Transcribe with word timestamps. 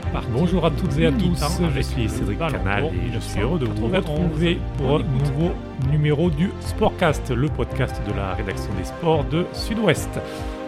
parti. 0.00 0.28
Bonjour 0.32 0.64
à 0.64 0.70
toutes 0.70 0.98
et 0.98 1.06
à 1.06 1.12
tous, 1.12 1.40
je 1.74 1.80
suis 1.80 2.08
Cédric 2.08 2.38
Canal 2.38 2.84
et 2.86 3.12
je 3.12 3.18
suis 3.18 3.40
heureux 3.40 3.58
de 3.58 3.66
vous 3.66 3.88
retrouver 3.88 4.58
pour 4.78 4.96
un 4.96 5.02
nouveau 5.02 5.52
numéro 5.90 6.30
du 6.30 6.50
Sportcast, 6.60 7.30
le 7.30 7.48
podcast 7.48 8.00
de 8.06 8.12
la 8.12 8.34
rédaction 8.34 8.72
des 8.78 8.84
sports 8.84 9.24
de 9.24 9.46
Sud-Ouest. 9.52 10.20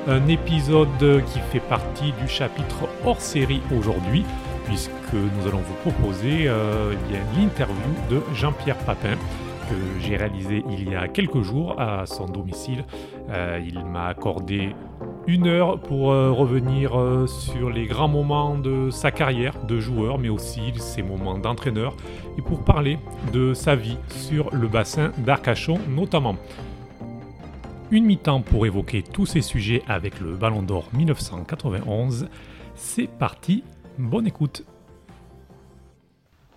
Un 0.06 0.26
épisode 0.28 1.22
qui 1.32 1.38
fait 1.52 1.60
partie 1.60 2.12
du 2.20 2.28
chapitre 2.28 2.88
hors 3.04 3.20
série 3.20 3.60
aujourd'hui, 3.76 4.24
puisque 4.66 5.12
nous 5.12 5.48
allons 5.48 5.58
vous 5.60 5.90
proposer 5.90 6.44
euh, 6.46 6.94
l'interview 7.36 7.74
de 8.10 8.22
Jean-Pierre 8.34 8.78
Papin 8.78 9.16
que 9.68 10.00
j'ai 10.00 10.16
réalisé 10.16 10.64
il 10.70 10.90
y 10.90 10.94
a 10.94 11.08
quelques 11.08 11.42
jours 11.42 11.78
à 11.78 12.06
son 12.06 12.26
domicile. 12.26 12.84
Euh, 13.30 13.60
il 13.62 13.84
m'a 13.84 14.06
accordé 14.06 14.74
une 15.28 15.46
heure 15.46 15.78
pour 15.78 16.10
euh, 16.10 16.32
revenir 16.32 16.98
euh, 16.98 17.26
sur 17.26 17.68
les 17.68 17.84
grands 17.84 18.08
moments 18.08 18.56
de 18.56 18.88
sa 18.88 19.10
carrière 19.10 19.62
de 19.66 19.78
joueur, 19.78 20.18
mais 20.18 20.30
aussi 20.30 20.72
ses 20.78 21.02
moments 21.02 21.36
d'entraîneur, 21.36 21.94
et 22.38 22.42
pour 22.42 22.64
parler 22.64 22.98
de 23.34 23.52
sa 23.52 23.76
vie 23.76 23.98
sur 24.08 24.48
le 24.54 24.68
bassin 24.68 25.12
d'Arcachon 25.18 25.80
notamment. 25.86 26.36
Une 27.90 28.06
mi-temps 28.06 28.40
pour 28.40 28.64
évoquer 28.64 29.02
tous 29.02 29.26
ces 29.26 29.42
sujets 29.42 29.82
avec 29.86 30.18
le 30.18 30.34
Ballon 30.34 30.62
d'Or 30.62 30.88
1991. 30.94 32.30
C'est 32.74 33.06
parti, 33.06 33.64
bonne 33.98 34.26
écoute. 34.26 34.64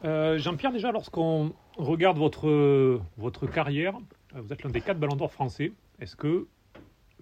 Jean-Pierre, 0.03 0.71
déjà, 0.71 0.91
lorsqu'on 0.91 1.53
regarde 1.77 2.17
votre, 2.17 2.99
votre 3.17 3.47
carrière, 3.47 3.93
vous 4.33 4.51
êtes 4.51 4.63
l'un 4.63 4.71
des 4.71 4.81
quatre 4.81 4.99
Ballons 4.99 5.15
d'Or 5.15 5.31
français. 5.31 5.73
Est-ce 5.99 6.15
que 6.15 6.47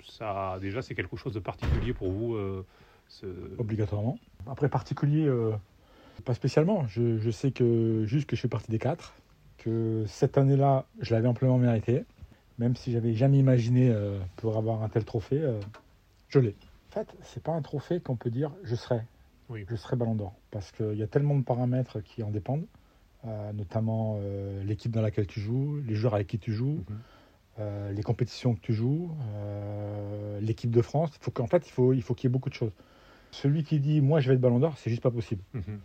ça, 0.04 0.58
déjà, 0.62 0.82
c'est 0.82 0.96
quelque 0.96 1.18
chose 1.18 1.34
de 1.34 1.40
particulier 1.40 1.94
pour 1.94 2.12
vous 2.12 2.36
euh, 2.36 3.56
Obligatoirement. 3.58 4.20
Après, 4.48 4.70
particulier, 4.70 5.26
euh, 5.26 5.52
pas 6.26 6.34
spécialement. 6.34 6.86
Je, 6.88 7.30
sais 7.32 7.52
que 7.52 8.06
juste 8.06 8.28
que 8.28 8.36
je 8.36 8.42
fais 8.42 8.48
partie 8.48 8.72
des 8.72 8.80
quatre, 8.80 9.14
que 9.58 10.04
cette 10.08 10.38
année-là, 10.38 10.86
je 11.00 11.14
l'avais 11.14 11.28
amplement 11.28 11.58
mérité, 11.58 12.06
même 12.58 12.76
si 12.76 12.92
j'avais 12.92 13.14
jamais 13.14 13.40
imaginé 13.40 13.90
euh, 13.90 14.20
pour 14.38 14.58
avoir 14.58 14.84
un 14.84 14.90
tel 14.90 15.06
trophée, 15.06 15.42
je 16.30 16.40
l'ai. 16.40 16.56
En 16.90 16.94
fait, 16.94 17.08
c'est 17.22 17.44
pas 17.44 17.54
un 17.54 17.62
trophée 17.62 18.00
qu'on 18.00 18.16
peut 18.16 18.32
dire 18.32 18.52
je 18.64 18.76
serai. 18.76 19.02
Oui. 19.50 19.66
Je 19.68 19.76
serai 19.76 19.96
Ballon 19.96 20.16
d'Or, 20.16 20.36
parce 20.52 20.72
qu'il 20.72 20.96
y 20.96 21.04
a 21.04 21.08
tellement 21.08 21.36
de 21.36 21.44
paramètres 21.44 22.02
qui 22.02 22.22
en 22.22 22.30
dépendent, 22.30 22.68
notamment 23.54 24.20
l'équipe 24.64 24.92
dans 24.92 25.02
laquelle 25.02 25.28
tu 25.28 25.40
joues, 25.40 25.82
les 25.86 25.96
joueurs 25.96 26.16
avec 26.16 26.28
qui 26.28 26.40
tu 26.40 26.54
joues. 26.54 26.84
Mhm. 26.88 27.00
Euh, 27.60 27.92
les 27.92 28.04
compétitions 28.04 28.56
que 28.56 28.62
tu 28.62 28.74
joues, 28.74 29.12
euh, 29.36 30.40
l'équipe 30.40 30.72
de 30.72 30.82
France. 30.82 31.12
Il 31.20 31.24
faut 31.24 31.32
qu'en 31.32 31.48
fait, 31.48 31.68
il 31.68 31.72
faut, 31.72 31.92
il 31.92 32.02
faut 32.02 32.14
qu'il 32.14 32.30
y 32.30 32.32
ait 32.32 32.32
beaucoup 32.32 32.50
de 32.50 32.54
choses. 32.54 32.72
Celui 33.32 33.64
qui 33.64 33.80
dit 33.80 34.00
moi 34.02 34.22
je 34.22 34.30
vais 34.30 34.36
être 34.36 34.42
Ballon 34.42 34.60
d'Or, 34.60 34.78
c'est 34.78 34.90
juste 34.90 35.04
pas 35.04 35.12
possible. 35.12 35.42
Mhm. 35.54 35.80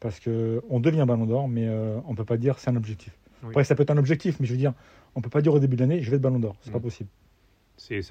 Parce 0.00 0.20
que 0.20 0.62
on 0.70 0.80
devient 0.80 1.04
Ballon 1.06 1.26
d'Or, 1.26 1.48
mais 1.48 1.68
euh, 1.68 1.98
on 2.06 2.14
peut 2.14 2.24
pas 2.24 2.38
dire 2.38 2.58
c'est 2.58 2.70
un 2.70 2.76
objectif. 2.76 3.16
Après, 3.44 3.64
ça 3.64 3.74
peut 3.74 3.82
être 3.82 3.90
un 3.90 3.98
objectif, 3.98 4.38
mais 4.38 4.46
je 4.46 4.52
veux 4.52 4.58
dire, 4.58 4.72
on 5.16 5.20
peut 5.20 5.28
pas 5.28 5.42
dire 5.42 5.52
au 5.52 5.58
début 5.58 5.76
de 5.76 5.80
l'année 5.80 6.00
je 6.00 6.10
vais 6.10 6.16
être 6.16 6.22
Ballon 6.22 6.38
d'Or. 6.38 6.56
C'est 6.62 6.70
pas 6.70 6.78
mhm. 6.78 6.84
possible. 6.84 7.10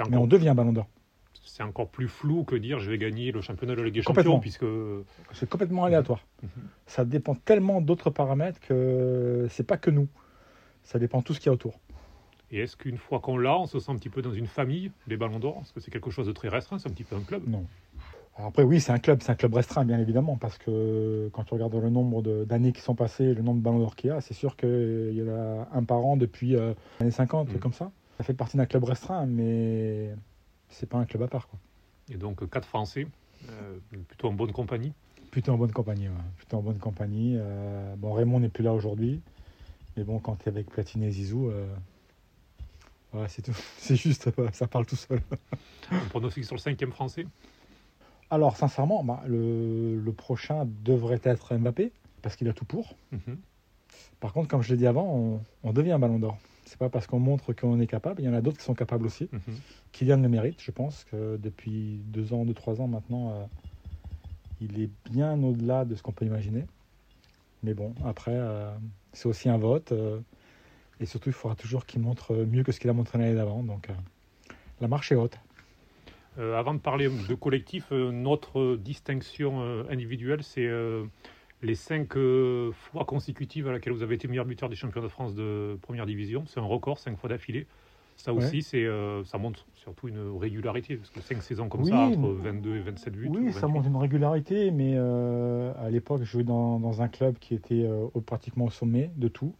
Mais 0.09 0.17
on 0.17 0.27
devient 0.27 0.53
Ballon 0.55 0.73
d'Or. 0.73 0.87
C'est 1.43 1.63
encore 1.63 1.89
plus 1.89 2.07
flou 2.07 2.43
que 2.43 2.55
dire 2.55 2.79
je 2.79 2.91
vais 2.91 2.99
gagner 2.99 3.31
le 3.31 3.41
championnat 3.41 3.73
de 3.73 3.79
la 3.79 3.85
Ligue 3.85 3.95
des 3.95 4.01
Champions, 4.03 4.39
puisque 4.39 4.65
c'est 5.33 5.49
complètement 5.49 5.85
aléatoire. 5.85 6.23
Ça 6.85 7.03
dépend 7.03 7.33
tellement 7.33 7.81
d'autres 7.81 8.11
paramètres 8.11 8.59
que 8.59 9.47
c'est 9.49 9.65
pas 9.65 9.77
que 9.77 9.89
nous. 9.89 10.07
Ça 10.83 10.99
dépend 10.99 11.21
tout 11.21 11.33
ce 11.33 11.39
qu'il 11.39 11.47
y 11.47 11.49
a 11.49 11.53
autour. 11.53 11.79
Et 12.51 12.59
est-ce 12.59 12.75
qu'une 12.75 12.97
fois 12.97 13.19
qu'on 13.19 13.37
l'a, 13.37 13.57
on 13.57 13.65
se 13.65 13.79
sent 13.79 13.91
un 13.91 13.95
petit 13.95 14.09
peu 14.09 14.21
dans 14.21 14.33
une 14.33 14.47
famille, 14.47 14.91
les 15.07 15.15
Ballons 15.15 15.39
d'Or? 15.39 15.59
Est-ce 15.61 15.71
que 15.71 15.79
c'est 15.79 15.91
quelque 15.91 16.11
chose 16.11 16.27
de 16.27 16.33
très 16.33 16.49
restreint 16.49 16.79
C'est 16.79 16.89
un 16.89 16.91
petit 16.91 17.05
peu 17.05 17.15
un 17.15 17.21
club? 17.21 17.47
Non. 17.47 17.65
après, 18.37 18.63
oui, 18.63 18.81
c'est 18.81 18.91
un 18.91 18.99
club, 18.99 19.21
c'est 19.21 19.31
un 19.31 19.35
club 19.35 19.53
restreint, 19.53 19.85
bien 19.85 19.99
évidemment, 19.99 20.35
parce 20.35 20.57
que 20.57 21.29
quand 21.31 21.45
tu 21.45 21.53
regardes 21.53 21.75
le 21.75 21.89
nombre 21.89 22.21
d'années 22.43 22.73
qui 22.73 22.81
sont 22.81 22.95
passées, 22.95 23.33
le 23.33 23.41
nombre 23.41 23.59
de 23.59 23.63
Ballons 23.63 23.79
d'Or 23.79 23.95
qu'il 23.95 24.09
y 24.09 24.11
a, 24.11 24.19
c'est 24.19 24.33
sûr 24.33 24.57
qu'il 24.57 25.13
y 25.13 25.23
en 25.23 25.33
a 25.33 25.67
un 25.71 25.83
par 25.83 26.05
an 26.05 26.17
depuis 26.17 26.55
euh, 26.55 26.73
les 26.99 27.05
années 27.05 27.11
50, 27.11 27.53
mm. 27.53 27.59
comme 27.59 27.73
ça. 27.73 27.91
Ça 28.17 28.25
fait 28.25 28.33
partie 28.33 28.57
d'un 28.57 28.65
club 28.65 28.83
restreint, 28.83 29.25
mais 29.25 30.13
c'est 30.67 30.89
pas 30.89 30.97
un 30.97 31.05
club 31.05 31.23
à 31.23 31.27
part. 31.27 31.47
Quoi. 31.47 31.57
Et 32.09 32.17
donc, 32.17 32.47
quatre 32.49 32.67
Français, 32.67 33.07
euh, 33.49 33.77
plutôt 34.09 34.27
en 34.27 34.33
bonne 34.33 34.51
compagnie? 34.51 34.91
Plutôt 35.31 35.53
en 35.53 35.57
bonne 35.57 35.71
compagnie, 35.71 36.09
ouais. 36.09 36.15
Plutôt 36.35 36.57
en 36.57 36.61
bonne 36.61 36.79
compagnie. 36.79 37.35
Euh, 37.37 37.95
bon, 37.95 38.11
Raymond 38.11 38.41
n'est 38.41 38.49
plus 38.49 38.65
là 38.65 38.73
aujourd'hui, 38.73 39.21
mais 39.95 40.03
bon, 40.03 40.19
quand 40.19 40.35
tu 40.35 40.45
es 40.45 40.49
avec 40.49 40.69
Platine 40.69 41.03
et 41.03 41.11
Zizou 41.11 41.49
Ouais, 43.13 43.27
c'est 43.27 43.41
tout. 43.41 43.55
C'est 43.77 43.95
juste, 43.95 44.29
ça 44.53 44.67
parle 44.67 44.85
tout 44.85 44.95
seul. 44.95 45.21
On 45.91 45.99
pronostic 46.09 46.45
sur 46.45 46.55
le 46.55 46.61
cinquième 46.61 46.91
français? 46.91 47.25
Alors, 48.29 48.55
sincèrement, 48.55 49.03
bah, 49.03 49.21
le, 49.27 50.11
prochain 50.15 50.65
devrait 50.83 51.19
être 51.23 51.55
Mbappé, 51.55 51.91
parce 52.21 52.35
qu'il 52.35 52.47
a 52.47 52.53
tout 52.53 52.65
pour. 52.65 52.95
Mhm. 53.11 53.37
Par 54.21 54.31
contre, 54.31 54.47
comme 54.47 54.61
je 54.61 54.69
l'ai 54.69 54.77
dit 54.77 54.87
avant, 54.87 55.41
on, 55.63 55.73
devient 55.73 55.91
un 55.91 55.99
ballon 55.99 56.19
d'or. 56.19 56.37
C'est 56.65 56.77
pas 56.77 56.89
parce 56.89 57.07
qu'on 57.07 57.19
montre 57.19 57.51
qu'on 57.51 57.79
est 57.81 57.87
capable, 57.87 58.21
il 58.21 58.25
y 58.25 58.29
en 58.29 58.33
a 58.33 58.39
d'autres 58.39 58.57
qui 58.57 58.63
sont 58.63 58.75
capables 58.75 59.05
aussi. 59.05 59.27
Mm 59.31 59.53
Kylian 59.91 60.21
le 60.21 60.29
mérite, 60.29 60.61
je 60.61 60.71
pense 60.71 61.03
que 61.11 61.35
depuis 61.35 61.99
deux 62.05 62.31
ans, 62.31 62.45
deux, 62.45 62.53
trois 62.53 62.79
ans 62.79 62.87
maintenant, 62.87 63.31
euh, 63.31 63.43
il 64.61 64.79
est 64.81 64.89
bien 65.09 65.41
au-delà 65.43 65.83
de 65.83 65.95
ce 65.95 66.01
qu'on 66.01 66.13
peut 66.13 66.23
imaginer. 66.23 66.63
Mais 67.63 67.73
bon, 67.73 67.93
après, 68.05 68.33
euh, 68.33 68.71
c'est 69.11 69.27
aussi 69.27 69.49
un 69.49 69.57
vote. 69.57 69.91
Euh, 69.91 70.19
et 71.01 71.05
surtout, 71.05 71.29
il 71.29 71.33
faudra 71.33 71.55
toujours 71.55 71.85
qu'il 71.85 71.99
montre 71.99 72.33
mieux 72.33 72.63
que 72.63 72.71
ce 72.71 72.79
qu'il 72.79 72.89
a 72.89 72.93
montré 72.93 73.17
l'année 73.17 73.33
d'avant. 73.33 73.63
Donc, 73.63 73.89
euh, 73.89 73.93
la 74.79 74.87
marche 74.87 75.11
est 75.11 75.15
haute. 75.15 75.37
Euh, 76.37 76.57
avant 76.57 76.73
de 76.73 76.79
parler 76.79 77.09
de 77.09 77.35
collectif, 77.35 77.87
euh, 77.91 78.11
notre 78.11 78.75
distinction 78.75 79.61
individuelle, 79.89 80.43
c'est 80.43 80.69
les 81.63 81.75
cinq 81.75 82.13
fois 82.73 83.05
consécutives 83.05 83.67
à 83.67 83.71
laquelle 83.71 83.93
vous 83.93 84.03
avez 84.03 84.15
été 84.15 84.27
meilleur 84.27 84.45
buteur 84.45 84.69
des 84.69 84.75
champions 84.75 85.01
de 85.01 85.07
France 85.07 85.33
de 85.33 85.77
première 85.81 86.05
division. 86.05 86.43
C'est 86.45 86.59
un 86.59 86.63
record, 86.65 86.99
cinq 86.99 87.17
fois 87.17 87.29
d'affilée. 87.29 87.65
Ça 88.17 88.33
aussi, 88.33 88.61
c'est, 88.61 88.87
ça 89.25 89.39
montre 89.39 89.65
surtout 89.73 90.07
une 90.07 90.37
régularité, 90.37 90.95
parce 90.95 91.09
que 91.09 91.21
cinq 91.21 91.41
saisons 91.41 91.69
comme 91.69 91.85
ça, 91.85 91.95
entre 91.95 92.29
22 92.29 92.75
et 92.75 92.79
27 92.81 93.13
buts. 93.15 93.29
Oui, 93.31 93.51
ça 93.51 93.67
montre 93.67 93.87
une 93.87 93.95
régularité, 93.95 94.69
mais 94.69 94.95
à 94.95 95.89
l'époque, 95.89 96.19
je 96.19 96.29
jouais 96.29 96.43
dans, 96.43 96.79
dans, 96.79 97.01
un 97.01 97.07
club 97.07 97.39
qui 97.39 97.55
était 97.55 97.89
pratiquement 98.27 98.65
au 98.65 98.69
sommet 98.69 99.09
de 99.15 99.27
tout. 99.27 99.55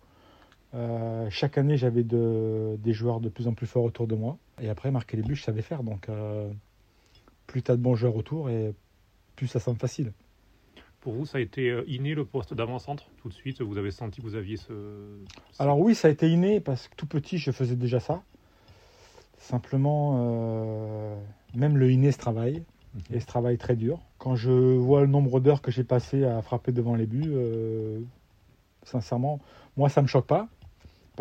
Euh, 0.73 1.29
chaque 1.29 1.57
année, 1.57 1.77
j'avais 1.77 2.03
des 2.03 2.93
joueurs 2.93 3.19
de 3.19 3.29
plus 3.29 3.47
en 3.47 3.53
plus 3.53 3.67
forts 3.67 3.83
autour 3.83 4.07
de 4.07 4.15
moi. 4.15 4.37
Et 4.61 4.69
après, 4.69 4.91
marquer 4.91 5.17
les 5.17 5.23
buts, 5.23 5.35
je 5.35 5.43
savais 5.43 5.61
faire. 5.61 5.83
Donc, 5.83 6.09
euh, 6.09 6.49
plus 7.47 7.61
tu 7.61 7.71
as 7.71 7.75
de 7.75 7.81
bons 7.81 7.95
joueurs 7.95 8.15
autour, 8.15 8.49
et 8.49 8.73
plus 9.35 9.47
ça 9.47 9.59
semble 9.59 9.79
facile. 9.79 10.13
Pour 11.01 11.13
vous, 11.13 11.25
ça 11.25 11.39
a 11.39 11.41
été 11.41 11.69
euh, 11.69 11.83
inné 11.87 12.13
le 12.13 12.25
poste 12.25 12.53
d'avant-centre 12.53 13.07
Tout 13.17 13.29
de 13.29 13.33
suite, 13.33 13.61
vous 13.61 13.77
avez 13.77 13.91
senti 13.91 14.21
que 14.21 14.25
vous 14.25 14.35
aviez 14.35 14.57
ce, 14.57 14.73
Alors 15.57 15.79
oui, 15.79 15.95
ça 15.95 16.07
a 16.07 16.11
été 16.11 16.29
inné 16.29 16.59
parce 16.59 16.87
que 16.87 16.95
tout 16.95 17.07
petit, 17.07 17.37
je 17.37 17.51
faisais 17.51 17.75
déjà 17.75 17.99
ça. 17.99 18.21
Simplement, 19.39 21.17
même 21.55 21.75
le 21.75 21.91
inné 21.91 22.11
se 22.11 22.19
travaille. 22.19 22.63
Mhm. 22.93 23.15
Et 23.15 23.19
se 23.21 23.25
travaille 23.25 23.57
très 23.57 23.75
dur. 23.75 23.99
Quand 24.19 24.35
je 24.35 24.51
vois 24.51 25.01
le 25.01 25.07
nombre 25.07 25.39
d'heures 25.39 25.61
que 25.61 25.71
j'ai 25.71 25.85
passé 25.85 26.25
à 26.25 26.41
frapper 26.41 26.71
devant 26.71 26.93
les 26.93 27.07
buts, 27.07 27.33
sincèrement, 28.83 29.39
moi, 29.77 29.89
ça 29.89 30.01
ne 30.01 30.03
me 30.03 30.07
choque 30.07 30.27
pas 30.27 30.49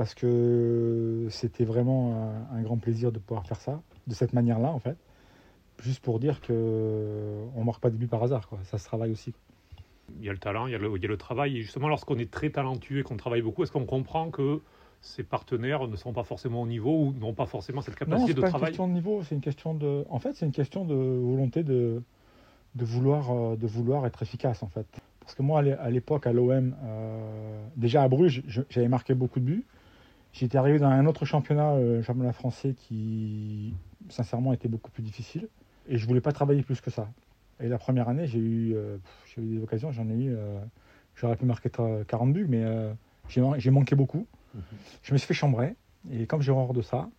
parce 0.00 0.15
que 0.15 1.27
c'était 1.28 1.66
vraiment 1.66 2.33
un, 2.55 2.62
grand 2.62 2.78
plaisir 2.78 3.12
de 3.12 3.19
pouvoir 3.19 3.47
faire 3.47 3.61
ça, 3.61 3.83
de 4.06 4.15
cette 4.15 4.33
manière-là, 4.33 4.71
en 4.71 4.78
fait. 4.78 4.97
Juste 5.83 6.03
pour 6.03 6.19
dire 6.19 6.41
qu'on 6.41 6.55
ne 6.55 7.65
marque 7.65 7.83
pas 7.83 7.91
des 7.91 7.99
buts 7.99 8.06
par 8.06 8.22
hasard, 8.22 8.49
quoi. 8.49 8.59
ça 8.62 8.78
se 8.78 8.84
travaille 8.87 9.12
aussi. 9.12 9.34
Il 10.19 10.25
y 10.25 10.31
a 10.31 10.33
le 10.33 10.38
talent, 10.38 10.66
il 10.69 10.72
y 10.72 10.75
a 10.75 10.78
le, 10.78 10.91
il 10.97 11.03
y 11.03 11.05
a 11.05 11.09
le 11.09 11.19
travail. 11.19 11.59
Et 11.59 11.61
justement, 11.61 11.87
lorsqu'on 11.87 12.16
est 12.16 12.31
très 12.31 12.49
talentueux 12.49 13.00
et 13.00 13.03
qu'on 13.03 13.19
travaille 13.19 13.43
beaucoup, 13.43 13.62
est-ce 13.62 13.72
qu'on 13.72 13.84
comprend 13.84 14.31
que 14.31 14.62
ses 15.03 15.22
partenaires 15.22 15.87
ne 15.87 15.97
sont 15.97 16.15
pas 16.15 16.25
forcément 16.25 16.62
au 16.62 16.67
niveau 16.67 16.99
ou 16.99 17.12
n'ont 17.12 17.34
pas 17.34 17.44
forcément 17.44 17.82
cette 17.82 17.97
capacité 17.97 18.32
de 18.32 18.41
travail 18.41 18.53
Non, 18.53 18.56
c'est 18.56 18.61
pas 18.61 18.69
une 18.69 18.71
question 18.71 18.88
de 18.88 18.93
niveau, 18.94 19.23
c'est 19.23 19.35
une 19.35 19.43
question 19.43 19.75
de... 19.75 20.06
En 20.08 20.19
fait, 20.19 20.32
c'est 20.35 20.47
une 20.47 20.52
question 20.52 20.87
de 20.87 20.94
volonté 20.94 21.62
de, 21.62 22.00
de, 22.75 22.85
vouloir, 22.87 23.55
de 23.55 23.67
vouloir 23.67 24.06
être 24.06 24.23
efficace, 24.23 24.62
en 24.62 24.69
fait. 24.69 24.87
Parce 25.20 25.35
que 25.35 25.43
moi, 25.43 25.61
à 25.61 25.91
l'époque, 25.91 26.26
à 26.26 26.32
l'OM, 26.32 26.75
euh, 26.82 27.67
déjà 27.76 28.02
à 28.02 28.08
Bruges, 28.08 28.43
j'avais 28.70 28.88
marqué 28.88 29.12
beaucoup 29.12 29.41
de 29.41 29.44
buts. 29.44 29.67
J'étais 30.32 30.59
arrivé 30.59 30.79
dans 30.79 30.88
un 30.88 31.06
autre 31.06 31.25
championnat, 31.25 31.77
le 31.77 31.82
euh, 31.82 32.03
championnat 32.03 32.32
français, 32.32 32.75
qui 32.75 33.75
sincèrement 34.09 34.53
était 34.53 34.69
beaucoup 34.69 34.91
plus 34.91 35.03
difficile. 35.03 35.49
Et 35.88 35.99
je 35.99 36.06
voulais 36.06 36.21
pas 36.21 36.32
travailler 36.32 36.62
plus 36.62 36.81
que 36.81 36.91
ça. 36.91 37.09
Et 37.59 37.69
la 37.69 37.79
première 37.79 38.09
année, 38.09 38.27
j'ai 38.27 38.38
eu, 38.38 38.75
euh, 38.75 38.97
eu, 39.37 39.56
des 39.56 39.62
occasions, 39.62 39.93
j'en 39.93 40.09
ai 40.09 40.15
eu. 40.15 40.37
J'aurais 41.17 41.37
pu 41.37 41.44
marquer 41.44 41.69
40 41.69 42.32
buts, 42.32 42.47
mais 42.49 42.65
j'ai 43.29 43.71
manqué 43.71 43.97
beaucoup. 43.97 44.27
Mhm. 44.55 44.62
Je 45.03 45.12
me 45.12 45.19
suis 45.19 45.27
fait 45.27 45.35
chambrer. 45.35 45.75
Et 46.11 46.27
comme 46.27 46.41
j'ai 46.41 46.53
horreur 46.53 46.73
de 46.73 46.81
ça, 46.81 47.11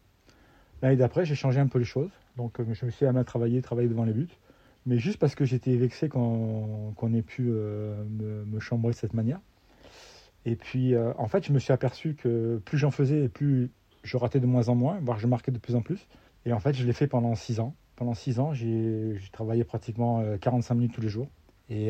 l'année 0.81 0.95
d'après, 0.95 1.25
j'ai 1.25 1.35
changé 1.35 1.59
un 1.59 1.67
peu 1.67 1.79
les 1.79 1.85
choses. 1.85 2.09
Donc 2.37 2.59
je 2.59 2.85
me 2.85 2.91
suis 2.91 3.05
amené 3.05 3.19
à 3.19 3.23
travailler, 3.23 3.61
travailler 3.61 3.89
devant 3.89 4.05
les 4.05 4.13
buts. 4.13 4.29
Mais 4.85 4.97
juste 4.97 5.19
parce 5.19 5.35
que 5.35 5.45
j'étais 5.45 5.75
vexé 5.75 6.09
qu'on 6.09 7.13
ait 7.13 7.21
pu 7.21 7.43
me, 7.43 8.45
me, 8.45 8.59
chambrer 8.59 8.93
de 8.93 8.97
cette 8.97 9.13
manière. 9.13 9.39
Et 10.45 10.55
puis, 10.55 10.95
euh, 10.95 11.13
en 11.17 11.27
fait, 11.27 11.45
je 11.45 11.51
me 11.51 11.59
suis 11.59 11.73
aperçu 11.73 12.15
que 12.15 12.61
plus 12.65 12.77
j'en 12.77 12.91
faisais, 12.91 13.29
plus 13.29 13.69
je 14.03 14.17
ratais 14.17 14.39
de 14.39 14.47
moins 14.47 14.69
en 14.69 14.75
moins, 14.75 14.99
voire 15.01 15.19
je 15.19 15.27
marquais 15.27 15.51
de 15.51 15.59
plus 15.59 15.75
en 15.75 15.81
plus. 15.81 16.07
Et 16.45 16.53
en 16.53 16.59
fait, 16.59 16.73
je 16.73 16.85
l'ai 16.85 16.93
fait 16.93 17.07
pendant 17.07 17.35
six 17.35 17.59
ans. 17.59 17.75
Pendant 17.95 18.15
six 18.15 18.39
ans, 18.39 18.53
j'ai 18.53 19.15
travaillé 19.31 19.63
pratiquement 19.63 20.23
45 20.39 20.73
euh, 20.73 20.77
minutes 20.77 20.93
tous 20.93 21.01
les 21.01 21.09
jours. 21.09 21.29
Et 21.69 21.89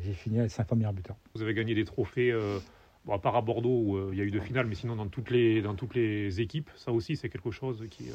j'ai 0.00 0.12
fini 0.12 0.38
avec 0.38 0.52
5 0.52 0.68
fois 0.68 0.76
meilleur 0.76 0.92
buteur. 0.92 1.16
Vous 1.34 1.42
avez 1.42 1.54
gagné 1.54 1.74
des 1.74 1.84
trophées, 1.84 2.32
bon, 3.04 3.12
à 3.12 3.18
part 3.18 3.34
à 3.34 3.40
Bordeaux 3.40 3.82
où 3.84 4.12
il 4.12 4.18
y 4.18 4.20
a 4.20 4.24
eu 4.24 4.30
deux 4.30 4.40
finales, 4.40 4.66
mais 4.66 4.76
sinon 4.76 4.94
dans 4.94 5.08
toutes 5.08 5.30
les, 5.30 5.60
dans 5.60 5.74
toutes 5.74 5.96
les 5.96 6.40
équipes, 6.40 6.70
ça 6.76 6.92
aussi 6.92 7.16
c'est 7.16 7.28
quelque 7.28 7.50
chose 7.50 7.84
qui 7.90 8.10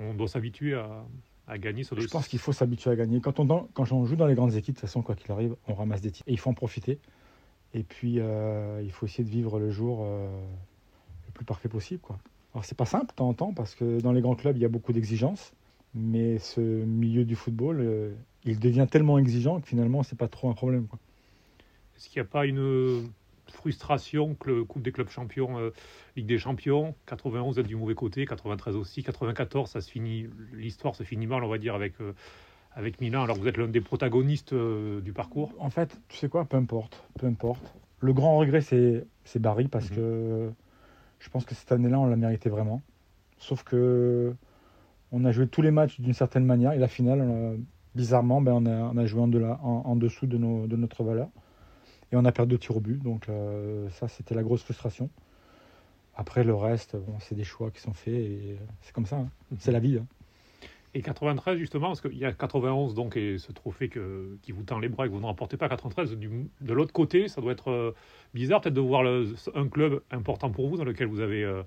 on, 0.00 0.14
doit 0.14 0.26
s'habituer 0.26 0.74
à, 0.74 1.04
à, 1.46 1.58
gagner. 1.58 1.84
Je 1.84 2.08
pense 2.08 2.26
qu'il 2.26 2.40
faut 2.40 2.52
s'habituer 2.52 2.90
à 2.90 2.96
gagner. 2.96 3.20
Quand 3.20 3.38
on, 3.38 3.68
quand 3.72 3.92
on 3.92 4.04
joue 4.04 4.16
dans 4.16 4.26
les 4.26 4.34
grandes 4.34 4.54
équipes, 4.56 4.74
de 4.74 4.80
toute 4.80 4.88
façon, 4.88 5.02
quoi 5.02 5.14
qu'il 5.14 5.30
arrive, 5.30 5.54
on 5.68 5.74
ramasse 5.74 6.00
des 6.00 6.10
titres. 6.10 6.28
Et 6.28 6.32
il 6.32 6.40
faut 6.40 6.50
en 6.50 6.54
profiter. 6.54 6.98
Et 7.74 7.82
puis, 7.82 8.14
il 8.14 8.90
faut 8.92 9.06
essayer 9.06 9.24
de 9.24 9.30
vivre 9.30 9.58
le 9.58 9.70
jour 9.70 10.04
le 10.04 11.32
plus 11.32 11.44
parfait 11.44 11.68
possible. 11.68 12.00
Quoi. 12.00 12.18
Alors 12.54 12.64
c'est 12.64 12.76
pas 12.76 12.86
simple 12.86 13.06
de 13.06 13.12
temps 13.12 13.28
en 13.28 13.34
temps 13.34 13.52
parce 13.52 13.74
que 13.74 14.00
dans 14.00 14.12
les 14.12 14.20
grands 14.20 14.34
clubs 14.34 14.56
il 14.56 14.62
y 14.62 14.64
a 14.64 14.68
beaucoup 14.68 14.92
d'exigences, 14.92 15.52
mais 15.94 16.38
ce 16.38 16.60
milieu 16.60 17.24
du 17.24 17.36
football, 17.36 17.80
euh, 17.80 18.14
il 18.44 18.58
devient 18.58 18.86
tellement 18.90 19.18
exigeant 19.18 19.60
que 19.60 19.68
finalement 19.68 20.02
c'est 20.02 20.18
pas 20.18 20.28
trop 20.28 20.48
un 20.50 20.54
problème. 20.54 20.86
Est-ce 21.96 22.08
qu'il 22.08 22.20
n'y 22.20 22.26
a 22.26 22.30
pas 22.30 22.46
une 22.46 23.08
frustration 23.46 24.34
que 24.34 24.50
le 24.50 24.64
Coupe 24.64 24.82
des 24.82 24.92
clubs 24.92 25.08
champions, 25.08 25.58
euh, 25.58 25.70
Ligue 26.16 26.26
des 26.26 26.38
champions, 26.38 26.94
91 27.06 27.58
êtes 27.58 27.66
du 27.66 27.76
mauvais 27.76 27.94
côté, 27.94 28.26
93 28.26 28.76
aussi, 28.76 29.02
94 29.02 29.70
ça 29.70 29.80
se 29.80 29.90
finit, 29.90 30.26
l'histoire 30.52 30.94
se 30.94 31.02
finit 31.02 31.26
mal 31.26 31.44
on 31.44 31.48
va 31.48 31.58
dire 31.58 31.74
avec 31.74 32.00
euh, 32.00 32.14
avec 32.78 33.02
Milan. 33.02 33.24
Alors 33.24 33.36
vous 33.36 33.46
êtes 33.46 33.58
l'un 33.58 33.68
des 33.68 33.82
protagonistes 33.82 34.54
du 34.54 35.12
parcours. 35.12 35.52
En 35.58 35.68
fait, 35.68 36.00
tu 36.08 36.16
sais 36.16 36.30
quoi, 36.30 36.46
peu 36.46 36.56
importe, 36.56 37.04
peu 37.18 37.26
importe. 37.26 37.74
Le 38.00 38.14
grand 38.14 38.38
regret 38.38 38.62
c'est 38.62 39.04
c'est 39.24 39.40
Barry 39.40 39.68
parce 39.68 39.90
mhm. 39.90 39.96
que 39.96 40.50
je 41.18 41.28
pense 41.30 41.44
que 41.44 41.54
cette 41.54 41.72
année-là, 41.72 41.98
on 41.98 42.06
l'a 42.06 42.16
mérité 42.16 42.48
vraiment. 42.48 42.82
Sauf 43.38 43.62
que 43.62 44.34
on 45.12 45.24
a 45.24 45.32
joué 45.32 45.48
tous 45.48 45.62
les 45.62 45.70
matchs 45.70 46.00
d'une 46.00 46.12
certaine 46.12 46.44
manière. 46.44 46.72
Et 46.72 46.78
la 46.78 46.88
finale, 46.88 47.58
bizarrement, 47.94 48.40
ben, 48.40 48.52
on, 48.52 48.96
a, 48.96 49.06
joué 49.06 49.22
en, 49.22 49.96
dessous 49.96 50.26
de, 50.26 50.36
notre 50.36 51.02
valeur. 51.02 51.28
Et 52.12 52.16
on 52.16 52.24
a 52.24 52.32
perdu 52.32 52.54
deux 52.54 52.58
tirs 52.58 52.76
au 52.76 52.80
but. 52.80 53.02
Donc 53.02 53.28
euh, 53.28 53.88
ça, 53.90 54.08
c'était 54.08 54.34
la 54.34 54.42
grosse 54.42 54.62
frustration. 54.62 55.10
Après, 56.14 56.44
le 56.44 56.54
reste, 56.54 56.96
bon, 56.96 57.14
c'est 57.20 57.34
des 57.34 57.44
choix 57.44 57.70
qui 57.70 57.80
sont 57.80 57.94
faits. 57.94 58.14
Et 58.14 58.58
c'est 58.82 58.92
comme 58.92 59.06
ça. 59.06 59.16
Hein. 59.16 59.28
Mhm. 59.50 59.58
C'est 59.60 59.72
la 59.72 59.80
vie. 59.80 59.98
Hein. 59.98 60.06
Et 60.94 61.02
93, 61.02 61.58
justement, 61.58 61.88
parce 61.88 62.00
qu'il 62.00 62.16
y 62.16 62.24
a 62.24 62.32
91, 62.32 62.94
donc, 62.94 63.16
et 63.16 63.36
ce 63.36 63.52
trophée 63.52 63.88
que, 63.88 64.38
qui 64.42 64.52
vous 64.52 64.62
tend 64.62 64.78
les 64.78 64.88
bras 64.88 65.04
et 65.04 65.08
que 65.08 65.14
vous 65.14 65.20
ne 65.20 65.26
remportez 65.26 65.58
pas 65.58 65.68
93, 65.68 66.16
de 66.16 66.72
l'autre 66.72 66.92
côté, 66.92 67.28
ça 67.28 67.42
doit 67.42 67.52
être 67.52 67.70
euh, 67.70 67.94
bizarre 68.32 68.62
peut-être 68.62 68.74
de 68.74 68.80
voir 68.80 69.04
un 69.54 69.68
club 69.68 70.02
important 70.10 70.50
pour 70.50 70.68
vous, 70.68 70.78
dans 70.78 70.84
lequel 70.84 71.06
vous 71.06 71.20
avez 71.20 71.44
euh, 71.44 71.62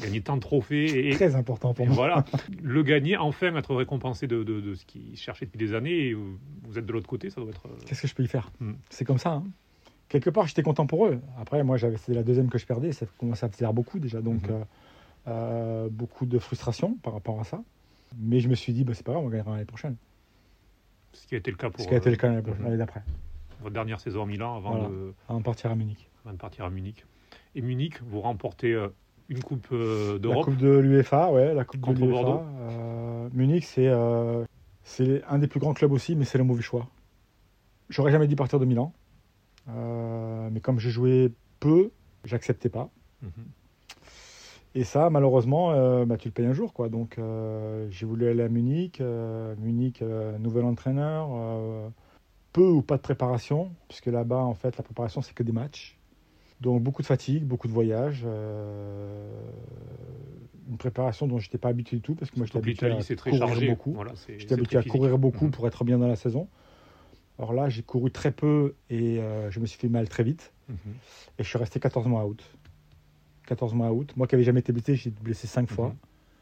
gagné 0.00 0.20
tant 0.20 0.36
de 0.36 0.40
trophées. 0.40 1.08
Et, 1.08 1.14
Très 1.14 1.34
important 1.34 1.74
pour 1.74 1.86
moi. 1.86 1.94
Voilà, 1.96 2.24
le 2.62 2.82
gagner, 2.84 3.16
enfin 3.16 3.56
être 3.56 3.74
récompensé 3.74 4.28
de, 4.28 4.44
de, 4.44 4.74
ce 4.74 4.84
qu'ils 4.84 5.16
cherchaient 5.16 5.46
depuis 5.46 5.58
des 5.58 5.74
années, 5.74 6.08
et 6.08 6.14
vous 6.14 6.78
êtes 6.78 6.86
de 6.86 6.92
l'autre 6.92 7.08
côté, 7.08 7.28
ça 7.28 7.40
doit 7.40 7.50
être... 7.50 7.66
Euh, 7.66 7.76
Qu'est-ce 7.86 8.02
que 8.02 8.08
je 8.08 8.14
peux 8.14 8.22
y 8.22 8.28
faire? 8.28 8.52
Hmm. 8.60 8.74
C'est 8.88 9.04
comme 9.04 9.18
ça. 9.18 9.32
Hein. 9.32 9.44
Quelque 10.08 10.30
part, 10.30 10.46
j'étais 10.46 10.62
content 10.62 10.86
pour 10.86 11.06
eux. 11.06 11.20
Après, 11.40 11.62
moi, 11.64 11.76
c'était 11.76 12.14
la 12.14 12.22
deuxième 12.22 12.48
que 12.48 12.58
je 12.58 12.66
perdais, 12.66 12.92
ça 12.92 13.06
commençait 13.18 13.46
à 13.46 13.48
faire 13.48 13.72
beaucoup 13.72 13.98
déjà, 13.98 14.20
donc 14.20 14.42
hmm. 14.48 15.88
beaucoup 15.90 16.24
de 16.24 16.38
frustration 16.38 16.96
par 17.02 17.14
rapport 17.14 17.40
à 17.40 17.44
ça. 17.44 17.62
Mais 18.18 18.40
je 18.40 18.48
me 18.48 18.54
suis 18.54 18.72
dit, 18.72 18.84
bah, 18.84 18.94
c'est 18.94 19.04
pas 19.04 19.12
grave, 19.12 19.24
on 19.24 19.28
gagnera 19.28 19.52
l'année 19.52 19.64
prochaine. 19.64 19.96
Ce 21.12 21.26
qui 21.26 21.34
a 21.34 21.38
été 21.38 21.50
le 21.50 21.56
cas 21.56 21.70
pour. 21.70 21.80
Ce 21.80 21.88
qui 21.88 21.94
a 21.94 21.98
été 21.98 22.10
le 22.10 22.16
cas 22.16 22.28
l'année 22.28 22.42
mhm. 22.42 22.76
d'après. 22.76 23.02
Votre 23.60 23.74
dernière 23.74 24.00
saison 24.00 24.22
à 24.22 24.26
Milan 24.26 24.56
avant, 24.56 24.88
de, 24.88 25.12
avant 25.28 25.40
de 25.40 25.44
partir 25.44 25.70
à 25.70 25.74
Munich. 25.74 26.08
Avant 26.24 26.32
de 26.32 26.38
partir 26.38 26.64
à 26.64 26.70
Munich. 26.70 27.04
Et 27.54 27.62
Munich, 27.62 28.00
vous 28.02 28.20
remportez 28.20 28.72
euh, 28.72 28.88
une 29.28 29.42
Coupe 29.42 29.68
euh, 29.72 30.18
d'Europe. 30.18 30.38
La 30.38 30.44
Coupe 30.44 30.56
de 30.56 30.78
l'UEFA, 30.78 31.30
ouais, 31.30 31.52
la 31.54 31.64
Coupe 31.64 31.80
de 31.80 32.04
l'UEFA. 32.04 32.42
Euh, 32.70 33.28
Munich, 33.32 33.64
c'est 33.64 33.88
un 33.88 35.38
des 35.38 35.46
plus 35.46 35.60
grands 35.60 35.74
clubs 35.74 35.92
aussi, 35.92 36.16
mais 36.16 36.24
c'est 36.24 36.38
le 36.38 36.44
mauvais 36.44 36.62
choix. 36.62 36.88
J'aurais 37.88 38.12
jamais 38.12 38.28
dit 38.28 38.36
partir 38.36 38.58
de 38.58 38.64
Milan. 38.64 38.92
mais 39.66 40.60
comme 40.60 40.78
je 40.78 40.90
jouais 40.90 41.32
peu, 41.58 41.90
j'acceptais 42.24 42.70
pas. 42.70 42.90
Mhm. 43.22 43.30
Et 44.74 44.84
ça, 44.84 45.10
malheureusement, 45.10 45.72
euh, 45.72 46.04
bah, 46.04 46.16
tu 46.16 46.28
le 46.28 46.32
payes 46.32 46.46
un 46.46 46.52
jour. 46.52 46.72
Quoi. 46.72 46.88
Donc, 46.88 47.18
euh, 47.18 47.88
j'ai 47.90 48.06
voulu 48.06 48.28
aller 48.28 48.42
à 48.42 48.48
Munich. 48.48 49.00
Euh, 49.00 49.54
Munich, 49.58 50.02
nouvel 50.38 50.64
entraîneur. 50.64 51.28
peu 52.52 52.66
ou 52.66 52.82
pas 52.82 52.96
de 52.96 53.02
préparation, 53.02 53.72
puisque 53.88 54.06
là-bas, 54.06 54.42
en 54.42 54.54
fait, 54.54 54.76
la 54.76 54.82
préparation, 54.82 55.22
c'est 55.22 55.34
que 55.34 55.42
des 55.42 55.52
matchs. 55.52 55.98
Donc, 56.60 56.82
beaucoup 56.82 57.02
de 57.02 57.06
fatigue, 57.06 57.44
beaucoup 57.44 57.68
de 57.68 57.72
voyages. 57.72 58.24
une 60.68 60.76
préparation 60.78 61.26
dont 61.26 61.38
je 61.38 61.48
n'étais 61.48 61.58
pas 61.58 61.68
habitué 61.68 61.96
du 61.96 62.02
tout, 62.02 62.14
parce 62.14 62.30
que 62.30 62.38
moi, 62.38 62.46
j'étais 62.46 62.58
habitué 62.58 62.86
à 62.86 63.02
courir 63.30 63.70
beaucoup. 63.70 63.96
j'étais 64.28 64.54
habitué 64.54 64.78
à 64.78 64.82
courir 64.82 65.18
beaucoup 65.18 65.46
mmh. 65.46 65.50
pour 65.50 65.66
être 65.66 65.84
bien 65.84 65.98
dans 65.98 66.08
la 66.08 66.16
saison. 66.16 66.48
Alors 67.38 67.54
là, 67.54 67.68
j'ai 67.70 67.82
couru 67.82 68.10
très 68.10 68.30
peu 68.30 68.74
et 68.88 69.20
je 69.50 69.58
me 69.58 69.66
suis 69.66 69.78
fait 69.78 69.88
mal 69.88 70.08
très 70.08 70.22
vite. 70.22 70.52
Mmh. 70.68 70.74
Et 71.38 71.42
je 71.42 71.48
suis 71.48 71.58
resté 71.58 71.80
14 71.80 72.06
mois 72.06 72.24
out. 72.24 72.44
14 73.50 73.74
mois 73.74 73.90
out. 73.90 74.16
Moi 74.16 74.28
qui 74.28 74.36
n'avais 74.36 74.44
jamais 74.44 74.60
été 74.60 74.72
blessé, 74.72 74.94
j'ai 74.94 75.10
été 75.10 75.20
blessé 75.20 75.48
5 75.48 75.68
fois. 75.68 75.88
Mhm. 75.88 75.94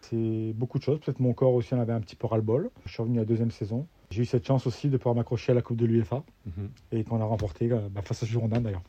C'est 0.02 0.52
beaucoup 0.54 0.78
de 0.78 0.84
choses. 0.84 1.00
Peut-être 1.00 1.20
mon 1.20 1.32
corps 1.32 1.54
aussi 1.54 1.74
en 1.74 1.80
avait 1.80 1.94
un 1.94 2.00
petit 2.00 2.16
peu 2.16 2.26
ras-le-bol. 2.26 2.70
Je 2.84 2.92
suis 2.92 3.02
revenu 3.02 3.16
la 3.16 3.24
deuxième 3.24 3.50
saison. 3.50 3.86
J'ai 4.10 4.22
eu 4.22 4.26
cette 4.26 4.46
chance 4.46 4.66
aussi 4.66 4.88
de 4.88 4.96
pouvoir 4.98 5.14
m'accrocher 5.14 5.52
à 5.52 5.54
la 5.54 5.62
Coupe 5.62 5.78
de 5.78 5.86
l'UEFA 5.86 6.22
mhm. 6.44 6.68
et 6.92 7.04
qu'on 7.04 7.20
a 7.22 7.24
remporté 7.24 7.72
euh, 7.72 7.88
bah, 7.90 8.02
face 8.02 8.22
à 8.22 8.26
Girondin 8.26 8.60
d'ailleurs. 8.60 8.82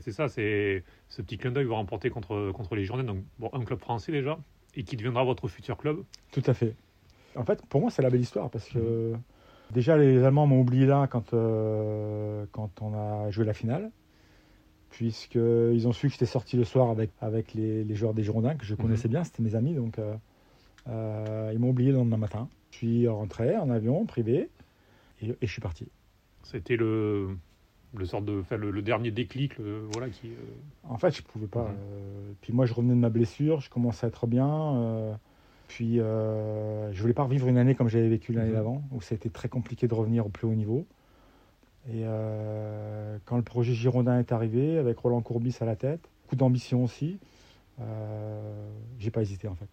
C'est 0.00 0.12
ça, 0.12 0.28
c'est 0.28 0.84
ce 1.08 1.22
petit 1.22 1.38
clin 1.38 1.50
d'œil 1.50 1.64
vous 1.64 1.74
remporter 1.74 2.10
contre, 2.10 2.50
contre 2.52 2.74
les 2.74 2.84
Girondins, 2.84 3.04
donc 3.04 3.18
bon, 3.38 3.50
un 3.52 3.64
club 3.64 3.78
français 3.78 4.12
déjà, 4.12 4.38
et 4.74 4.82
qui 4.82 4.96
deviendra 4.96 5.24
votre 5.24 5.48
futur 5.48 5.78
club. 5.78 6.02
Tout 6.32 6.42
à 6.46 6.54
fait. 6.54 6.74
En 7.34 7.44
fait, 7.44 7.64
pour 7.66 7.80
moi, 7.80 7.90
c'est 7.90 8.02
la 8.02 8.10
belle 8.10 8.20
histoire 8.20 8.50
parce 8.50 8.68
que 8.68 9.12
mhm. 9.12 9.20
déjà 9.70 9.98
les 9.98 10.22
Allemands 10.22 10.46
m'ont 10.46 10.60
oublié 10.60 10.86
là 10.86 11.06
quand, 11.10 11.34
euh, 11.34 12.46
quand 12.52 12.70
on 12.80 12.94
a 12.94 13.30
joué 13.30 13.44
la 13.44 13.54
finale 13.54 13.90
puisqu'ils 14.96 15.86
ont 15.86 15.92
su 15.92 16.06
que 16.06 16.14
j'étais 16.14 16.24
sorti 16.24 16.56
le 16.56 16.64
soir 16.64 16.88
avec, 16.88 17.10
avec 17.20 17.52
les, 17.52 17.94
joueurs 17.94 18.14
des 18.14 18.22
Girondins, 18.22 18.54
que 18.54 18.64
je 18.64 18.72
mhm. 18.72 18.80
connaissais 18.80 19.08
bien, 19.08 19.24
c'était 19.24 19.42
mes 19.42 19.54
amis, 19.54 19.74
donc 19.74 19.98
euh, 19.98 20.14
euh, 20.88 21.50
ils 21.52 21.58
m'ont 21.58 21.68
oublié 21.68 21.90
le 21.90 21.98
lendemain 21.98 22.16
matin. 22.16 22.48
Je 22.70 22.78
suis 22.78 23.06
rentré 23.06 23.58
en 23.58 23.68
avion 23.68 24.06
privé 24.06 24.48
et, 25.20 25.36
je 25.42 25.46
suis 25.46 25.60
parti. 25.60 25.86
C'était 26.44 26.76
le, 26.76 27.36
le 27.94 28.04
sort 28.06 28.22
de, 28.22 28.42
le, 28.56 28.80
dernier 28.80 29.10
déclic, 29.10 29.60
voilà 29.92 30.08
qui. 30.08 30.28
Euh, 30.28 30.88
en 30.88 30.96
fait, 30.96 31.14
je 31.14 31.22
pouvais 31.22 31.46
pas. 31.46 31.68
Mhm. 31.68 32.34
puis 32.40 32.54
moi, 32.54 32.64
je 32.64 32.72
revenais 32.72 32.94
de 32.94 32.98
ma 32.98 33.10
blessure, 33.10 33.60
je 33.60 33.68
commençais 33.68 34.06
à 34.06 34.08
être 34.08 34.26
bien. 34.26 35.18
puis 35.68 35.96
je 35.96 37.00
voulais 37.02 37.12
pas 37.12 37.24
revivre 37.24 37.48
une 37.48 37.58
année 37.58 37.74
comme 37.74 37.90
j'avais 37.90 38.08
vécu 38.08 38.32
l'année 38.32 38.48
mhm. 38.48 38.54
d'avant, 38.56 38.82
où 38.92 39.02
ça 39.02 39.14
a 39.14 39.16
été 39.16 39.28
très 39.28 39.50
compliqué 39.50 39.88
de 39.88 39.94
revenir 39.94 40.24
au 40.24 40.30
plus 40.30 40.46
haut 40.46 40.54
niveau. 40.54 40.86
Et 41.88 42.02
euh, 42.04 43.18
quand 43.24 43.36
le 43.36 43.42
projet 43.42 43.72
Girondin 43.72 44.18
est 44.18 44.32
arrivé, 44.32 44.78
avec 44.78 44.98
Roland 44.98 45.20
Courbis 45.20 45.56
à 45.60 45.64
la 45.64 45.76
tête, 45.76 46.00
beaucoup 46.24 46.36
d'ambition 46.36 46.82
aussi, 46.82 47.18
euh, 47.80 48.70
j'ai 48.98 49.10
pas 49.10 49.22
hésité 49.22 49.46
en 49.46 49.54
fait. 49.54 49.68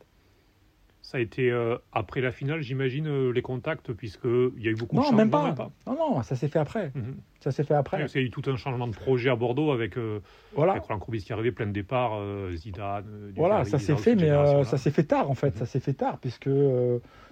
Ça 1.04 1.18
a 1.18 1.22
été 1.22 1.52
euh, 1.52 1.78
après 1.92 2.22
la 2.22 2.32
finale, 2.32 2.62
j'imagine, 2.62 3.08
euh, 3.08 3.32
les 3.32 3.42
contacts, 3.42 3.94
puisqu'il 3.94 4.52
y 4.58 4.68
a 4.68 4.72
eu 4.72 4.76
beaucoup 4.76 4.96
de 4.96 5.02
changements. 5.02 5.18
Même 5.18 5.30
pas. 5.30 5.52
pas. 5.52 5.72
Non, 5.86 5.96
non, 5.96 6.24
ça 6.24 6.36
s'est 6.36 6.48
fait 6.48 6.60
après. 6.60 6.92
Mhm. 6.96 7.18
Ça 7.40 7.52
s'est 7.52 7.64
fait 7.64 7.76
après. 7.76 8.06
Il 8.06 8.16
y 8.16 8.24
a 8.24 8.26
eu 8.26 8.32
tout 8.32 8.50
un 8.50 8.56
changement 8.56 8.88
de 8.88 8.96
projet 8.96 9.30
à 9.30 9.36
Bordeaux 9.36 9.72
avec, 9.72 9.96
voilà. 10.56 10.74
Roland 10.80 11.00
Courbis 11.00 11.24
qui 11.24 11.32
est 11.32 11.34
arrivé, 11.34 11.52
plein 11.52 11.68
de 11.68 11.72
départs, 11.72 12.20
Zidane. 12.56 13.06
voilà, 13.36 13.66
ça 13.66 13.80
s'est 13.80 13.98
fait, 13.98 14.16
mais 14.16 14.30
ça 14.64 14.78
s'est 14.78 14.92
fait 14.92 15.04
tard 15.04 15.30
en 15.30 15.36
fait. 15.36 15.52
Mhm. 15.52 15.60
Ça 15.60 15.66
s'est 15.66 15.82
fait 15.82 15.94
tard, 15.94 16.18
puisque 16.20 16.48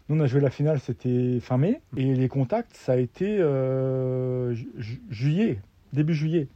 nous, 0.09 0.17
on 0.17 0.19
a 0.19 0.27
joué 0.27 0.41
la 0.41 0.49
finale, 0.49 0.79
c'était 0.79 1.39
fin 1.39 1.57
mai. 1.57 1.81
Et 1.95 2.13
les 2.13 2.27
contacts, 2.27 2.75
ça 2.75 2.93
a 2.93 2.97
été 2.97 3.37
euh, 3.39 4.53
juillet, 5.09 5.59
début 5.93 6.13
juillet. 6.13 6.47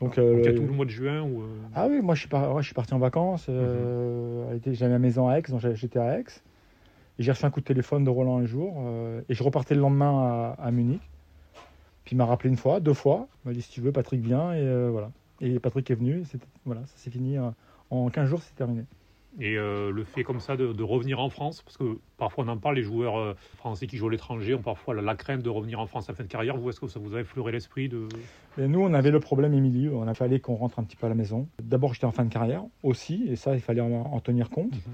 Donc, 0.00 0.18
euh, 0.18 0.34
Donc, 0.34 0.44
il 0.44 0.50
y 0.50 0.54
a 0.54 0.56
tout 0.56 0.66
le 0.66 0.72
mois 0.72 0.84
de 0.84 0.90
juin 0.90 1.22
ou 1.22 1.42
euh, 1.42 1.46
Ah 1.74 1.88
oui, 1.90 2.00
moi 2.00 2.14
je 2.14 2.20
suis, 2.20 2.28
je 2.30 2.62
suis 2.64 2.74
parti 2.74 2.94
en 2.94 2.98
vacances. 2.98 3.48
Mhm. 3.48 4.60
J'avais 4.72 4.92
ma 4.92 4.98
maison 4.98 5.28
à 5.28 5.38
Aix, 5.38 5.42
donc 5.48 5.60
j'étais 5.74 5.98
à 5.98 6.18
Aix. 6.18 6.24
Et 7.18 7.22
j'ai 7.22 7.32
reçu 7.32 7.44
un 7.44 7.50
coup 7.50 7.60
de 7.60 7.66
téléphone 7.66 8.04
de 8.04 8.10
Roland 8.10 8.38
un 8.38 8.46
jour. 8.46 8.82
et 9.28 9.34
je 9.34 9.42
repartais 9.42 9.74
le 9.74 9.80
lendemain 9.80 10.54
à, 10.58 10.70
Munich. 10.70 11.02
Puis 12.04 12.14
il 12.14 12.18
m'a 12.18 12.26
rappelé 12.26 12.50
une 12.50 12.56
fois, 12.56 12.80
deux 12.80 12.94
fois. 12.94 13.28
Il 13.44 13.48
m'a 13.48 13.54
dit 13.54 13.62
si 13.62 13.70
tu 13.70 13.80
veux, 13.80 13.92
Patrick 13.92 14.20
vient. 14.20 14.52
Et 14.52 14.88
voilà. 14.88 15.10
Et 15.40 15.58
Patrick 15.58 15.90
est 15.90 15.94
venu. 15.94 16.22
voilà, 16.64 16.82
ça 16.82 16.96
s'est 16.96 17.10
fini. 17.10 17.36
en 17.90 18.08
15 18.08 18.28
jours, 18.28 18.42
c'est 18.42 18.54
terminé. 18.54 18.84
Et 19.40 19.56
euh, 19.56 19.90
le 19.90 20.04
fait 20.04 20.24
comme 20.24 20.40
ça 20.40 20.56
de, 20.56 20.82
revenir 20.82 21.18
en 21.20 21.30
France, 21.30 21.62
parce 21.62 21.78
que 21.78 21.98
parfois 22.18 22.44
on 22.44 22.48
en 22.48 22.58
parle, 22.58 22.76
les 22.76 22.82
joueurs 22.82 23.18
euh, 23.18 23.34
français 23.56 23.86
qui 23.86 23.96
jouent 23.96 24.08
à 24.08 24.10
l'étranger 24.10 24.54
ont 24.54 24.62
parfois 24.62 24.94
la, 24.94 25.14
crainte 25.14 25.42
de 25.42 25.48
revenir 25.48 25.80
en 25.80 25.86
France 25.86 26.10
à 26.10 26.14
fin 26.14 26.24
de 26.24 26.28
carrière. 26.28 26.56
Vous, 26.56 26.68
est-ce 26.68 26.80
que 26.80 26.86
ça 26.86 27.00
vous 27.00 27.14
avait 27.14 27.24
fleuré 27.24 27.50
l'esprit 27.50 27.88
de... 27.88 28.08
nous, 28.58 28.80
on 28.80 28.92
avait 28.92 29.10
le 29.10 29.20
problème, 29.20 29.54
Émilie, 29.54 29.88
on 29.88 30.06
a 30.06 30.14
fallu 30.14 30.38
qu'on 30.40 30.54
rentre 30.54 30.78
un 30.78 30.84
petit 30.84 30.96
peu 30.96 31.06
à 31.06 31.08
la 31.08 31.14
maison. 31.14 31.48
D'abord, 31.62 31.94
j'étais 31.94 32.04
en 32.04 32.12
fin 32.12 32.24
de 32.24 32.32
carrière 32.32 32.64
aussi, 32.82 33.24
et 33.28 33.36
ça, 33.36 33.54
il 33.54 33.60
fallait 33.60 33.80
en, 33.80 34.20
tenir 34.20 34.50
compte. 34.50 34.74
Mhm. 34.74 34.92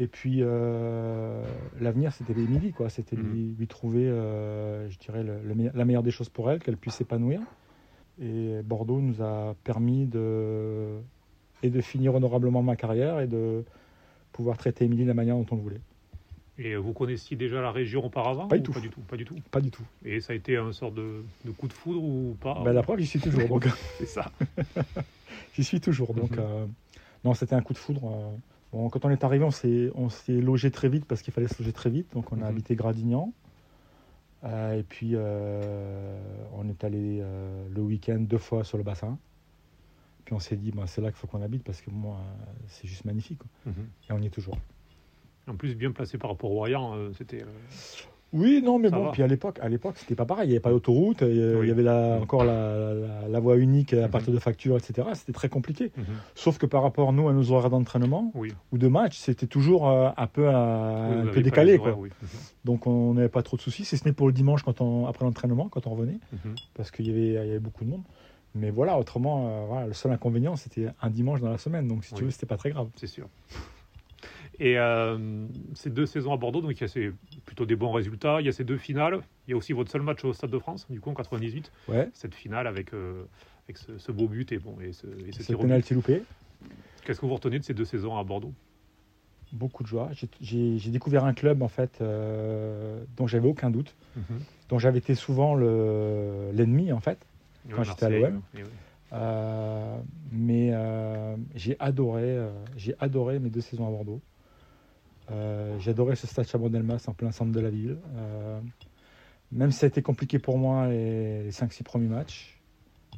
Et 0.00 0.06
puis, 0.06 0.38
euh, 0.40 1.42
l'avenir, 1.80 2.12
c'était 2.12 2.32
Émilie, 2.32 2.72
quoi. 2.72 2.88
C'était 2.88 3.16
lui, 3.16 3.54
mhm. 3.58 3.66
trouver, 3.66 4.04
je 4.04 4.98
dirais, 4.98 5.24
la 5.74 5.84
meilleure 5.84 6.02
des 6.02 6.10
choses 6.10 6.30
pour 6.30 6.50
elle, 6.50 6.60
qu'elle 6.60 6.76
puisse 6.78 6.94
s'épanouir. 6.94 7.40
Et 8.20 8.62
Bordeaux 8.64 9.00
nous 9.00 9.22
a 9.22 9.54
permis 9.62 10.06
de 10.06 11.00
et 11.62 11.70
de 11.70 11.80
finir 11.80 12.14
honorablement 12.14 12.62
ma 12.62 12.76
carrière 12.76 13.20
et 13.20 13.26
de 13.26 13.64
pouvoir 14.32 14.56
traiter 14.56 14.84
Émilie 14.84 15.02
de 15.02 15.08
la 15.08 15.14
manière 15.14 15.36
dont 15.36 15.46
on 15.50 15.56
le 15.56 15.62
voulait. 15.62 15.80
Et 16.58 16.74
vous 16.76 16.92
connaissiez 16.92 17.36
déjà 17.36 17.60
la 17.62 17.70
région 17.70 18.04
auparavant 18.04 18.48
Pas 18.48 18.56
du 18.56 18.62
tout. 18.64 18.72
Pas 18.72 18.80
du 18.80 18.90
tout. 18.90 19.00
Pas 19.02 19.16
du 19.16 19.24
tout? 19.24 19.36
Pas 19.50 19.60
du 19.60 19.70
tout. 19.70 19.82
Et 20.04 20.20
ça 20.20 20.32
a 20.32 20.36
été 20.36 20.56
un 20.56 20.72
sort 20.72 20.90
de, 20.90 21.22
de 21.44 21.50
coup 21.52 21.68
de 21.68 21.72
foudre 21.72 22.02
ou 22.02 22.36
pas? 22.40 22.60
Ben, 22.64 22.72
la 22.72 22.82
preuve, 22.82 22.98
j'y 22.98 23.06
suis 23.06 23.20
toujours. 23.20 23.46
donc, 23.48 23.66
C'est 23.98 24.06
ça. 24.06 24.32
j'y 25.54 25.62
suis 25.62 25.80
toujours. 25.80 26.14
Donc, 26.14 26.32
Mhm. 26.32 26.38
euh, 26.40 26.66
non, 27.24 27.34
c'était 27.34 27.54
un 27.54 27.62
coup 27.62 27.74
de 27.74 27.78
foudre. 27.78 28.02
euh. 28.06 28.36
Bon, 28.72 28.88
quand 28.90 29.04
on 29.04 29.10
est 29.10 29.22
arrivé, 29.24 29.44
on 29.44 29.50
s'est, 29.52 29.90
logé 30.28 30.70
très 30.70 30.88
vite 30.88 31.04
parce 31.06 31.22
qu'il 31.22 31.32
fallait 31.32 31.48
se 31.48 31.62
loger 31.62 31.72
très 31.72 31.90
vite. 31.90 32.12
Donc, 32.12 32.32
on 32.32 32.36
a 32.36 32.44
Mhm. 32.44 32.48
habité 32.48 32.74
Gradignan. 32.74 33.32
Euh, 34.44 34.78
et 34.78 34.82
puis, 34.82 35.14
on 35.16 36.68
est 36.68 36.84
allé 36.84 37.22
le 37.70 37.80
week-end 37.82 38.18
deux 38.18 38.38
fois 38.38 38.64
sur 38.64 38.78
le 38.78 38.84
bassin. 38.84 39.16
Puis 40.28 40.34
on 40.34 40.40
s'est 40.40 40.56
dit, 40.56 40.72
ben, 40.72 40.86
c'est 40.86 41.00
là 41.00 41.08
qu'il 41.08 41.16
faut 41.16 41.26
qu'on 41.26 41.40
habite 41.40 41.64
parce 41.64 41.80
que 41.80 41.88
moi, 41.88 42.18
c'est 42.66 42.86
juste 42.86 43.06
magnifique. 43.06 43.38
quoi. 43.38 43.48
Mhm. 43.72 43.86
Et 44.10 44.12
on 44.12 44.18
y 44.22 44.26
est 44.26 44.30
toujours. 44.30 44.58
En 45.46 45.54
plus, 45.56 45.74
bien 45.74 45.90
placé 45.90 46.18
par 46.18 46.28
rapport 46.28 46.50
au 46.50 46.56
Royan, 46.56 46.94
euh, 46.96 47.12
c'était. 47.16 47.40
euh, 47.44 47.46
Oui, 48.34 48.60
non, 48.62 48.78
mais 48.78 48.90
Ça 48.90 48.96
bon, 48.96 49.04
va. 49.06 49.12
puis 49.12 49.22
à 49.22 49.26
l'époque, 49.26 49.58
à 49.62 49.70
l'époque, 49.70 49.94
c'était 49.96 50.14
pas 50.14 50.26
pareil. 50.26 50.48
Il 50.48 50.50
n'y 50.50 50.56
avait 50.56 50.60
pas 50.60 50.68
d'autoroute, 50.68 51.22
euh, 51.22 51.58
Oui. 51.60 51.64
il 51.64 51.68
y 51.70 51.72
avait 51.72 51.82
la- 51.82 52.18
encore 52.20 52.44
la, 52.44 52.92
la- 52.92 53.26
la 53.28 53.40
voie 53.40 53.56
unique 53.56 53.94
à 53.94 54.02
Mhm. 54.02 54.10
partir 54.10 54.34
de 54.34 54.38
factures, 54.38 54.76
etc. 54.76 55.08
C'était 55.14 55.32
très 55.32 55.48
compliqué. 55.48 55.92
mhm. 55.96 56.04
Sauf 56.34 56.58
que 56.58 56.66
par 56.66 56.82
rapport 56.82 57.14
nous 57.14 57.26
à 57.30 57.32
nos 57.32 57.50
horaires 57.52 57.70
d'entraînement 57.70 58.30
Oui. 58.34 58.52
ou 58.70 58.76
de 58.76 58.86
match, 58.86 59.16
c'était 59.16 59.46
toujours 59.46 59.88
euh, 59.88 60.10
un 60.14 60.26
peu, 60.26 60.42
Oui, 60.46 60.50
un 60.54 61.26
peu 61.32 61.40
décalé, 61.40 61.78
quoi. 61.78 61.92
horaires. 61.92 62.12
Mhm. 62.20 62.28
Donc 62.66 62.86
on 62.86 63.14
n'avait 63.14 63.30
pas 63.30 63.42
trop 63.42 63.56
de 63.56 63.62
soucis, 63.62 63.86
si 63.86 63.96
ce 63.96 64.04
n'est 64.04 64.12
pour 64.12 64.26
le 64.26 64.34
dimanche 64.34 64.62
quand 64.62 64.82
on, 64.82 65.06
après 65.06 65.24
l'entraînement, 65.24 65.70
quand 65.70 65.86
on 65.86 65.90
revenait, 65.94 66.18
Mhm. 66.44 66.54
parce 66.74 66.90
qu'il 66.90 67.06
y 67.06 67.10
avait, 67.10 67.28
il 67.28 67.32
y 67.32 67.38
avait 67.38 67.58
beaucoup 67.60 67.86
de 67.86 67.88
monde. 67.88 68.02
Mais 68.54 68.70
voilà, 68.70 68.98
autrement, 68.98 69.48
euh, 69.48 69.66
voilà, 69.66 69.86
le 69.86 69.92
seul 69.92 70.10
inconvénient, 70.12 70.56
c'était 70.56 70.88
un 71.00 71.10
dimanche 71.10 71.40
dans 71.40 71.50
la 71.50 71.58
semaine. 71.58 71.86
Donc 71.88 72.04
si 72.04 72.14
tu 72.14 72.24
veux, 72.24 72.30
c'était 72.30 72.46
pas 72.46 72.56
très 72.56 72.70
grave. 72.70 72.88
C'est 72.96 73.06
sûr. 73.06 73.28
Et 74.58 74.76
euh, 74.78 75.46
ces 75.74 75.90
deux 75.90 76.06
saisons 76.06 76.32
à 76.32 76.36
Bordeaux, 76.36 76.60
donc 76.60 76.72
il 76.72 76.80
y 76.80 76.84
a 76.84 76.88
ces- 76.88 77.12
plutôt 77.44 77.64
des 77.66 77.76
bons 77.76 77.92
résultats. 77.92 78.40
Il 78.40 78.46
y 78.46 78.48
a 78.48 78.52
ces 78.52 78.64
deux 78.64 78.78
finales. 78.78 79.20
Il 79.46 79.52
y 79.52 79.54
a 79.54 79.56
aussi 79.56 79.72
votre 79.72 79.90
seul 79.90 80.02
match 80.02 80.24
au 80.24 80.32
Stade 80.32 80.50
de 80.50 80.58
France, 80.58 80.86
du 80.90 81.00
coup 81.00 81.10
en 81.10 81.14
98. 81.14 81.70
Ouais, 81.88 82.08
Cette 82.14 82.34
finale 82.34 82.66
avec, 82.66 82.92
euh, 82.92 83.24
avec 83.66 83.78
ce, 83.78 83.96
ce 83.98 84.10
beau 84.10 84.26
but 84.26 84.50
et, 84.50 84.58
bon, 84.58 84.76
et 84.80 84.92
ce, 84.92 85.06
et 85.06 85.32
ce 85.32 85.52
penalty 85.52 85.94
loupé. 85.94 86.22
Qu'est-ce 87.04 87.20
que 87.20 87.26
vous 87.26 87.34
retenez 87.34 87.58
de 87.60 87.64
ces 87.64 87.74
deux 87.74 87.84
saisons 87.84 88.16
à 88.16 88.24
Bordeaux? 88.24 88.52
Beaucoup 89.52 89.82
de 89.84 89.88
joie. 89.88 90.10
J'ai- 90.40 90.90
découvert 90.90 91.24
un 91.24 91.32
club 91.34 91.62
en 91.62 91.68
fait 91.68 92.00
euh, 92.00 93.02
dont 93.16 93.26
j'avais 93.26 93.48
aucun 93.48 93.70
doute, 93.70 93.94
dont 94.68 94.78
j'avais 94.78 94.98
été 94.98 95.14
souvent 95.14 95.54
le- 95.54 96.50
l'ennemi 96.52 96.92
en 96.92 97.00
fait. 97.00 97.18
Quand 97.76 97.82
j'étais 97.84 98.06
à 98.06 98.10
l'OM. 98.10 98.42
oui. 98.54 98.60
Euh, 99.12 99.98
mais 100.30 100.68
euh, 100.72 101.34
j'ai 101.54 101.76
adoré, 101.80 102.22
euh, 102.24 102.50
j'ai 102.76 102.94
adoré 103.00 103.38
mes 103.38 103.48
deux 103.48 103.62
saisons 103.62 103.86
à 103.86 103.90
Bordeaux. 103.90 104.20
J'ai 105.78 105.90
adoré 105.90 106.16
ce 106.16 106.26
stade 106.26 106.46
Chabandelmas 106.46 107.04
en 107.06 107.12
plein 107.12 107.32
centre 107.32 107.52
de 107.52 107.60
la 107.60 107.70
ville. 107.70 107.98
Même 109.52 109.70
si 109.70 109.78
ça 109.78 109.86
a 109.86 109.88
été 109.88 110.02
compliqué 110.02 110.38
pour 110.38 110.58
moi 110.58 110.88
les, 110.88 111.44
les 111.44 111.50
5-6 111.50 111.82
premiers 111.82 112.08
matchs, 112.08 112.60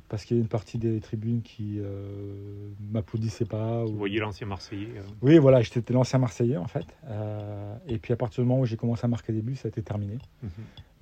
parce 0.09 0.25
qu'il 0.25 0.37
y 0.37 0.41
a 0.41 0.43
une 0.43 0.49
partie 0.49 0.79
des 0.79 1.01
tribunes 1.01 1.43
qui 1.43 1.79
euh, 1.81 2.71
m'applaudissaient 2.93 3.45
pas. 3.45 3.85
Vous 3.85 3.93
ou- 3.93 3.97
voyez 3.97 4.19
l'ancien 4.21 4.47
Marseillais. 4.47 4.89
euh, 4.97 5.03
Oui, 5.23 5.39
voilà, 5.39 5.61
j'étais 5.63 5.93
l'ancien 5.93 6.19
Marseillais 6.21 6.57
en 6.57 6.67
fait. 6.69 6.87
Euh, 7.07 7.77
et 7.89 7.99
puis 7.99 8.13
à 8.13 8.17
partir 8.17 8.43
du 8.45 8.49
moment 8.49 8.61
où 8.61 8.65
j'ai 8.67 8.77
commencé 8.77 9.05
à 9.05 9.09
marquer 9.09 9.33
des 9.33 9.43
buts, 9.43 9.57
ça 9.57 9.67
a 9.67 9.71
été 9.71 9.83
terminé. 9.83 10.19
mhm. 10.43 10.51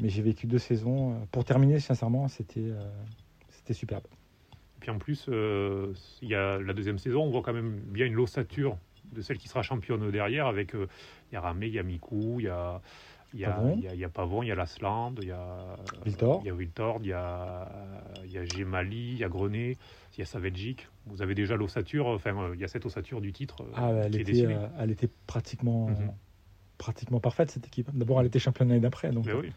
Mais 0.00 0.08
j'ai 0.08 0.22
vécu 0.22 0.46
deux 0.46 0.58
saisons. 0.58 1.14
Pour 1.32 1.44
terminer, 1.44 1.80
sincèrement, 1.80 2.28
c'était 2.28 2.70
c'était 3.68 3.78
superbe. 3.78 4.04
Puis 4.80 4.90
en 4.90 4.98
plus, 4.98 5.26
euh, 5.28 5.92
il 6.22 6.28
y 6.28 6.34
a 6.34 6.58
la 6.58 6.72
deuxième 6.72 6.98
saison, 6.98 7.22
on 7.24 7.30
voit 7.30 7.42
quand 7.42 7.52
même 7.52 7.80
bien 7.80 8.06
une 8.06 8.14
l'ossature 8.14 8.78
de 9.12 9.20
celle 9.20 9.36
qui 9.38 9.48
sera 9.48 9.62
championne 9.62 10.10
derrière. 10.10 10.46
Avec 10.46 10.74
euh, 10.74 10.86
il 11.30 11.34
y 11.34 11.36
a 11.36 11.40
Ramé, 11.42 11.66
il 11.66 11.74
y 11.74 11.78
a 11.78 11.82
Mikou, 11.82 12.40
il 12.40 12.44
y 12.44 12.48
a 12.48 12.80
il 13.34 13.40
y 13.40 13.44
a, 13.44 13.50
Pavon. 13.50 13.74
il 13.76 13.84
y 13.84 13.88
a, 13.88 13.94
il 13.94 14.00
y 14.00 14.04
a 14.04 14.08
Pavon, 14.08 14.42
il 14.42 14.46
y 14.48 14.52
a 14.52 14.54
Lasland, 14.54 15.16
il 15.20 15.28
y 15.28 15.32
a 15.32 15.76
Wiltord. 16.06 16.40
il 16.42 16.46
y 16.46 16.50
a 16.50 16.54
Wiltord, 16.54 16.98
il 17.02 17.08
y 17.08 17.12
a 17.12 17.68
il 18.24 18.30
y 18.32 18.38
a 18.38 18.44
Gemali, 18.46 19.10
il 19.12 19.18
y 19.18 19.24
a 19.24 19.28
Grenet, 19.28 19.76
il 20.16 20.20
y 20.20 20.22
a 20.22 20.24
Savedjic. 20.24 20.88
Vous 21.04 21.20
avez 21.20 21.34
déjà 21.34 21.54
l'ossature, 21.56 22.06
enfin 22.06 22.34
euh, 22.40 22.54
il 22.54 22.60
y 22.60 22.64
a 22.64 22.68
cette 22.68 22.86
ossature 22.86 23.20
du 23.20 23.32
titre 23.34 23.62
euh, 23.62 23.72
Ah, 23.76 23.90
elle, 23.92 24.12
qui 24.12 24.18
est 24.18 24.20
était, 24.22 24.32
dessinée. 24.32 24.54
euh, 24.54 24.66
elle 24.78 24.90
était 24.92 25.10
pratiquement, 25.26 25.88
Mhm. 25.88 26.12
Pratiquement 26.78 27.20
parfaite 27.20 27.50
cette 27.50 27.66
équipe. 27.66 27.88
D'abord, 27.92 28.20
elle 28.20 28.26
était 28.28 28.38
championne 28.38 28.68
l'année 28.68 28.80
d'après. 28.80 29.10
Donc, 29.10 29.26
Mais 29.26 29.32
oui. 29.32 29.52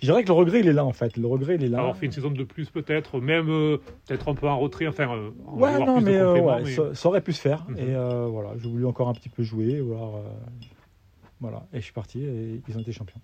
je 0.00 0.06
dirais 0.06 0.22
que 0.22 0.28
le 0.28 0.32
regret, 0.34 0.60
il 0.60 0.66
est 0.68 0.72
là 0.72 0.84
en 0.84 0.92
fait. 0.92 1.16
Le 1.16 1.26
regret, 1.26 1.54
il 1.56 1.64
est 1.64 1.68
là. 1.68 1.78
Avoir 1.80 1.96
fait 1.96 2.06
une 2.06 2.12
saison 2.12 2.30
de 2.30 2.44
plus 2.44 2.70
peut-être, 2.70 3.20
même 3.20 3.48
euh, 3.50 3.76
peut-être 4.06 4.28
un 4.30 4.34
peu 4.34 4.48
en 4.48 4.58
retrait, 4.58 4.86
enfin 4.86 5.14
euh, 5.14 5.30
en 5.46 5.58
Ouais, 5.58 5.78
non, 5.78 5.96
plus 5.96 6.04
de 6.04 6.10
mais, 6.10 6.16
euh, 6.16 6.40
ouais, 6.40 6.62
mais- 6.64 6.70
Ça, 6.74 6.94
ça 6.94 7.08
aurait 7.08 7.20
pu 7.20 7.32
se 7.32 7.40
faire. 7.40 7.64
Mhm. 7.68 7.78
Et 7.78 7.94
euh, 7.94 8.26
voilà, 8.26 8.50
j'ai 8.58 8.68
voulu 8.68 8.86
encore 8.86 9.08
un 9.08 9.14
petit 9.14 9.28
peu 9.28 9.42
jouer. 9.42 9.76
Euh, 9.76 9.84
voilà, 11.40 11.66
et 11.72 11.78
je 11.78 11.84
suis 11.84 11.92
parti 11.92 12.22
et 12.24 12.60
ils 12.68 12.76
ont 12.76 12.80
été 12.80 12.92
champions. 12.92 13.20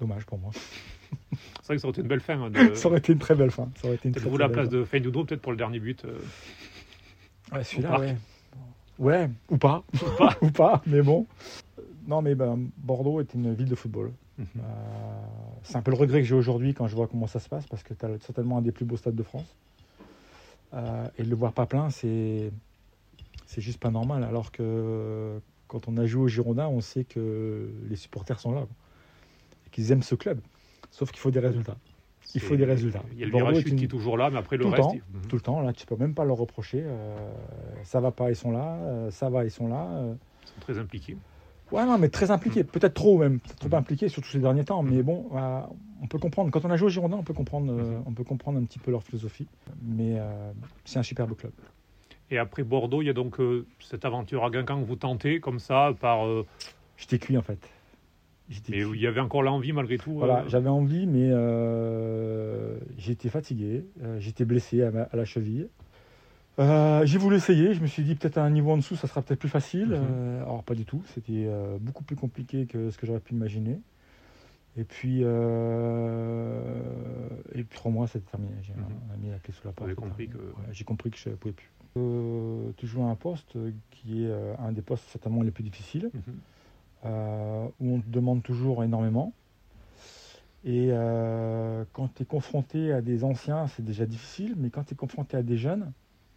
Dommage 0.00 0.24
pour 0.26 0.38
moi. 0.38 0.50
c'est 0.52 1.66
vrai 1.66 1.76
que 1.76 1.80
ça 1.80 1.86
aurait 1.88 1.92
été 1.92 2.02
une 2.02 2.08
belle 2.08 2.20
fin. 2.20 2.40
hein, 2.40 2.50
de- 2.50 2.74
Ça 2.74 2.88
aurait 2.88 2.98
été 2.98 3.12
une 3.12 3.18
très 3.18 3.34
belle 3.34 3.50
fin. 3.50 3.68
Ça 3.76 3.86
aurait 3.86 3.96
été 3.96 4.08
une 4.08 4.14
très, 4.14 4.28
la 4.30 4.36
belle 4.38 4.50
place 4.52 4.68
fin. 4.68 4.72
de 4.76 4.84
Feindoudo, 4.84 5.24
peut-être 5.24 5.40
pour 5.42 5.52
le 5.52 5.58
dernier 5.58 5.78
but. 5.80 6.04
euh, 6.04 6.18
Ouais, 7.52 7.64
celui-là, 7.64 7.98
ouais. 8.00 8.16
Ouais, 8.98 9.30
ou 9.50 9.56
pas. 9.58 9.82
pas. 10.18 10.36
ou 10.42 10.50
pas, 10.50 10.82
mais 10.86 11.02
bon. 11.02 11.26
Non, 12.12 12.20
mais 12.20 12.34
ben, 12.34 12.68
Bordeaux 12.76 13.20
est 13.22 13.32
une 13.32 13.54
ville 13.54 13.70
de 13.70 13.74
football. 13.74 14.12
Mhm. 14.36 14.46
Euh, 14.58 14.60
c'est 15.62 15.76
un 15.76 15.80
peu 15.82 15.90
le 15.90 15.96
regret 15.96 16.18
que 16.20 16.26
j'ai 16.26 16.34
aujourd'hui 16.34 16.74
quand 16.74 16.86
je 16.86 16.94
vois 16.94 17.06
comment 17.08 17.26
ça 17.26 17.38
se 17.40 17.48
passe, 17.48 17.66
parce 17.66 17.82
que 17.82 17.94
tu 17.94 18.04
as 18.04 18.18
certainement 18.18 18.58
un 18.58 18.60
des 18.60 18.70
plus 18.70 18.84
beaux 18.84 18.98
stades 18.98 19.14
de 19.14 19.22
France. 19.22 19.56
Euh, 20.74 21.08
et 21.16 21.22
de 21.22 21.30
le 21.30 21.36
voir 21.36 21.54
pas 21.54 21.64
plein, 21.64 21.88
c'est 21.88 22.52
c'est 23.46 23.62
juste 23.62 23.78
pas 23.80 23.90
normal. 23.90 24.24
Alors 24.24 24.52
que 24.52 25.40
quand 25.68 25.88
on 25.88 25.96
a 25.96 26.04
joué 26.04 26.24
au 26.24 26.28
Girondin, 26.28 26.68
on 26.68 26.82
sait 26.82 27.04
que 27.04 27.70
les 27.88 27.96
supporters 27.96 28.38
sont 28.40 28.52
là. 28.52 28.66
Et 29.66 29.70
qu'ils 29.70 29.90
aiment 29.90 30.02
ce 30.02 30.14
club. 30.14 30.38
Sauf 30.90 31.12
qu'il 31.12 31.20
faut 31.20 31.30
des 31.30 31.40
résultats. 31.40 31.78
Il 32.34 32.42
faut 32.42 32.56
des 32.56 32.66
résultats. 32.66 33.02
Il 33.12 33.20
y 33.20 33.22
a 33.22 33.26
le 33.26 33.32
Bordeaux 33.32 33.56
est 33.58 33.62
une- 33.70 33.76
qui 33.76 33.84
est 33.86 33.88
toujours 33.88 34.18
là, 34.18 34.28
mais 34.28 34.36
après 34.38 34.58
le 34.58 34.64
Tout 34.64 34.68
le 34.68 34.74
reste. 34.74 34.88
temps. 34.88 34.94
il- 34.94 35.16
Mhm. 35.18 35.26
Tout 35.28 35.36
le 35.36 35.42
temps, 35.42 35.60
là, 35.62 35.72
tu 35.72 35.86
peux 35.86 35.96
même 35.96 36.14
pas 36.14 36.24
leur 36.26 36.36
reprocher. 36.36 36.82
euh, 36.84 37.32
ça 37.84 38.00
va 38.00 38.10
pas, 38.10 38.28
ils 38.30 38.36
sont 38.36 38.50
là. 38.50 38.74
euh, 38.76 39.10
ça 39.10 39.30
va, 39.30 39.44
ils 39.44 39.50
sont 39.50 39.66
là. 39.66 39.88
Ils 40.44 40.48
sont 40.48 40.60
très 40.60 40.78
impliqués. 40.78 41.16
Ouais, 41.72 41.84
non, 41.86 41.96
mais 41.98 42.08
très 42.10 42.30
impliqué, 42.30 42.64
peut-être 42.64 42.94
trop 42.94 43.18
même, 43.18 43.40
peut-être 43.40 43.68
trop 43.68 43.76
impliqué, 43.76 44.08
surtout 44.08 44.28
ces 44.28 44.38
derniers 44.40 44.64
temps. 44.64 44.82
Mais 44.82 45.02
bon, 45.02 45.30
euh, 45.34 45.60
on 46.02 46.06
peut 46.06 46.18
comprendre. 46.18 46.50
Quand 46.50 46.64
on 46.66 46.70
a 46.70 46.76
joué 46.76 46.86
au 46.86 46.90
Girondin, 46.90 47.16
on 47.16 47.22
peut 47.22 47.32
comprendre, 47.34 47.72
euh, 47.72 47.96
Mhm. 47.98 48.02
on 48.06 48.12
peut 48.12 48.24
comprendre 48.24 48.58
un 48.58 48.64
petit 48.64 48.78
peu 48.78 48.90
leur 48.90 49.02
philosophie. 49.02 49.46
Mais 49.82 50.16
euh, 50.18 50.52
c'est 50.84 50.98
un 50.98 51.02
superbe 51.02 51.34
club. 51.34 51.52
Et 52.30 52.38
après 52.38 52.62
Bordeaux, 52.62 53.02
il 53.02 53.06
y 53.06 53.10
a 53.10 53.14
donc 53.14 53.40
euh, 53.40 53.66
cette 53.80 54.04
aventure 54.04 54.44
à 54.44 54.50
Guingamp 54.50 54.80
que 54.82 54.86
vous 54.86 54.96
tentez 54.96 55.40
comme 55.40 55.58
ça, 55.58 55.94
par. 56.00 56.26
euh, 56.26 56.46
J'étais 56.98 57.18
cuit 57.18 57.36
en 57.38 57.42
fait. 57.42 57.58
J'étais 58.48 58.72
mais 58.72 58.78
cuit. 58.84 58.98
il 58.98 59.00
y 59.02 59.06
avait 59.06 59.20
encore 59.20 59.42
l'envie 59.42 59.72
malgré 59.72 59.96
tout. 59.98 60.12
Voilà, 60.12 60.40
euh, 60.40 60.48
j'avais 60.48 60.68
envie, 60.68 61.06
mais 61.06 61.30
j'étais 62.98 63.28
fatigué, 63.28 63.84
j'étais 64.18 64.44
blessé 64.44 64.82
à, 64.82 64.90
ma- 64.90 65.02
à 65.02 65.16
la 65.16 65.24
cheville. 65.24 65.68
Euh, 66.58 67.06
j'ai 67.06 67.18
voulu 67.18 67.36
essayer, 67.36 67.72
je 67.74 67.80
me 67.80 67.86
suis 67.86 68.02
dit 68.02 68.14
peut-être 68.14 68.36
à 68.38 68.44
un 68.44 68.50
niveau 68.50 68.72
en 68.72 68.76
dessous, 68.76 68.96
ça 68.96 69.08
sera 69.08 69.22
peut-être 69.22 69.40
plus 69.40 69.48
facile. 69.48 69.88
Mhm. 69.88 69.96
Euh, 70.00 70.42
alors 70.42 70.62
pas 70.62 70.74
du 70.74 70.84
tout, 70.84 71.02
c'était 71.14 71.46
euh, 71.46 71.78
beaucoup 71.80 72.04
plus 72.04 72.16
compliqué 72.16 72.66
que 72.66 72.90
ce 72.90 72.98
que 72.98 73.06
j'aurais 73.06 73.20
pu 73.20 73.34
imaginer. 73.34 73.80
Et 74.76 74.84
puis, 74.84 75.20
et 75.20 75.24
puis 77.64 77.76
trois 77.76 77.90
mois, 77.90 78.06
c'était 78.06 78.30
terminé. 78.30 78.52
J'ai 78.62 78.72
mis 78.72 79.30
la 79.30 79.38
clé 79.38 79.52
sous 79.52 79.66
la 79.66 79.72
porte. 79.72 79.86
avez 79.86 79.94
c'est 79.94 79.96
compris 79.96 80.28
terminé. 80.28 80.52
que- 80.54 80.60
Ouais, 80.60 80.68
j'ai 80.72 80.84
compris 80.84 81.10
que 81.10 81.18
je 81.18 81.28
ne 81.28 81.34
pouvais 81.34 81.52
plus. 81.52 81.70
Euh, 81.98 82.70
tu 82.78 82.86
joues 82.86 83.02
à 83.02 83.06
un 83.06 83.14
poste 83.14 83.58
qui 83.90 84.24
est 84.24 84.30
euh, 84.30 84.54
un 84.58 84.72
des 84.72 84.80
postes 84.80 85.04
certainement 85.10 85.42
les 85.42 85.50
plus 85.50 85.62
difficiles 85.62 86.08
mhm. 86.14 86.22
euh, 87.04 87.66
où 87.80 87.96
on 87.96 88.00
te 88.00 88.08
demande 88.08 88.42
toujours 88.42 88.82
énormément. 88.82 89.34
Et 90.64 90.90
quand 91.92 92.08
tu 92.14 92.22
es 92.22 92.24
confronté 92.26 92.92
à 92.92 93.02
des 93.02 93.24
anciens, 93.24 93.66
c'est 93.66 93.84
déjà 93.84 94.06
difficile, 94.06 94.54
mais 94.56 94.70
quand 94.70 94.84
tu 94.84 94.94
es 94.94 94.96
confronté 94.96 95.36
à 95.36 95.42
des 95.42 95.56
jeunes, 95.58 95.92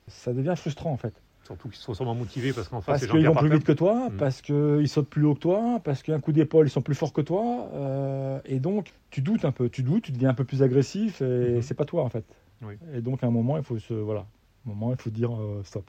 ça 0.08 0.34
devient 0.34 0.54
frustrant 0.56 0.92
en 0.92 0.98
fait. 0.98 1.14
Surtout 1.46 1.70
qu'ils 1.70 1.78
sont 1.78 1.94
sûrement 1.94 2.16
motivés 2.16 2.54
parce 2.54 2.70
qu'en 2.70 2.82
face, 2.82 3.02
Parce 3.02 3.12
qu'ils 3.12 3.28
vont 3.28 3.36
plus 3.36 3.50
vite 3.52 3.64
que 3.64 3.72
toi, 3.72 4.10
Mm. 4.10 4.18
parce 4.18 4.42
qu'ils 4.42 4.88
sautent 4.90 5.10
plus 5.10 5.26
haut 5.26 5.36
que 5.36 5.40
toi, 5.42 5.80
parce 5.84 6.02
qu'un 6.02 6.20
coup 6.20 6.32
d'épaule, 6.32 6.66
ils 6.66 6.72
sont 6.72 6.82
plus 6.82 6.96
forts 6.96 7.14
que 7.14 7.22
toi. 7.22 7.70
euh, 7.74 8.40
et 8.46 8.60
donc, 8.60 8.92
tu 9.12 9.22
doutes 9.22 9.46
un 9.46 9.52
peu, 9.52 9.70
tu 9.70 9.84
doutes, 9.84 10.06
tu 10.06 10.12
deviens 10.12 10.30
un 10.30 10.34
peu 10.34 10.44
plus 10.44 10.64
agressif, 10.64 11.22
et 11.22 11.56
Mhm. 11.58 11.62
c'est 11.62 11.76
pas 11.76 11.86
toi 11.86 12.04
en 12.04 12.10
fait. 12.10 12.26
Oui. 12.64 12.74
Et 12.96 13.02
donc, 13.02 13.24
à 13.24 13.28
un 13.28 13.32
moment, 13.32 13.58
il 13.58 13.64
faut 13.64 13.78
se. 13.78 13.94
Voilà. 13.94 14.22
À 14.22 14.70
un 14.70 14.74
moment, 14.74 14.92
il 14.92 14.98
faut 15.00 15.12
dire 15.12 15.32
euh, 15.36 15.62
stop. 15.64 15.86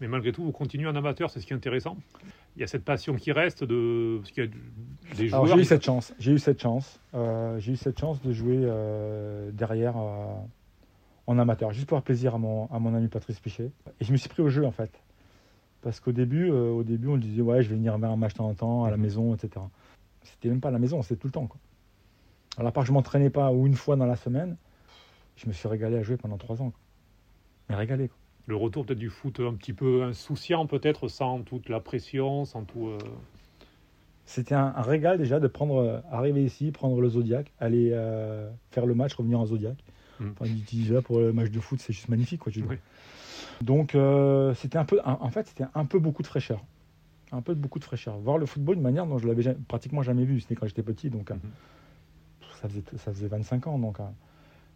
Mais 0.00 0.08
malgré 0.08 0.32
tout, 0.32 0.42
vous 0.44 0.52
continuez 0.52 0.86
en 0.86 0.94
amateur, 0.96 1.30
c'est 1.30 1.40
ce 1.40 1.46
qui 1.46 1.52
est 1.52 1.56
intéressant. 1.56 1.96
Il 2.56 2.60
y 2.60 2.64
a 2.64 2.66
cette 2.66 2.84
passion 2.84 3.14
qui 3.16 3.32
reste 3.32 3.64
de. 3.64 4.18
Parce 4.20 4.30
qu'il 4.32 4.44
y 4.44 4.46
a 4.46 4.50
du- 4.50 5.16
des 5.16 5.32
Alors 5.34 5.44
joueurs. 5.46 5.56
j'ai 5.58 5.62
eu 5.62 5.66
cette 5.66 5.84
chance, 5.84 6.14
j'ai 6.18 6.32
eu 6.32 6.38
cette 6.38 6.60
chance, 6.60 7.00
euh, 7.14 7.58
j'ai 7.58 7.72
eu 7.72 7.76
cette 7.76 7.98
chance 8.00 8.20
de 8.22 8.32
jouer 8.32 8.66
derrière 9.52 9.94
en 11.30 11.38
amateur, 11.38 11.72
juste 11.72 11.86
pour 11.88 11.96
faire 11.98 12.02
plaisir 12.02 12.34
à 12.34 12.38
mon, 12.38 12.66
à 12.72 12.78
mon 12.80 12.92
ami 12.94 13.06
Patrice 13.08 13.38
Pichet. 13.38 13.70
Et 14.00 14.04
je 14.04 14.10
me 14.12 14.16
suis 14.16 14.28
pris 14.28 14.42
au 14.42 14.48
jeu 14.48 14.66
en 14.66 14.72
fait, 14.72 14.90
parce 15.80 16.00
qu'au 16.00 16.10
début, 16.12 16.50
euh, 16.50 16.70
au 16.72 16.82
début 16.82 17.06
on 17.08 17.16
disait 17.16 17.40
ouais 17.42 17.62
je 17.62 17.68
vais 17.68 17.76
venir 17.76 17.96
vers 17.98 18.10
un 18.10 18.16
match 18.16 18.32
de 18.32 18.38
temps 18.38 18.48
en 18.48 18.54
temps 18.54 18.84
à 18.84 18.90
la 18.90 18.96
Mhm. 18.96 19.02
maison, 19.02 19.34
etc. 19.34 19.64
C'était 20.24 20.48
même 20.48 20.60
pas 20.60 20.68
à 20.68 20.72
la 20.72 20.80
maison, 20.80 21.00
c'était 21.02 21.16
tout 21.20 21.28
le 21.28 21.32
temps 21.32 21.46
quoi. 21.46 21.58
Alors 22.56 22.70
à 22.70 22.72
part 22.72 22.82
que 22.82 22.88
je 22.88 22.92
m'entraînais 22.92 23.30
pas 23.30 23.52
ou 23.52 23.66
une 23.66 23.74
fois 23.74 23.94
dans 23.96 24.06
la 24.06 24.16
semaine, 24.16 24.56
je 25.36 25.46
me 25.46 25.52
suis 25.52 25.68
régalé 25.68 25.96
à 25.98 26.02
jouer 26.02 26.16
pendant 26.16 26.36
trois 26.36 26.60
ans. 26.62 26.70
quoi. 26.70 26.80
Mais 27.68 27.76
régalé 27.76 28.08
quoi. 28.08 28.16
Le 28.46 28.56
retour 28.56 28.84
peut-être 28.84 28.98
du 28.98 29.10
foot 29.10 29.38
un 29.38 29.54
petit 29.54 29.72
peu 29.72 30.02
insouciant, 30.02 30.66
peut-être, 30.66 31.06
sans 31.06 31.42
toute 31.42 31.68
la 31.68 31.78
pression, 31.78 32.44
sans 32.44 32.64
tout. 32.64 32.88
euh, 32.88 32.98
c'était 34.24 34.54
un, 34.56 34.70
régal 34.82 35.18
déjà 35.18 35.38
de 35.38 35.46
prendre, 35.46 36.02
arriver 36.10 36.44
ici, 36.44 36.72
prendre 36.72 37.00
le 37.00 37.08
Zodiac, 37.08 37.52
aller 37.60 37.90
faire 38.70 38.86
le 38.86 38.94
match, 38.94 39.14
revenir 39.14 39.38
en 39.40 39.46
Zodiac. 39.46 39.76
Mm. 40.20 40.30
Enfin, 40.38 41.00
pour 41.02 41.20
le 41.20 41.32
match 41.32 41.50
de 41.50 41.60
foot, 41.60 41.80
c'est 41.80 41.92
juste 41.92 42.08
magnifique. 42.08 42.40
Quoi, 42.40 42.52
tu 42.52 42.62
Donc, 43.60 43.96
c'était 44.56 44.78
un 44.78 44.84
peu, 44.84 45.00
en 45.04 45.30
fait, 45.30 45.48
c'était 45.48 45.66
un 45.74 45.84
peu 45.84 45.98
beaucoup 45.98 46.22
de 46.22 46.28
fraîcheur. 46.28 46.64
Un 47.32 47.42
peu 47.42 47.54
beaucoup 47.54 47.78
de 47.78 47.84
fraîcheur. 47.84 48.18
Voir 48.18 48.38
le 48.38 48.46
football 48.46 48.76
d'une 48.76 48.82
manière 48.82 49.06
dont 49.06 49.18
je 49.18 49.26
l'avais 49.26 49.54
pratiquement 49.68 50.02
jamais 50.02 50.24
vu, 50.24 50.40
c'était 50.40 50.56
quand 50.56 50.66
j'étais 50.66 50.82
petit. 50.82 51.10
Donc, 51.10 51.30
mm-hmm. 51.30 51.38
ça, 52.60 52.68
faisait, 52.68 52.82
ça 52.96 53.12
faisait 53.12 53.28
25 53.28 53.66
ans. 53.68 53.78
Donc, 53.78 53.98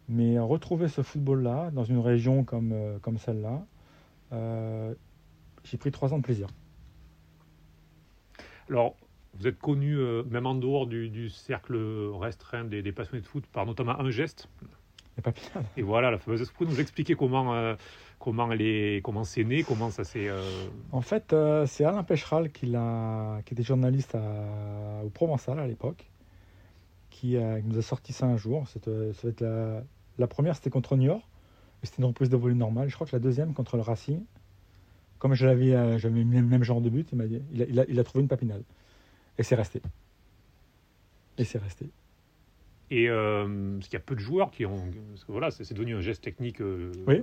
mais 0.07 0.37
retrouver 0.39 0.87
ce 0.87 1.01
football-là 1.01 1.71
dans 1.71 1.83
une 1.83 1.99
région 1.99 2.43
comme, 2.43 2.71
euh, 2.73 2.99
comme 2.99 3.17
celle-là, 3.17 3.65
euh, 4.33 4.93
j'ai 5.63 5.77
pris 5.77 5.91
trois 5.91 6.13
ans 6.13 6.17
de 6.17 6.23
plaisir. 6.23 6.47
Alors, 8.69 8.95
vous 9.33 9.47
êtes 9.47 9.59
connu, 9.59 9.97
euh, 9.97 10.23
même 10.23 10.45
en 10.45 10.55
dehors 10.55 10.87
du, 10.87 11.29
cercle 11.29 11.75
restreint 12.19 12.65
des, 12.65 12.91
passionnés 12.91 13.21
de 13.21 13.27
foot, 13.27 13.45
par 13.47 13.65
notamment 13.65 13.99
un 13.99 14.09
geste. 14.09 14.47
Et 15.77 15.81
voilà, 15.81 16.11
la 16.11 16.17
fameuse. 16.17 16.51
Vous 16.57 16.65
nous 16.65 16.79
expliquer 16.79 17.15
comment, 17.15 17.75
comment, 18.19 18.51
elle 18.51 19.01
comment 19.01 19.23
c'est 19.23 19.43
né, 19.43 19.63
comment 19.63 19.89
ça 19.89 20.03
s'est. 20.03 20.29
En 20.91 21.01
fait, 21.01 21.35
c'est 21.65 21.85
Alain 21.85 22.03
Pecheral 22.03 22.51
qui, 22.51 22.75
a, 22.75 23.41
qui 23.45 23.53
était 23.53 23.63
journaliste 23.63 24.15
à, 24.15 25.01
au 25.05 25.09
Provençal 25.09 25.59
à 25.59 25.67
l'époque, 25.67 26.05
qui, 27.09 27.37
nous 27.37 27.77
a 27.77 27.81
sorti 27.81 28.13
ça 28.13 28.25
un 28.25 28.37
jour. 28.37 28.67
ça 28.67 28.79
va 28.89 29.29
être 29.29 29.41
la, 29.41 29.83
la 30.17 30.27
première, 30.27 30.55
c'était 30.55 30.69
contre 30.69 30.95
New 30.95 31.05
York. 31.05 31.23
C'était 31.83 31.99
une 31.99 32.05
reprise 32.05 32.29
de 32.29 32.37
volume 32.37 32.57
normale. 32.57 32.89
Je 32.89 32.95
crois 32.95 33.07
que 33.07 33.15
la 33.15 33.19
deuxième, 33.19 33.53
contre 33.53 33.75
le 33.75 33.83
Racing, 33.83 34.21
comme 35.19 35.33
je 35.33 35.45
l'avais, 35.45 35.73
euh, 35.73 35.97
j'avais 35.97 36.23
mis 36.23 36.35
le 36.35 36.43
même 36.43 36.63
genre 36.63 36.81
de 36.81 36.89
but, 36.89 37.09
il, 37.11 37.79
a, 37.79 37.85
il, 37.87 37.99
a, 37.99 38.03
trouvé 38.03 38.21
une 38.21 38.27
papinale. 38.27 38.63
Et 39.37 39.43
c'est 39.43 39.55
resté. 39.55 39.81
Et 41.37 41.43
c'est 41.43 41.57
resté. 41.57 41.89
Et 42.91 43.09
euh, 43.09 43.75
parce 43.77 43.87
qu'il 43.89 43.93
y 43.93 44.01
a 44.01 44.05
peu 44.05 44.15
de 44.15 44.19
joueurs 44.19 44.51
qui 44.51 44.65
ont. 44.65 44.79
Parce 45.11 45.25
que 45.25 45.31
voilà, 45.31 45.49
c'est, 45.51 45.73
devenu 45.73 45.95
un 45.95 46.01
geste 46.01 46.23
technique. 46.23 46.61
Euh, 46.61 46.91
oui. 47.07 47.21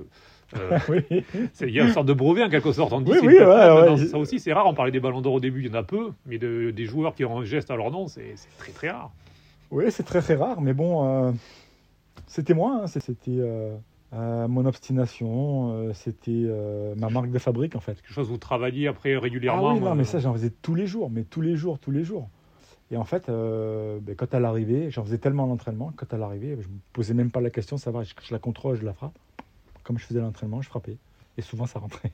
Euh, 0.57 0.78
oui. 0.88 1.25
il 1.61 1.71
y 1.71 1.81
a 1.81 1.85
une 1.85 1.92
sorte 1.92 2.07
de 2.07 2.12
brevet 2.12 2.42
en 2.42 2.49
quelque 2.49 2.73
sorte. 2.73 2.92
On 2.92 3.00
dit, 3.00 3.12
oui, 3.12 3.19
oui, 3.23 3.38
ouais, 3.38 3.97
Ça 4.09 4.19
aussi, 4.19 4.40
c'est 4.40 4.52
rare. 4.52 4.66
On 4.66 4.75
parlait 4.75 4.92
des 4.92 5.00
ballons 5.00 5.21
d'or 5.21 5.35
au 5.35 5.40
début, 5.40 5.61
il 5.61 5.69
y 5.69 5.71
en 5.71 5.75
a 5.75 5.83
peu. 5.83 6.11
Mais 6.26 6.38
des 6.38 6.85
joueurs 6.85 7.14
qui 7.14 7.25
ont 7.25 7.38
un 7.38 7.45
geste 7.45 7.71
à 7.71 7.76
leur 7.76 7.90
nom, 7.90 8.09
c'est, 8.09 8.35
très 8.59 8.73
très 8.73 8.90
rare. 8.90 9.12
Oui, 9.71 9.85
c'est 9.90 10.02
très 10.02 10.21
très 10.21 10.35
rare. 10.35 10.61
Mais 10.61 10.75
bon, 10.75 11.33
c'était 12.33 12.54
moi, 12.54 12.81
hein, 12.83 12.87
c'était 12.87 13.12
euh, 13.28 13.76
euh, 14.14 14.49
mon 14.49 14.64
obstination, 14.64 15.73
euh, 15.75 15.92
c'était 15.92 16.49
ma 16.97 17.11
marque 17.11 17.31
de 17.31 17.38
fabrique 17.38 17.76
en 17.76 17.81
fait. 17.81 18.00
Quelque 18.00 18.14
chose 18.14 18.26
que 18.26 18.33
vous 18.33 18.38
travailliez 18.38 18.87
après 18.87 19.16
régulièrement 19.16 19.71
Ah 19.71 19.75
oui, 19.75 19.81
non, 19.81 19.95
mais 19.95 20.04
ça 20.04 20.19
j'en 20.19 20.33
faisais 20.33 20.50
tous 20.62 20.75
les 20.75 20.87
jours, 20.87 21.11
mais 21.11 21.25
tous 21.25 21.40
les 21.40 21.57
jours, 21.57 21.78
tous 21.78 21.90
les 21.90 22.04
jours. 22.04 22.28
Et 22.92 22.96
en 22.96 23.04
fait, 23.04 23.26
ben, 23.28 24.14
quand 24.16 24.34
à 24.34 24.38
l'arrivée, 24.38 24.90
j'en 24.90 25.02
faisais 25.02 25.18
tellement 25.18 25.46
l'entraînement, 25.46 25.92
quand 25.96 26.12
à 26.12 26.18
l'arrivée, 26.18 26.56
je 26.61 26.68
ne 26.68 26.75
me 26.75 26.78
posais 26.92 27.14
même 27.14 27.30
pas 27.30 27.40
la 27.40 27.50
question, 27.50 27.78
ça 27.78 27.90
va, 27.90 28.02
je, 28.02 28.12
je 28.22 28.32
la 28.32 28.38
contrôle, 28.38 28.76
je 28.76 28.84
la 28.84 28.92
frappe. 28.92 29.18
Comme 29.82 29.99
je 29.99 30.04
faisais 30.04 30.20
l'entraînement, 30.20 30.61
je 30.61 30.68
frappais. 30.68 30.99
Et 31.38 31.42
souvent 31.42 31.66
ça 31.66 31.78
rentrait. 31.78 32.12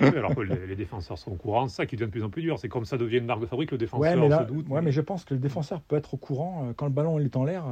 alors 0.00 0.34
que 0.34 0.40
les, 0.40 0.76
défenseurs 0.76 1.18
sont 1.18 1.32
au 1.32 1.36
courant, 1.36 1.68
ça 1.68 1.86
qui 1.86 1.96
devient 1.96 2.06
de 2.06 2.12
plus 2.12 2.24
en 2.24 2.30
plus 2.30 2.42
dur. 2.42 2.58
C'est 2.58 2.68
comme 2.68 2.84
ça 2.84 2.98
devient 2.98 3.18
une 3.18 3.26
marque 3.26 3.40
de 3.40 3.46
fabrique, 3.46 3.70
le 3.70 3.78
défenseur 3.78 4.00
ouais, 4.00 4.16
mais 4.16 4.36
se 4.36 4.42
doute. 4.44 4.68
Ouais, 4.68 4.82
mais... 4.82 4.92
je 4.92 5.00
pense 5.00 5.24
que 5.24 5.34
le 5.34 5.40
défenseur 5.40 5.80
peut 5.82 5.96
être 5.96 6.14
au 6.14 6.16
courant 6.16 6.72
quand 6.76 6.86
le 6.86 6.92
ballon 6.92 7.18
est 7.18 7.36
en 7.36 7.44
l'air, 7.44 7.64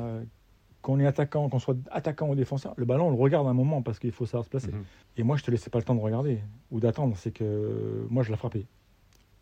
qu'on 0.82 1.00
est 1.00 1.06
attaquant, 1.06 1.48
qu'on 1.48 1.58
soit 1.58 1.76
attaquant 1.90 2.28
ou 2.28 2.34
défenseur, 2.34 2.74
le 2.76 2.84
ballon, 2.84 3.08
on 3.08 3.10
le 3.10 3.16
regarde 3.16 3.46
un 3.46 3.54
moment 3.54 3.82
parce 3.82 3.98
qu'il 3.98 4.12
faut 4.12 4.26
savoir 4.26 4.44
se 4.44 4.50
placer. 4.50 4.72
Mhm. 4.72 4.84
Et 5.16 5.22
moi, 5.22 5.36
je 5.36 5.44
te 5.44 5.50
laissais 5.50 5.70
pas 5.70 5.78
le 5.78 5.84
temps 5.84 5.94
de 5.94 6.00
regarder 6.00 6.38
ou 6.70 6.80
d'attendre. 6.80 7.16
C'est 7.16 7.32
que 7.32 8.06
moi, 8.10 8.22
je 8.22 8.30
l'ai 8.30 8.36
frappé. 8.36 8.66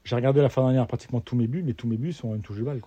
J'ai 0.07 0.15
regardé 0.15 0.41
la 0.41 0.49
fin 0.49 0.63
dernière 0.63 0.87
pratiquement 0.87 1.21
tous 1.21 1.35
mes 1.35 1.49
buts, 1.49 1.65
mais 1.67 1.75
tous 1.75 1.89
mes 1.89 1.97
buts 1.97 2.13
sont 2.13 2.33
une 2.37 2.41
touche 2.41 2.59
de 2.59 2.63
balle. 2.63 2.81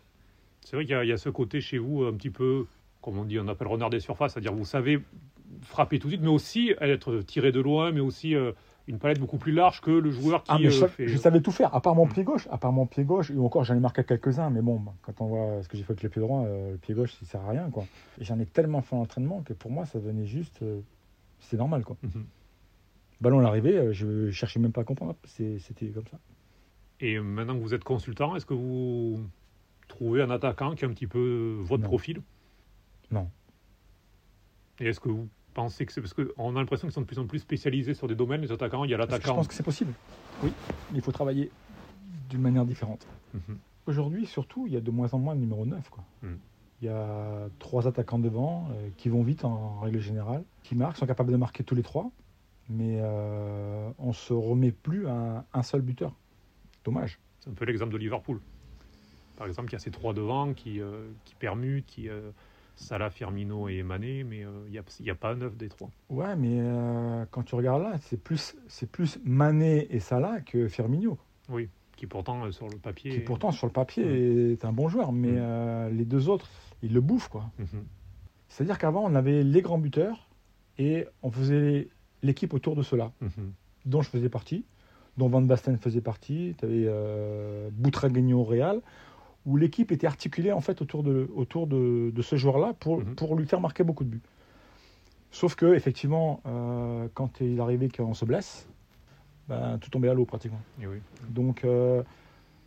C'est 0.61 0.77
vrai 0.77 0.85
qu'il 0.85 0.95
y, 0.95 1.11
a 1.11 1.17
ce 1.17 1.27
côté 1.27 1.59
chez 1.59 1.77
vous 1.77 2.05
un 2.05 2.13
petit 2.13 2.29
peu, 2.29 2.65
comme 3.01 3.17
on 3.17 3.25
dit, 3.25 3.37
on 3.39 3.47
appelle 3.49 3.67
renard 3.67 3.89
des 3.89 3.99
surfaces, 3.99 4.33
c'est-à-dire 4.33 4.53
vous 4.53 4.63
savez 4.63 5.01
frapper 5.61 5.99
tout 5.99 6.07
de 6.07 6.13
suite, 6.13 6.21
mais 6.21 6.29
aussi 6.29 6.73
être 6.79 7.19
tiré 7.19 7.51
de 7.51 7.59
loin, 7.59 7.91
mais 7.91 7.99
aussi 7.99 8.35
euh, 8.35 8.53
une 8.87 8.99
palette 8.99 9.19
beaucoup 9.19 9.37
plus 9.37 9.51
large 9.51 9.81
que 9.81 9.91
le 9.91 10.11
joueur 10.11 10.43
qui 10.43 10.51
ah, 10.53 10.59
mais 10.61 10.69
je, 10.69 10.85
euh, 10.85 11.17
savais 11.17 11.41
tout 11.41 11.51
faire, 11.51 11.75
à 11.75 11.81
part 11.81 11.93
mon 11.93 12.05
mm. 12.05 12.13
pied 12.13 12.23
gauche, 12.23 12.47
à 12.51 12.57
part 12.57 12.71
mon 12.71 12.85
pied 12.85 13.03
gauche, 13.03 13.31
ou 13.31 13.45
encore 13.45 13.65
j'en 13.65 13.75
ai 13.75 13.81
marqué 13.81 14.01
quelques-uns, 14.05 14.49
mais 14.49 14.61
bon, 14.61 14.81
quand 15.01 15.19
on 15.19 15.25
voit 15.25 15.61
ce 15.61 15.67
que 15.67 15.75
j'ai 15.75 15.83
fait 15.83 15.91
avec 15.91 16.03
le 16.03 16.09
pied 16.09 16.21
droit, 16.21 16.45
euh, 16.45 16.71
le 16.71 16.77
pied 16.77 16.95
gauche, 16.95 17.17
il 17.21 17.27
sert 17.27 17.41
à 17.41 17.49
rien, 17.49 17.69
quoi. 17.69 17.85
J'en 18.21 18.39
ai 18.39 18.45
tellement 18.45 18.81
fait 18.81 18.95
l'entraînement 18.95 19.41
que 19.41 19.51
pour 19.51 19.71
moi, 19.71 19.85
ça 19.85 19.99
venait 19.99 20.25
juste, 20.25 20.63
c'est 21.41 21.57
normal, 21.57 21.83
quoi. 21.83 21.97
Mm-hmm. 22.05 22.23
Ballon 23.19 23.39
l'arrivée, 23.39 23.89
je 23.91 24.31
cherchais 24.31 24.61
même 24.61 24.71
pas 24.71 24.81
à 24.81 24.85
comprendre, 24.85 25.15
c'était 25.25 25.87
comme 25.87 26.07
ça. 26.09 26.17
Et 27.01 27.19
maintenant 27.19 27.55
que 27.55 27.61
vous 27.61 27.73
êtes 27.73 27.83
consultant, 27.83 28.35
est-ce 28.35 28.45
que 28.45 28.53
vous 28.53 29.19
trouvez 29.87 30.21
un 30.21 30.29
attaquant 30.29 30.75
qui 30.75 30.85
a 30.85 30.87
un 30.87 30.93
petit 30.93 31.07
peu 31.07 31.57
votre 31.61 31.83
profil? 31.83 32.21
Non. 33.11 33.29
Et 34.79 34.87
est-ce 34.87 34.99
que 34.99 35.09
vous 35.09 35.27
pensez 35.53 35.85
que 35.85 35.91
c'est 35.91 36.01
parce 36.01 36.13
qu'on 36.13 36.55
a 36.55 36.59
l'impression 36.59 36.87
qu'ils 36.87 36.93
sont 36.93 37.01
de 37.01 37.05
plus 37.05 37.19
en 37.19 37.25
plus 37.25 37.39
spécialisés 37.39 37.93
sur 37.93 38.07
des 38.07 38.15
domaines, 38.15 38.41
les 38.41 38.51
attaquants, 38.51 38.83
il 38.83 38.91
y 38.91 38.93
a 38.93 38.97
l'attaquant. 38.97 39.31
Je 39.31 39.33
pense 39.33 39.47
que 39.47 39.53
c'est 39.53 39.63
possible. 39.63 39.93
Oui, 40.43 40.51
il 40.93 41.01
faut 41.01 41.11
travailler 41.11 41.51
d'une 42.29 42.41
manière 42.41 42.65
différente. 42.65 43.05
Mhm. 43.33 43.57
Aujourd'hui, 43.87 44.25
surtout, 44.25 44.67
il 44.67 44.73
y 44.73 44.77
a 44.77 44.81
de 44.81 44.91
moins 44.91 45.13
en 45.13 45.19
moins 45.19 45.35
de 45.35 45.39
numéro 45.39 45.65
9. 45.65 45.89
Quoi. 45.89 46.03
Mhm. 46.23 46.37
Il 46.81 46.85
y 46.85 46.89
a 46.89 47.49
trois 47.59 47.87
attaquants 47.87 48.19
devant 48.19 48.69
euh, 48.71 48.89
qui 48.97 49.09
vont 49.09 49.23
vite 49.23 49.43
en 49.43 49.79
règle 49.79 49.99
générale, 49.99 50.43
qui 50.63 50.75
marquent, 50.75 50.97
sont 50.97 51.07
capables 51.07 51.31
de 51.31 51.37
marquer 51.37 51.63
tous 51.63 51.75
les 51.75 51.83
trois, 51.83 52.09
mais 52.69 52.99
euh, 53.01 53.89
on 53.97 54.13
se 54.13 54.31
remet 54.31 54.71
plus 54.71 55.07
à 55.07 55.43
un 55.53 55.63
seul 55.63 55.81
buteur. 55.81 56.13
Dommage. 56.83 57.19
C'est 57.39 57.49
un 57.49 57.53
peu 57.53 57.65
l'exemple 57.65 57.93
de 57.93 57.97
Liverpool. 57.97 58.39
Par 59.35 59.47
exemple, 59.47 59.69
il 59.69 59.73
y 59.73 59.75
a 59.75 59.79
ces 59.79 59.91
trois 59.91 60.13
devant 60.13 60.53
qui, 60.53 60.81
euh, 60.81 61.07
qui 61.23 61.35
permutent, 61.35 61.85
qui, 61.85 62.09
euh, 62.09 62.31
Salah, 62.79 63.09
Firmino 63.09 63.67
et 63.67 63.83
Mané, 63.83 64.23
mais 64.23 64.43
euh, 64.45 64.65
il 64.67 64.71
n'y 64.71 65.09
a, 65.09 65.13
a, 65.13 65.15
pas 65.15 65.35
neuf 65.35 65.55
des 65.57 65.67
trois. 65.67 65.89
Ouais, 66.09 66.35
mais 66.35 66.59
euh, 66.61 67.25
quand 67.29 67.43
tu 67.43 67.55
regardes 67.55 67.83
là, 67.83 67.93
c'est 68.01 68.21
plus, 68.21 68.55
c'est 68.67 68.89
plus 68.89 69.19
Mané 69.23 69.87
et 69.93 69.99
Salah 69.99 70.39
que 70.41 70.67
Firmino. 70.69 71.17
Oui, 71.49 71.69
qui 71.97 72.07
pourtant 72.07 72.45
euh, 72.45 72.51
sur 72.51 72.69
le 72.69 72.77
papier. 72.77 73.11
Qui 73.11 73.19
pourtant 73.19 73.51
sur 73.51 73.67
le 73.67 73.73
papier 73.73 74.51
est 74.53 74.65
un 74.65 74.71
bon 74.71 74.87
joueur, 74.87 75.11
mais 75.11 75.31
mm. 75.31 75.95
les 75.95 76.05
deux 76.05 76.29
autres, 76.29 76.49
ils 76.81 76.93
le 76.93 77.01
bouffent 77.01 77.29
quoi. 77.29 77.51
Mm-hmm. 77.59 77.83
C'est-à-dire 78.47 78.77
qu'avant, 78.77 79.03
on 79.03 79.13
avait 79.13 79.43
les 79.43 79.61
grands 79.61 79.77
buteurs 79.77 80.29
et 80.77 81.05
on 81.21 81.29
faisait 81.29 81.89
l'équipe 82.23 82.53
autour 82.53 82.75
de 82.75 82.81
cela, 82.81 83.11
mm-hmm. 83.21 83.51
dont 83.85 84.01
je 84.01 84.09
faisais 84.09 84.29
partie, 84.29 84.63
dont 85.19 85.27
Van 85.29 85.41
Basten 85.41 85.77
faisait 85.77 86.01
partie. 86.01 86.55
Tu 86.57 86.65
avais 86.65 86.85
euh, 86.87 87.69
Boutragueño 87.73 88.39
au 88.39 88.43
Real 88.43 88.81
où 89.45 89.55
l'équipe 89.57 89.91
était 89.91 90.07
articulée 90.07 90.51
en 90.51 90.61
fait 90.61 90.81
autour 90.81 91.03
de, 91.03 91.29
autour 91.35 91.67
de, 91.67 92.21
ce 92.21 92.35
joueur-là 92.35 92.73
pour, 92.79 92.99
mhm. 92.99 93.15
pour 93.15 93.35
lui 93.35 93.45
faire 93.45 93.61
marquer 93.61 93.83
beaucoup 93.83 94.03
de 94.03 94.09
buts. 94.09 94.21
Sauf 95.31 95.55
que 95.55 95.75
effectivement, 95.75 96.41
euh, 96.45 97.07
quand 97.13 97.39
il 97.41 97.59
arrivait 97.61 97.89
qu'on 97.89 98.13
se 98.13 98.25
blesse, 98.25 98.67
ben, 99.47 99.77
tout 99.79 99.89
tombait 99.89 100.09
à 100.09 100.13
l'eau 100.13 100.25
pratiquement. 100.25 100.61
Donc, 101.29 101.63
euh, 101.63 102.03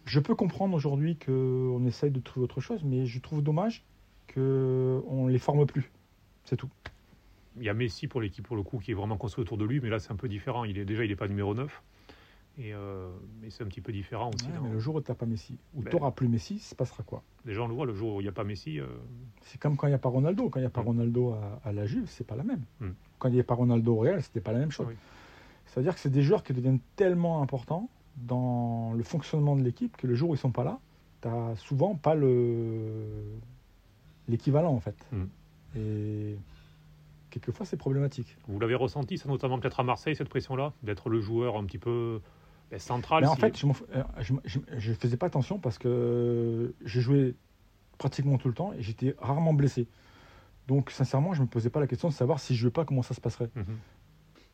je 0.04 0.20
peux 0.20 0.34
comprendre 0.34 0.74
aujourd'hui 0.74 1.16
qu'on 1.16 1.84
essaye 1.86 2.10
de 2.10 2.20
trouver 2.20 2.44
autre 2.44 2.60
chose, 2.60 2.82
mais 2.84 3.06
je 3.06 3.20
trouve 3.20 3.42
dommage 3.42 3.84
qu'on 4.32 5.26
ne 5.26 5.30
les 5.30 5.38
forme 5.38 5.66
plus. 5.66 5.90
C'est 6.44 6.56
tout. 6.56 6.70
Il 7.56 7.64
y 7.64 7.68
a 7.68 7.74
Messi 7.74 8.08
pour 8.08 8.20
l'équipe, 8.20 8.46
pour 8.46 8.56
le 8.56 8.62
coup, 8.62 8.78
qui 8.78 8.92
est 8.92 8.94
vraiment 8.94 9.16
construit 9.16 9.42
autour 9.42 9.58
de 9.58 9.64
lui, 9.64 9.80
mais 9.80 9.90
là, 9.90 9.98
c'est 9.98 10.12
un 10.12 10.16
peu 10.16 10.28
différent. 10.28 10.64
Il 10.64 10.78
est, 10.78 10.84
déjà, 10.84 11.04
il 11.04 11.10
n'est 11.10 11.16
pas 11.16 11.28
numéro 11.28 11.54
9. 11.54 11.82
Et 12.58 12.74
euh, 12.74 13.10
mais 13.40 13.48
c'est 13.48 13.64
un 13.64 13.66
petit 13.66 13.80
peu 13.80 13.92
différent 13.92 14.30
aussi. 14.34 14.46
mais 14.62 14.68
le 14.68 14.78
jour 14.78 14.96
où 14.96 15.00
tu 15.00 15.10
n'as 15.10 15.14
pas 15.14 15.24
Messi, 15.24 15.58
ou 15.74 15.82
ben, 15.82 15.90
tu 15.90 15.96
n'auras 15.96 16.10
plus 16.10 16.28
Messi, 16.28 16.58
se 16.58 16.74
passera 16.74 17.02
quoi? 17.02 17.22
Déjà, 17.46 17.62
on 17.62 17.68
le 17.68 17.74
voit, 17.74 17.86
le 17.86 17.94
jour 17.94 18.16
où 18.16 18.20
il 18.20 18.24
n'y 18.24 18.28
a 18.28 18.32
pas 18.32 18.44
Messi. 18.44 18.78
Euh, 18.78 18.86
c'est 19.42 19.58
comme 19.58 19.76
quand 19.76 19.86
il 19.86 19.90
n'y 19.90 19.94
a 19.94 19.98
pas 19.98 20.10
Ronaldo. 20.10 20.50
Quand 20.50 20.58
il 20.58 20.62
n'y 20.62 20.66
a 20.66 20.70
pas 20.70 20.82
mm. 20.82 20.86
Ronaldo 20.86 21.34
à, 21.64 21.72
la 21.72 21.86
Juve, 21.86 22.06
c'est 22.08 22.26
pas 22.26 22.36
la 22.36 22.44
même. 22.44 22.62
Mm. 22.80 22.90
Quand 23.18 23.28
il 23.28 23.34
n'y 23.34 23.40
a 23.40 23.44
pas 23.44 23.54
Ronaldo 23.54 23.94
au 23.94 24.00
Real, 24.00 24.22
c'était 24.22 24.40
pas 24.40 24.52
la 24.52 24.58
même 24.58 24.70
chose. 24.70 24.86
C'est-à-dire 25.66 25.94
que 25.94 26.00
c'est 26.00 26.10
des 26.10 26.22
joueurs 26.22 26.42
qui 26.42 26.52
deviennent 26.52 26.80
tellement 26.96 27.40
importants 27.42 27.88
dans 28.16 28.92
le 28.94 29.02
fonctionnement 29.02 29.56
de 29.56 29.62
l'équipe 29.62 29.96
que 29.96 30.06
le 30.06 30.14
jour 30.14 30.30
où 30.30 30.34
ils 30.34 30.38
sont 30.38 30.50
pas 30.50 30.64
là, 30.64 30.78
tu 31.22 31.28
n'as 31.28 31.56
souvent 31.56 31.94
pas 31.94 32.14
le 32.14 33.06
l'équivalent 34.28 34.74
en 34.74 34.80
fait. 34.80 35.06
Mm. 35.10 35.24
Et 35.76 36.36
quelquefois 37.30 37.64
c'est 37.64 37.78
problématique. 37.78 38.36
Vous 38.46 38.60
l'avez 38.60 38.74
ressenti, 38.74 39.16
ça 39.16 39.28
notamment 39.28 39.58
peut-être 39.58 39.80
à 39.80 39.82
Marseille, 39.82 40.14
cette 40.14 40.28
pression-là, 40.28 40.74
d'être 40.82 41.08
le 41.08 41.20
joueur 41.20 41.56
un 41.56 41.64
petit 41.64 41.78
peu 41.78 42.20
central. 42.78 43.22
Mais 43.22 43.28
en 43.28 43.36
fait, 43.36 43.56
je 43.56 44.34
ne 44.90 44.94
faisais 44.94 45.16
pas 45.16 45.26
attention 45.26 45.58
parce 45.58 45.78
que 45.78 46.74
j'ai 46.84 47.00
joué 47.00 47.34
pratiquement 47.98 48.38
tout 48.38 48.48
le 48.48 48.54
temps 48.54 48.72
et 48.72 48.82
j'étais 48.82 49.14
rarement 49.18 49.54
blessé. 49.54 49.86
Donc, 50.68 50.90
sincèrement, 50.90 51.34
je 51.34 51.40
ne 51.40 51.46
me 51.46 51.50
posais 51.50 51.70
pas 51.70 51.80
la 51.80 51.86
question 51.86 52.08
de 52.08 52.14
savoir 52.14 52.40
si 52.40 52.54
je 52.54 52.60
ne 52.60 52.62
jouais 52.62 52.70
pas, 52.70 52.84
comment 52.84 53.02
ça 53.02 53.14
se 53.14 53.20
passerait. 53.20 53.50
Mhm. 53.54 53.64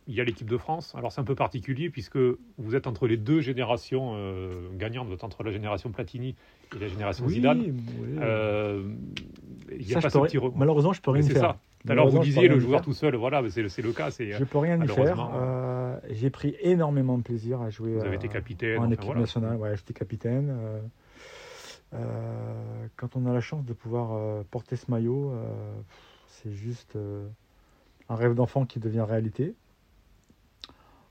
Il 0.07 0.15
y 0.15 0.23
a 0.23 0.25
l'équipe 0.25 0.49
de 0.49 0.57
France. 0.57 0.95
Alors, 0.97 1.13
c'est 1.13 1.21
un 1.21 1.25
peu 1.25 1.35
particulier 1.35 1.91
puisque 1.91 2.17
vous 2.17 2.75
êtes 2.75 2.87
entre 2.87 3.07
les 3.07 3.19
deux 3.19 3.43
générations 3.43 4.13
euh, 4.15 4.71
gagnantes. 4.75 5.07
Vous 5.07 5.13
êtes 5.13 5.25
entre 5.25 5.43
la 5.43 5.51
génération 5.51 5.91
Platini 5.91 6.35
et 6.75 6.79
la 6.79 6.89
génération 6.89 7.29
Zidane. 7.29 7.61
Oui. 7.61 7.75
Euh, 8.19 8.89
il 9.71 9.87
y 9.87 9.95
a 9.95 10.01
pas 10.01 10.09
Malheureusement, 10.57 10.95
je 10.95 11.03
peux 11.03 11.11
rien 11.11 11.23
faire. 11.23 11.59
Alors 11.87 12.09
vous 12.09 12.21
disiez 12.21 12.49
le 12.49 12.59
joueur 12.59 12.83
tout 12.83 12.93
seul, 12.93 13.15
voilà, 13.17 13.43
c'est 13.51 13.63
le, 13.63 13.69
le, 13.83 13.93
cas. 13.93 14.11
Je 14.11 14.45
peux 14.45 14.59
rien 14.59 14.83
y 14.83 14.89
faire. 14.89 15.31
Euh, 15.35 15.78
j'ai 16.11 16.31
pris 16.31 16.57
énormément 16.61 17.19
de 17.19 17.23
plaisir 17.23 17.61
à 17.61 17.71
jouer. 17.71 17.95
Vous 17.95 18.05
avez 18.05 18.17
été 18.17 18.29
capitaine. 18.29 18.79
En 18.79 18.91
équipe 18.91 19.15
nationale, 19.15 19.57
ouais, 19.57 19.77
j'étais 19.77 19.95
capitaine. 19.95 20.57
Euh, 21.95 22.87
quand 22.97 23.17
on 23.17 23.27
a 23.27 23.33
la 23.33 23.41
chance 23.41 23.65
de 23.65 23.73
pouvoir 23.73 24.45
porter 24.47 24.77
ce 24.77 24.91
maillot, 24.91 25.33
c'est 26.27 26.53
juste 26.53 26.97
un 28.09 28.15
rêve 28.15 28.35
d'enfant 28.35 28.67
qui 28.67 28.79
devient 28.79 29.05
réalité. 29.09 29.55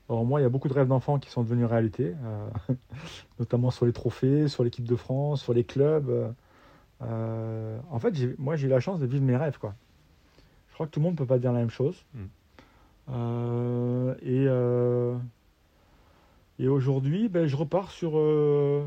Alors 0.08 0.24
moi, 0.24 0.40
il 0.40 0.42
y 0.42 0.46
a 0.46 0.48
beaucoup 0.48 0.68
de 0.68 0.72
rêves 0.72 0.88
d'enfants 0.88 1.18
qui 1.18 1.30
sont 1.30 1.42
devenus 1.42 1.66
réalité, 1.66 2.14
euh, 2.24 2.48
notamment 3.38 3.70
sur 3.70 3.84
les 3.84 3.92
trophées, 3.92 4.48
sur 4.48 4.64
l'équipe 4.64 4.86
de 4.86 4.96
France, 4.96 5.42
sur 5.42 5.52
les 5.52 5.64
clubs. 5.64 6.34
Euh, 7.02 7.78
en 7.90 7.98
fait, 7.98 8.14
moi, 8.38 8.56
j'ai 8.56 8.66
eu 8.66 8.70
la 8.70 8.80
chance 8.80 8.98
de 8.98 9.06
vivre 9.06 9.24
mes 9.24 9.36
rêves. 9.36 9.58
Quoi. 9.58 9.74
Je 10.68 10.74
crois 10.74 10.86
que 10.86 10.92
tout 10.92 11.00
le 11.00 11.04
monde 11.04 11.12
ne 11.12 11.18
peut 11.18 11.26
pas 11.26 11.38
dire 11.38 11.52
la 11.52 11.58
même 11.58 11.70
chose. 11.70 12.04
Mm. 12.14 12.24
Euh, 13.10 14.14
et 14.22 14.46
et 16.60 16.66
aujourd'hui, 16.66 17.28
ben, 17.28 17.46
je 17.46 17.54
repars 17.54 17.90
sur, 17.90 18.10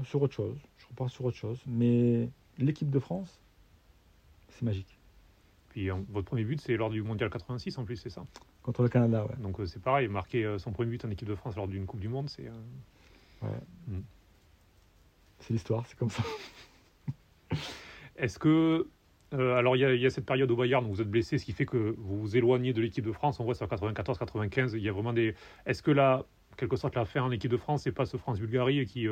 sur 0.05 0.21
autre 0.21 0.33
chose. 0.33 0.57
Je 0.77 0.85
repars 0.87 1.09
sur 1.09 1.25
autre 1.25 1.37
chose. 1.37 1.61
Mais 1.67 2.29
l'équipe 2.57 2.89
de 2.89 2.99
France, 2.99 3.39
c'est 4.49 4.63
magique. 4.63 4.97
Puis 5.69 5.89
votre 6.09 6.27
premier 6.27 6.43
but, 6.43 6.59
c'est 6.59 6.75
lors 6.75 6.89
du 6.89 7.01
Mondial 7.01 7.29
86 7.29 7.77
en 7.77 7.85
plus, 7.85 7.95
c'est 7.95 8.09
ça? 8.09 8.25
Contre 8.61 8.83
le 8.83 8.89
Canada, 8.89 9.25
ouais. 9.25 9.35
Donc 9.37 9.59
euh, 9.59 9.65
c'est 9.65 9.81
pareil, 9.81 10.07
marquer 10.07 10.45
euh, 10.45 10.59
son 10.59 10.71
premier 10.71 10.91
but 10.91 11.05
en 11.05 11.09
équipe 11.09 11.27
de 11.27 11.35
France 11.35 11.55
lors 11.55 11.67
d'une 11.67 11.85
Coupe 11.85 11.99
du 11.99 12.09
Monde, 12.09 12.29
c'est. 12.29 12.47
Euh, 12.47 13.47
ouais. 13.47 13.49
Hmm. 13.87 14.01
C'est 15.39 15.53
l'histoire, 15.53 15.85
c'est 15.87 15.97
comme 15.97 16.09
ça. 16.09 16.23
Est-ce 18.17 18.37
que. 18.37 18.87
Alors 19.31 19.75
il 19.75 19.81
y, 19.81 20.05
a 20.05 20.09
cette 20.09 20.25
période 20.25 20.51
au 20.51 20.55
Bayern 20.55 20.85
où 20.85 20.89
vous 20.89 21.01
êtes 21.01 21.09
blessé, 21.09 21.37
ce 21.37 21.45
qui 21.45 21.53
fait 21.53 21.65
que 21.65 21.95
vous 21.97 22.19
vous 22.19 22.37
éloignez 22.37 22.73
de 22.73 22.81
l'équipe 22.81 23.05
de 23.05 23.11
France. 23.11 23.39
On 23.39 23.43
voit 23.43 23.55
sur 23.55 23.67
94-95, 23.67 24.71
il 24.73 24.83
y 24.83 24.89
a 24.89 24.91
vraiment 24.91 25.13
des. 25.13 25.35
Est-ce 25.65 25.81
que 25.81 25.91
là, 25.91 26.25
quelque 26.57 26.75
sorte, 26.75 26.95
la 26.95 27.05
fin 27.05 27.21
en 27.21 27.31
équipe 27.31 27.51
de 27.51 27.57
France, 27.57 27.83
c'est 27.83 27.91
pas 27.91 28.05
ce 28.05 28.17
France-Bulgarie 28.17 28.85
qui 28.85 29.07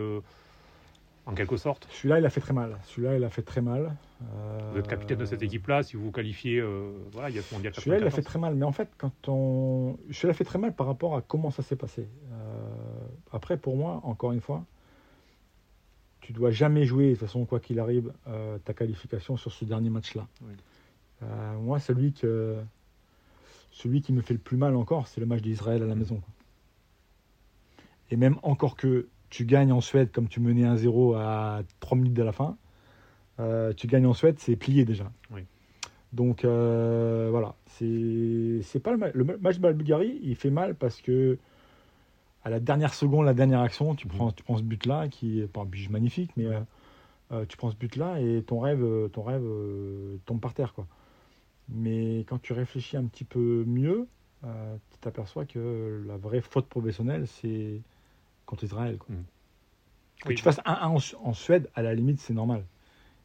en 1.29 1.34
quelque 1.36 1.58
sorte? 1.58 1.88
Celui-là, 1.91 2.19
il 2.19 2.25
a 2.25 2.29
fait 2.29 2.41
très 2.41 2.53
mal. 2.53 2.77
Celui-là, 2.84 3.17
il 3.17 3.23
a 3.23 3.29
fait 3.29 3.43
très 3.43 3.62
mal. 3.62 3.95
Vous 4.71 4.79
êtes 4.79 4.88
capitaine 4.88 5.17
de 5.17 5.25
cette 5.25 5.41
équipe-là, 5.41 5.84
si 5.84 5.95
vous 5.95 6.05
vous 6.05 6.12
qualifiez, 6.12 6.60
euh, 6.60 6.91
voilà, 7.12 7.29
il 7.29 7.36
y 7.36 7.39
a 7.39 7.41
ce 7.41 7.53
mondial. 7.53 7.73
Celui-là, 7.73 7.99
il 7.99 8.03
a 8.03 8.10
fait 8.10 8.21
très 8.21 8.39
mal. 8.39 8.55
Mais 8.55 8.65
en 8.65 8.71
fait, 8.71 8.89
quand 8.97 9.29
on, 9.29 9.97
celui-là 10.12 10.32
a 10.32 10.34
fait 10.34 10.43
très 10.43 10.60
mal 10.60 10.75
par 10.75 10.88
rapport 10.88 11.15
à 11.15 11.21
comment 11.21 11.51
ça 11.51 11.63
s'est 11.63 11.75
passé. 11.75 12.08
Euh, 12.32 13.08
après, 13.32 13.58
pour 13.58 13.77
moi, 13.77 14.01
encore 14.03 14.34
une 14.34 14.41
fois, 14.41 14.65
tu 16.30 16.34
dois 16.34 16.52
jamais 16.52 16.86
jouer, 16.86 17.08
de 17.08 17.12
toute 17.13 17.22
façon, 17.22 17.44
quoi 17.46 17.60
qu'il 17.60 17.80
arrive, 17.80 18.13
euh, 18.28 18.60
ta 18.60 18.76
qualification 18.76 19.36
sur 19.36 19.52
ce 19.52 19.65
dernier 19.65 19.89
match-là. 19.89 20.28
moi, 21.60 21.80
celui 21.80 22.13
que, 22.13 22.56
celui 23.72 24.04
qui 24.04 24.13
me 24.13 24.22
fait 24.22 24.36
le 24.36 24.39
plus 24.39 24.56
mal 24.56 24.76
encore, 24.76 25.08
c'est 25.08 25.20
le 25.20 25.26
match 25.26 25.42
d'Israël 25.42 25.82
à 25.82 25.88
la 25.88 25.96
maison. 25.96 26.22
Et 28.12 28.15
même 28.15 28.38
encore 28.44 28.76
que 28.76 29.08
tu 29.32 29.44
gagnes 29.46 29.72
en 29.72 29.82
Suède 29.82 30.12
comme 30.12 30.28
tu 30.28 30.39
menais 30.39 30.65
1-0 30.65 31.18
à 31.18 31.63
3 31.80 31.98
minutes 31.98 32.13
de 32.13 32.22
la 32.22 32.32
fin, 32.32 32.58
euh, 33.39 33.74
tu 33.74 33.88
gagnes 33.88 34.06
en 34.06 34.13
Suède, 34.13 34.36
c'est 34.38 34.56
plié 34.56 34.86
déjà. 34.86 35.12
Donc 36.13 36.46
euh, 36.46 37.30
voilà, 37.32 37.56
c'est 37.65 38.80
pas 38.84 38.92
le, 38.92 39.12
le 39.15 39.38
match 39.39 39.58
de 39.58 39.63
la 39.63 39.74
Bulgarie, 39.74 40.20
il 40.22 40.36
fait 40.36 40.52
mal 40.52 40.76
parce 40.76 41.02
que 41.02 41.39
à 42.43 42.49
la 42.49 42.60
dernière 42.60 42.93
seconde, 42.93 43.25
la 43.25 43.34
dernière 43.34 43.62
action, 43.62 43.95
tu 43.95 44.08
prends, 44.08 44.32
tu 44.32 44.43
prends 44.43 44.58
ce 44.58 44.63
but-là, 44.63 45.08
qui 45.08 45.41
est 45.41 45.47
pas 45.47 45.62
un 45.62 45.65
but 45.65 45.89
magnifique, 45.89 46.32
mais 46.38 46.47
euh, 47.32 47.45
tu 47.45 47.58
prends 47.58 47.69
ce 47.69 47.75
but-là 47.75 48.19
et 48.19 48.43
ton 48.43 48.60
rêve, 48.60 49.10
ton 49.12 49.23
rêve 49.23 49.43
tombe 50.25 50.39
par 50.39 50.54
terre. 50.54 50.73
Quoi. 50.73 50.88
Mais 51.67 52.19
quand 52.19 52.41
tu 52.41 52.54
réfléchis 52.54 52.97
un 52.97 53.06
petit 53.06 53.25
peu 53.25 53.63
mieux, 53.67 54.08
tu 54.43 54.97
t'aperçois 55.02 55.45
que 55.45 56.04
la 56.08 56.17
vraie 56.17 56.41
faute 56.41 56.67
professionnelle, 56.67 57.28
c'est 57.28 57.82
contre 58.45 58.63
Israël. 58.63 58.97
Quoi. 58.97 59.15
Mm. 59.15 59.23
Que 60.25 60.34
tu 60.34 60.43
fasses 60.43 60.60
1-1 60.65 61.15
en, 61.23 61.34
Suède, 61.34 61.69
à 61.75 61.82
la 61.82 61.93
limite, 61.93 62.19
c'est 62.19 62.34
normal. 62.34 62.65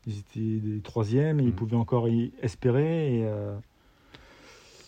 Ils 0.07 0.19
étaient 0.19 0.61
des 0.61 0.81
troisièmes 0.81 1.41
et 1.41 1.43
ils 1.43 1.49
mm. 1.49 1.55
pouvaient 1.55 1.77
encore 1.77 2.09
y 2.09 2.33
espérer. 2.43 3.19
Et, 3.19 3.25
euh, 3.27 3.57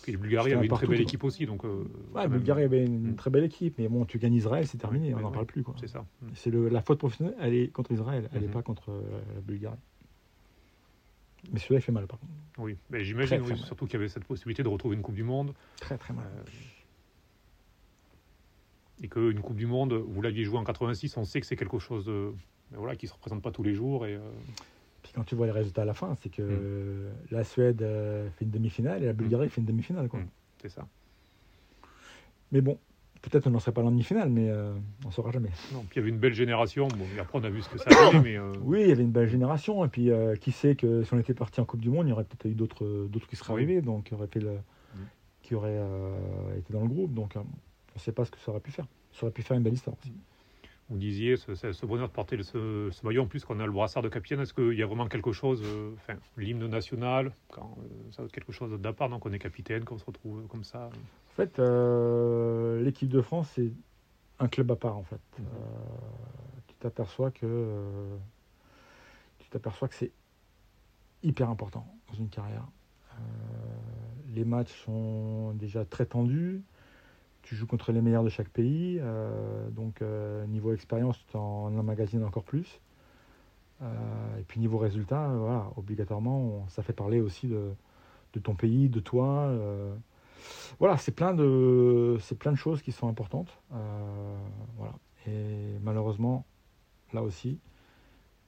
et 0.07 0.11
le 0.11 0.17
Bulgarie 0.17 0.53
avait 0.53 0.65
une 0.65 0.73
très 0.73 0.87
belle 0.87 1.01
équipe 1.01 1.23
aussi. 1.23 1.45
Donc, 1.45 1.65
euh, 1.65 1.83
ouais, 2.15 2.27
Bulgarie 2.27 2.63
avait 2.63 2.85
une 2.85 3.11
mm. 3.11 3.15
très 3.15 3.29
belle 3.29 3.43
équipe. 3.43 3.77
Mais 3.77 3.87
bon, 3.87 4.05
tu 4.05 4.17
gagnes 4.19 4.35
Israël, 4.35 4.65
c'est 4.65 4.77
terminé, 4.77 5.13
on 5.13 5.19
n'en 5.19 5.31
parle 5.31 5.45
plus. 5.45 5.63
C'est 5.79 5.87
ça. 5.87 6.05
C'est 6.33 6.53
la 6.53 6.81
faute 6.81 6.99
professionnelle, 6.99 7.35
elle 7.39 7.53
est 7.53 7.67
contre 7.67 7.91
Israël, 7.91 8.29
elle 8.33 8.41
n'est 8.41 8.47
mm-hmm. 8.47 8.51
pas 8.51 8.61
contre 8.61 8.91
euh, 8.91 9.01
la 9.35 9.41
Bulgarie. 9.41 9.77
Mais 11.51 11.59
celui-là, 11.59 11.79
il 11.79 11.83
fait 11.83 11.91
mal, 11.91 12.07
par 12.07 12.19
contre. 12.19 12.31
Oui, 12.57 12.77
mais 12.89 13.03
j'imagine 13.03 13.43
surtout 13.55 13.85
qu'il 13.85 13.93
y 13.93 13.97
avait 13.97 14.09
cette 14.09 14.25
possibilité 14.25 14.63
de 14.63 14.67
retrouver 14.67 14.95
une 14.95 15.01
Coupe 15.01 15.15
du 15.15 15.23
Monde. 15.23 15.53
Très, 15.79 15.97
très 15.97 16.13
mal. 16.13 16.25
Euh, 16.25 16.43
et 19.03 19.07
qu'une 19.07 19.41
Coupe 19.41 19.57
du 19.57 19.67
Monde, 19.67 19.93
vous 19.93 20.21
l'aviez 20.21 20.43
joué 20.43 20.57
en 20.57 20.63
86, 20.63 21.17
on 21.17 21.23
sait 21.23 21.39
que 21.39 21.45
c'est 21.45 21.55
quelque 21.55 21.79
chose 21.79 22.05
de, 22.05 22.33
voilà, 22.71 22.95
qui 22.95 23.05
ne 23.05 23.09
se 23.09 23.13
représente 23.13 23.43
pas 23.43 23.51
tous 23.51 23.63
les 23.63 23.75
jours. 23.75 24.05
Et, 24.05 24.15
euh, 24.15 24.21
Puis 25.07 25.13
quand 25.15 25.23
tu 25.23 25.35
vois 25.35 25.45
les 25.45 25.53
résultats 25.53 25.83
à 25.83 25.85
la 25.85 25.93
fin, 25.93 26.15
c'est 26.21 26.27
que 26.27 26.41
mm. 26.41 27.31
la 27.31 27.45
Suède 27.45 27.81
euh, 27.81 28.29
fait 28.31 28.43
une 28.43 28.51
demi-finale 28.51 29.03
et 29.03 29.05
la 29.05 29.13
Bulgarie 29.13 29.47
mm. 29.47 29.49
fait 29.49 29.61
une 29.61 29.67
demi-finale. 29.67 30.07
Mm. 30.07 30.25
C'est 30.61 30.67
ça. 30.67 30.85
Mais 32.51 32.59
bon, 32.59 32.77
peut-être 33.21 33.47
on 33.47 33.51
n'en 33.51 33.59
serait 33.59 33.71
pas 33.71 33.81
en 33.83 33.89
demi-finale, 33.89 34.29
mais 34.29 34.49
euh, 34.49 34.73
on 35.05 35.07
ne 35.07 35.13
saura 35.13 35.31
jamais. 35.31 35.51
Non, 35.71 35.85
puis 35.89 35.95
il 35.95 35.99
y 35.99 36.01
avait 36.01 36.09
une 36.09 36.17
belle 36.17 36.33
génération. 36.33 36.89
Bon, 36.89 37.05
après, 37.21 37.39
on 37.39 37.43
a 37.45 37.49
vu 37.49 37.61
ce 37.61 37.69
que 37.69 37.77
ça 37.77 37.89
a 37.89 38.19
mais 38.21 38.37
Oui, 38.63 38.81
il 38.81 38.89
y 38.89 38.91
avait 38.91 39.03
une 39.03 39.11
belle 39.11 39.29
génération. 39.29 39.85
Et 39.85 39.87
puis, 39.87 40.09
qui 40.41 40.51
sait 40.51 40.75
que 40.75 41.03
si 41.03 41.13
on 41.13 41.19
était 41.19 41.33
parti 41.33 41.61
en 41.61 41.65
Coupe 41.65 41.79
du 41.79 41.89
Monde, 41.89 42.07
il 42.07 42.09
y 42.09 42.13
aurait 42.13 42.25
peut-être 42.25 42.51
eu 42.51 42.55
d'autres, 42.55 43.07
d'autres 43.09 43.27
qui 43.27 43.37
seraient 43.37 43.53
arrivés, 43.53 43.81
donc 43.81 44.03
qui 44.03 44.13
auraient, 44.13 44.27
fait 44.27 44.41
le, 44.41 44.57
qui 45.41 45.55
auraient 45.55 45.79
été 46.57 46.73
dans 46.73 46.81
le 46.81 46.89
groupe. 46.89 47.13
Donc, 47.13 47.31
on 47.37 47.39
ne 47.95 47.99
sait 47.99 48.11
pas 48.11 48.25
ce 48.25 48.31
que 48.31 48.39
ça 48.39 48.51
aurait 48.51 48.59
pu 48.59 48.71
faire. 48.71 48.87
Ça 49.13 49.23
aurait 49.25 49.33
pu 49.33 49.41
faire 49.41 49.55
une 49.55 49.63
belle 49.63 49.73
histoire 49.73 49.95
aussi. 50.01 50.11
Vous 50.89 50.97
disiez 50.97 51.35
ce, 51.35 51.53
ce, 51.53 51.85
bonheur 51.85 52.07
de 52.07 52.13
porter 52.13 52.41
ce, 52.41 52.89
ce, 52.91 53.05
maillot, 53.05 53.23
en 53.23 53.27
plus 53.27 53.43
qu'on 53.43 53.59
a 53.59 53.65
le 53.65 53.73
brassard 53.73 54.01
de 54.03 54.07
capitaine, 54.07 54.39
est-ce 54.39 54.53
qu'il 54.53 54.73
y 54.73 54.83
a 54.83 54.85
vraiment 54.85 55.07
quelque 55.07 55.33
chose, 55.33 55.61
euh, 55.65 55.91
enfin, 55.95 56.13
l'hymne 56.37 56.65
national, 56.67 57.33
quand, 57.49 57.77
euh, 57.79 58.11
ça 58.11 58.23
quelque 58.31 58.53
chose 58.53 58.79
d'à 58.79 58.93
donc 58.93 59.25
on 59.25 59.33
est 59.33 59.39
capitaine, 59.39 59.83
qu'on 59.83 59.97
se 59.97 60.05
retrouve 60.05 60.47
comme 60.47 60.63
ça 60.63 60.85
En 60.85 61.35
fait, 61.35 61.59
euh, 61.59 62.81
l'équipe 62.81 63.09
de 63.09 63.21
France, 63.21 63.51
c'est 63.55 63.73
un 64.39 64.47
club 64.47 64.71
à 64.71 64.77
part, 64.77 64.95
en 64.97 65.03
fait. 65.03 65.19
Mhm. 65.39 65.45
tu 66.67 66.75
t'aperçois 66.75 67.31
que, 67.31 68.17
tu 69.39 69.49
t'aperçois 69.49 69.89
que 69.89 69.95
c'est 69.95 70.11
hyper 71.21 71.49
important 71.49 71.85
dans 72.07 72.13
une 72.13 72.29
carrière. 72.29 72.65
les 74.33 74.45
matchs 74.45 74.85
sont 74.85 75.51
déjà 75.53 75.83
très 75.83 76.05
tendus 76.05 76.61
tu 77.47 77.55
joues 77.55 77.65
contre 77.65 77.93
les 77.93 78.01
meilleurs 78.01 78.25
de 78.25 78.29
chaque 78.29 78.49
pays, 78.49 78.99
euh, 78.99 79.69
donc 79.69 80.01
euh, 80.01 80.45
niveau 80.47 80.73
expérience, 80.73 81.17
tu 81.27 81.37
en 81.37 81.73
emmagasines 81.77 82.25
encore 82.25 82.43
plus. 82.43 82.81
Euh, 83.81 84.37
et 84.37 84.43
puis 84.43 84.59
niveau 84.59 84.77
résultat, 84.77 85.29
voilà, 85.29 85.71
obligatoirement, 85.77 86.65
ça 86.67 86.83
fait 86.83 86.91
parler 86.91 87.21
aussi 87.21 87.47
de, 87.47 87.71
ton 88.43 88.53
pays, 88.53 88.89
de 88.89 88.99
toi. 88.99 89.49
voilà, 90.77 90.97
c'est 90.97 91.13
plein 91.13 91.33
de 91.33 92.17
plein 92.37 92.51
de 92.51 92.57
choses 92.57 92.81
qui 92.81 92.91
sont 92.91 93.07
importantes. 93.07 93.57
voilà. 94.77 94.93
Et 95.25 95.79
malheureusement, 95.81 96.45
là 97.13 97.23
aussi, 97.23 97.59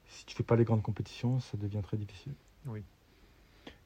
si 0.08 0.26
tu 0.26 0.36
fais 0.36 0.42
pas 0.42 0.56
les 0.56 0.64
grandes 0.64 0.82
compétitions, 0.82 1.40
ça 1.40 1.56
devient 1.56 1.80
très 1.82 1.96
difficile. 1.96 2.34
Oui. 2.66 2.82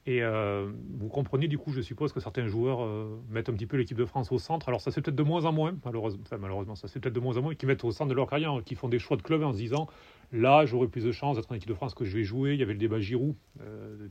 Et 0.07 0.21
euh, 0.21 0.71
vous 0.99 1.07
comprenez 1.07 1.47
du 1.47 1.57
coup, 1.57 1.71
je 1.71 1.81
suppose 1.81 2.13
que 2.13 2.19
certains 2.19 2.45
joueurs 2.45 2.83
euh, 2.83 3.19
mettent 3.29 3.49
un 3.49 3.53
petit 3.53 3.65
peu 3.65 3.75
l'équipe 3.75 3.97
de 3.97 4.05
France 4.05 4.31
au 4.31 4.37
centre. 4.37 4.69
Alors 4.69 4.79
ça 4.79 4.91
c'est 4.91 5.01
peut-être 5.01 5.15
de 5.15 5.23
moins 5.23 5.45
en 5.45 5.51
moins, 5.51 5.75
malheureusement, 5.83 6.21
enfin, 6.23 6.37
malheureusement 6.37 6.75
ça 6.75 6.87
c'est 6.87 6.99
peut-être 6.99 7.15
de 7.15 7.19
moins 7.19 7.37
en 7.37 7.41
moins, 7.41 7.55
qui 7.55 7.65
mettent 7.65 7.83
au 7.83 7.91
centre 7.91 8.09
de 8.09 8.13
leur 8.13 8.29
carrière, 8.29 8.61
qui 8.63 8.75
font 8.75 8.87
des 8.87 8.99
choix 8.99 9.17
de 9.17 9.23
club 9.23 9.41
en 9.41 9.51
se 9.51 9.57
disant 9.57 9.87
là 10.31 10.65
j'aurai 10.67 10.87
plus 10.87 11.03
de 11.03 11.11
chances 11.11 11.37
d'être 11.37 11.51
en 11.51 11.55
équipe 11.55 11.69
de 11.69 11.73
France 11.73 11.95
que 11.95 12.05
je 12.05 12.15
vais 12.15 12.23
jouer. 12.23 12.53
Il 12.53 12.59
y 12.59 12.63
avait 12.63 12.73
le 12.73 12.79
débat 12.79 12.99
Giroud 12.99 13.35
euh, 13.61 14.07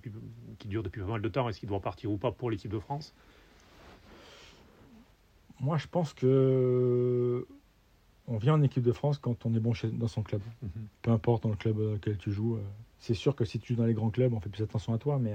qui 0.58 0.66
dure 0.66 0.82
depuis 0.82 1.00
pas 1.00 1.06
mal 1.06 1.22
de 1.22 1.28
temps, 1.28 1.48
est-ce 1.48 1.60
qu'il 1.60 1.68
doit 1.68 1.80
partir 1.80 2.10
ou 2.10 2.16
pas 2.16 2.32
pour 2.32 2.50
l'équipe 2.50 2.72
de 2.72 2.80
France? 2.80 3.14
Moi 5.60 5.78
je 5.78 5.86
pense 5.86 6.12
que 6.12 7.46
on 8.26 8.38
vient 8.38 8.54
en 8.54 8.62
équipe 8.62 8.82
de 8.82 8.92
France 8.92 9.18
quand 9.18 9.46
on 9.46 9.54
est 9.54 9.60
bon 9.60 9.74
chez, 9.74 9.90
dans 9.90 10.08
son 10.08 10.24
club. 10.24 10.40
Mhm. 10.60 10.70
Peu 11.02 11.12
importe 11.12 11.44
dans 11.44 11.50
le 11.50 11.56
club 11.56 11.78
auquel 11.78 12.18
tu 12.18 12.32
joues. 12.32 12.58
C'est 12.98 13.14
sûr 13.14 13.36
que 13.36 13.44
si 13.44 13.60
tu 13.60 13.74
joues 13.74 13.78
dans 13.78 13.86
les 13.86 13.94
grands 13.94 14.10
clubs, 14.10 14.32
on 14.32 14.40
fait 14.40 14.48
plus 14.48 14.64
attention 14.64 14.92
à 14.92 14.98
toi, 14.98 15.20
mais 15.20 15.34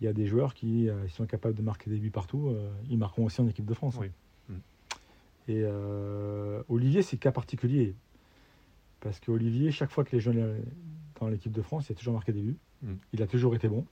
il 0.00 0.04
y 0.04 0.08
a 0.08 0.12
des 0.12 0.26
joueurs 0.26 0.54
qui 0.54 0.88
euh, 0.88 1.08
sont 1.08 1.26
capables 1.26 1.54
de 1.54 1.62
marquer 1.62 1.90
des 1.90 1.98
buts 1.98 2.10
partout. 2.10 2.48
Euh, 2.48 2.70
ils 2.90 2.98
marqueront 2.98 3.24
aussi 3.24 3.40
en 3.40 3.48
équipe 3.48 3.64
de 3.64 3.74
France. 3.74 3.96
Hein. 4.00 4.08
Mm. 4.48 4.54
Et 5.48 5.62
euh, 5.64 6.62
Olivier, 6.68 7.02
c'est 7.02 7.16
cas 7.16 7.32
particulier. 7.32 7.94
Parce 9.00 9.20
qu'Olivier, 9.20 9.70
chaque 9.70 9.90
fois 9.90 10.04
que 10.04 10.12
les 10.12 10.20
jeunes 10.20 10.62
dans 11.20 11.28
l'équipe 11.28 11.52
de 11.52 11.62
France, 11.62 11.88
il 11.88 11.92
a 11.92 11.94
toujours 11.94 12.14
marqué 12.14 12.32
des 12.32 12.42
buts. 12.42 12.58
Mm. 12.82 12.94
Il 13.14 13.22
a 13.22 13.26
toujours 13.26 13.54
été 13.54 13.68
bon. 13.68 13.86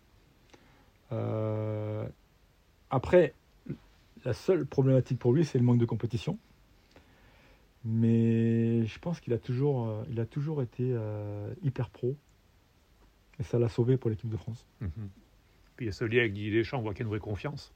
après, 2.90 3.34
la 4.24 4.32
seule 4.32 4.66
problématique 4.66 5.18
pour 5.18 5.32
lui, 5.32 5.44
c'est 5.44 5.58
le 5.58 5.64
manque 5.64 5.78
de 5.78 5.86
compétition. 5.86 6.38
Mais 7.84 8.84
je 8.86 8.98
pense 8.98 9.20
qu'il 9.20 9.32
a 9.32 9.38
toujours, 9.38 10.04
il 10.10 10.18
a 10.18 10.26
toujours 10.26 10.62
été 10.62 10.96
hyper 11.62 11.88
pro. 11.90 12.16
Et 13.38 13.42
ça 13.42 13.58
l'a 13.58 13.68
sauvé 13.68 13.96
pour 13.96 14.10
l'équipe 14.10 14.28
de 14.28 14.36
France. 14.36 14.66
Mm-hmm. 14.82 15.23
Puis 15.76 15.86
il 15.86 15.88
y 15.88 15.90
a 15.90 15.92
ce 15.92 16.04
lien 16.04 16.20
avec 16.20 16.32
Didier 16.32 16.52
Deschamps, 16.52 16.78
on 16.78 16.82
voit 16.82 16.92
qu'il 16.92 17.00
y 17.00 17.02
a 17.02 17.06
une 17.06 17.10
vraie 17.10 17.20
confiance. 17.20 17.72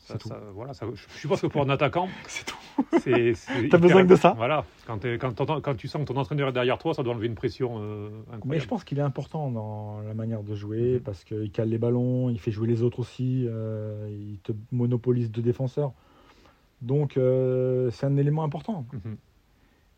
Ça, 0.00 0.18
ça, 0.20 0.40
voilà, 0.54 0.72
ça, 0.72 0.86
je 0.94 1.18
suppose 1.18 1.40
que 1.40 1.48
pour 1.48 1.62
un 1.62 1.68
attaquant, 1.68 2.08
c'est 2.28 2.44
tout. 2.44 2.56
T'as 3.70 3.78
besoin 3.78 4.04
de 4.04 4.14
ça? 4.14 4.34
Voilà. 4.36 4.64
Quand, 4.86 5.00
quand, 5.18 5.60
quand, 5.60 5.74
tu 5.74 5.88
sens 5.88 6.02
que 6.02 6.06
ton 6.06 6.16
entraîneur 6.16 6.50
est 6.50 6.52
derrière 6.52 6.78
toi, 6.78 6.94
ça 6.94 7.02
doit 7.02 7.12
enlever 7.12 7.26
une 7.26 7.34
pression 7.34 7.78
euh, 7.80 8.08
incroyable. 8.28 8.46
Mais 8.46 8.60
je 8.60 8.68
pense 8.68 8.84
qu'il 8.84 8.98
est 8.98 9.02
important 9.02 9.50
dans 9.50 10.00
la 10.00 10.14
manière 10.14 10.42
de 10.42 10.54
jouer 10.54 10.94
mhm. 10.94 11.00
parce 11.00 11.24
qu'il 11.24 11.50
cale 11.50 11.70
les 11.70 11.78
ballons, 11.78 12.30
il 12.30 12.38
fait 12.38 12.52
jouer 12.52 12.68
les 12.68 12.82
autres 12.82 13.00
aussi, 13.00 13.46
euh, 13.48 14.08
il 14.10 14.38
te 14.38 14.52
monopolise 14.70 15.30
deux 15.30 15.42
défenseurs. 15.42 15.92
Donc 16.82 17.16
euh, 17.16 17.90
c'est 17.90 18.06
un 18.06 18.16
élément 18.16 18.44
important. 18.44 18.86
Mhm. 18.92 19.16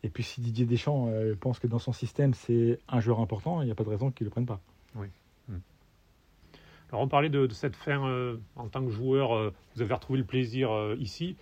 Et 0.01 0.09
puis 0.09 0.23
si 0.23 0.41
Didier 0.41 0.65
Deschamps 0.65 1.11
pense 1.41 1.59
que 1.59 1.67
dans 1.67 1.79
son 1.79 1.91
système 1.91 2.33
c'est 2.33 2.79
un 2.87 3.01
joueur 3.01 3.19
important, 3.19 3.61
il 3.61 3.65
n'y 3.65 3.71
a 3.71 3.75
pas 3.75 3.83
de 3.83 3.89
raison 3.89 4.11
qu'il 4.11 4.25
ne 4.25 4.29
le 4.29 4.31
prenne 4.31 4.45
pas. 4.45 4.61
Oui. 4.95 5.07
Alors 6.89 7.01
on 7.01 7.07
parlait 7.07 7.29
de, 7.29 7.47
cette 7.49 7.75
fin 7.75 8.37
en 8.55 8.67
tant 8.67 8.83
que 8.83 8.91
joueur, 8.91 9.53
vous 9.75 9.81
avez 9.81 9.93
retrouvé 9.93 10.19
le 10.19 10.25
plaisir 10.25 10.71
ici. 10.99 11.35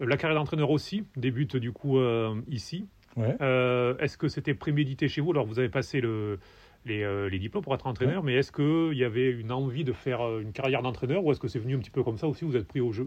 La 0.00 0.16
carrière 0.16 0.38
d'entraîneur 0.38 0.70
aussi 0.70 1.04
débute 1.16 1.56
du 1.56 1.72
coup 1.72 1.98
euh, 1.98 2.40
ici. 2.48 2.86
Euh, 3.16 3.96
est-ce 3.98 4.18
que 4.18 4.26
c'était 4.26 4.54
prémédité 4.54 5.06
chez 5.06 5.20
vous? 5.20 5.30
Alors 5.30 5.46
vous 5.46 5.60
avez 5.60 5.68
passé 5.68 6.00
le, 6.00 6.40
les, 6.84 7.02
euh, 7.02 7.28
les, 7.28 7.38
diplômes 7.38 7.62
pour 7.62 7.74
être 7.74 7.86
entraîneur, 7.86 8.24
mais 8.24 8.34
est-ce 8.34 8.50
qu'il 8.50 8.98
y 8.98 9.04
avait 9.04 9.30
une 9.30 9.52
envie 9.52 9.84
de 9.84 9.92
faire 9.92 10.40
une 10.40 10.50
carrière 10.50 10.82
d'entraîneur 10.82 11.24
ou 11.24 11.30
est-ce 11.30 11.38
que 11.38 11.46
c'est 11.46 11.60
venu 11.60 11.76
un 11.76 11.78
petit 11.78 11.90
peu 11.90 12.02
comme 12.02 12.18
ça 12.18 12.26
aussi 12.26 12.44
Vous 12.44 12.56
êtes 12.56 12.66
pris 12.66 12.80
au 12.80 12.90
jeu? 12.90 13.06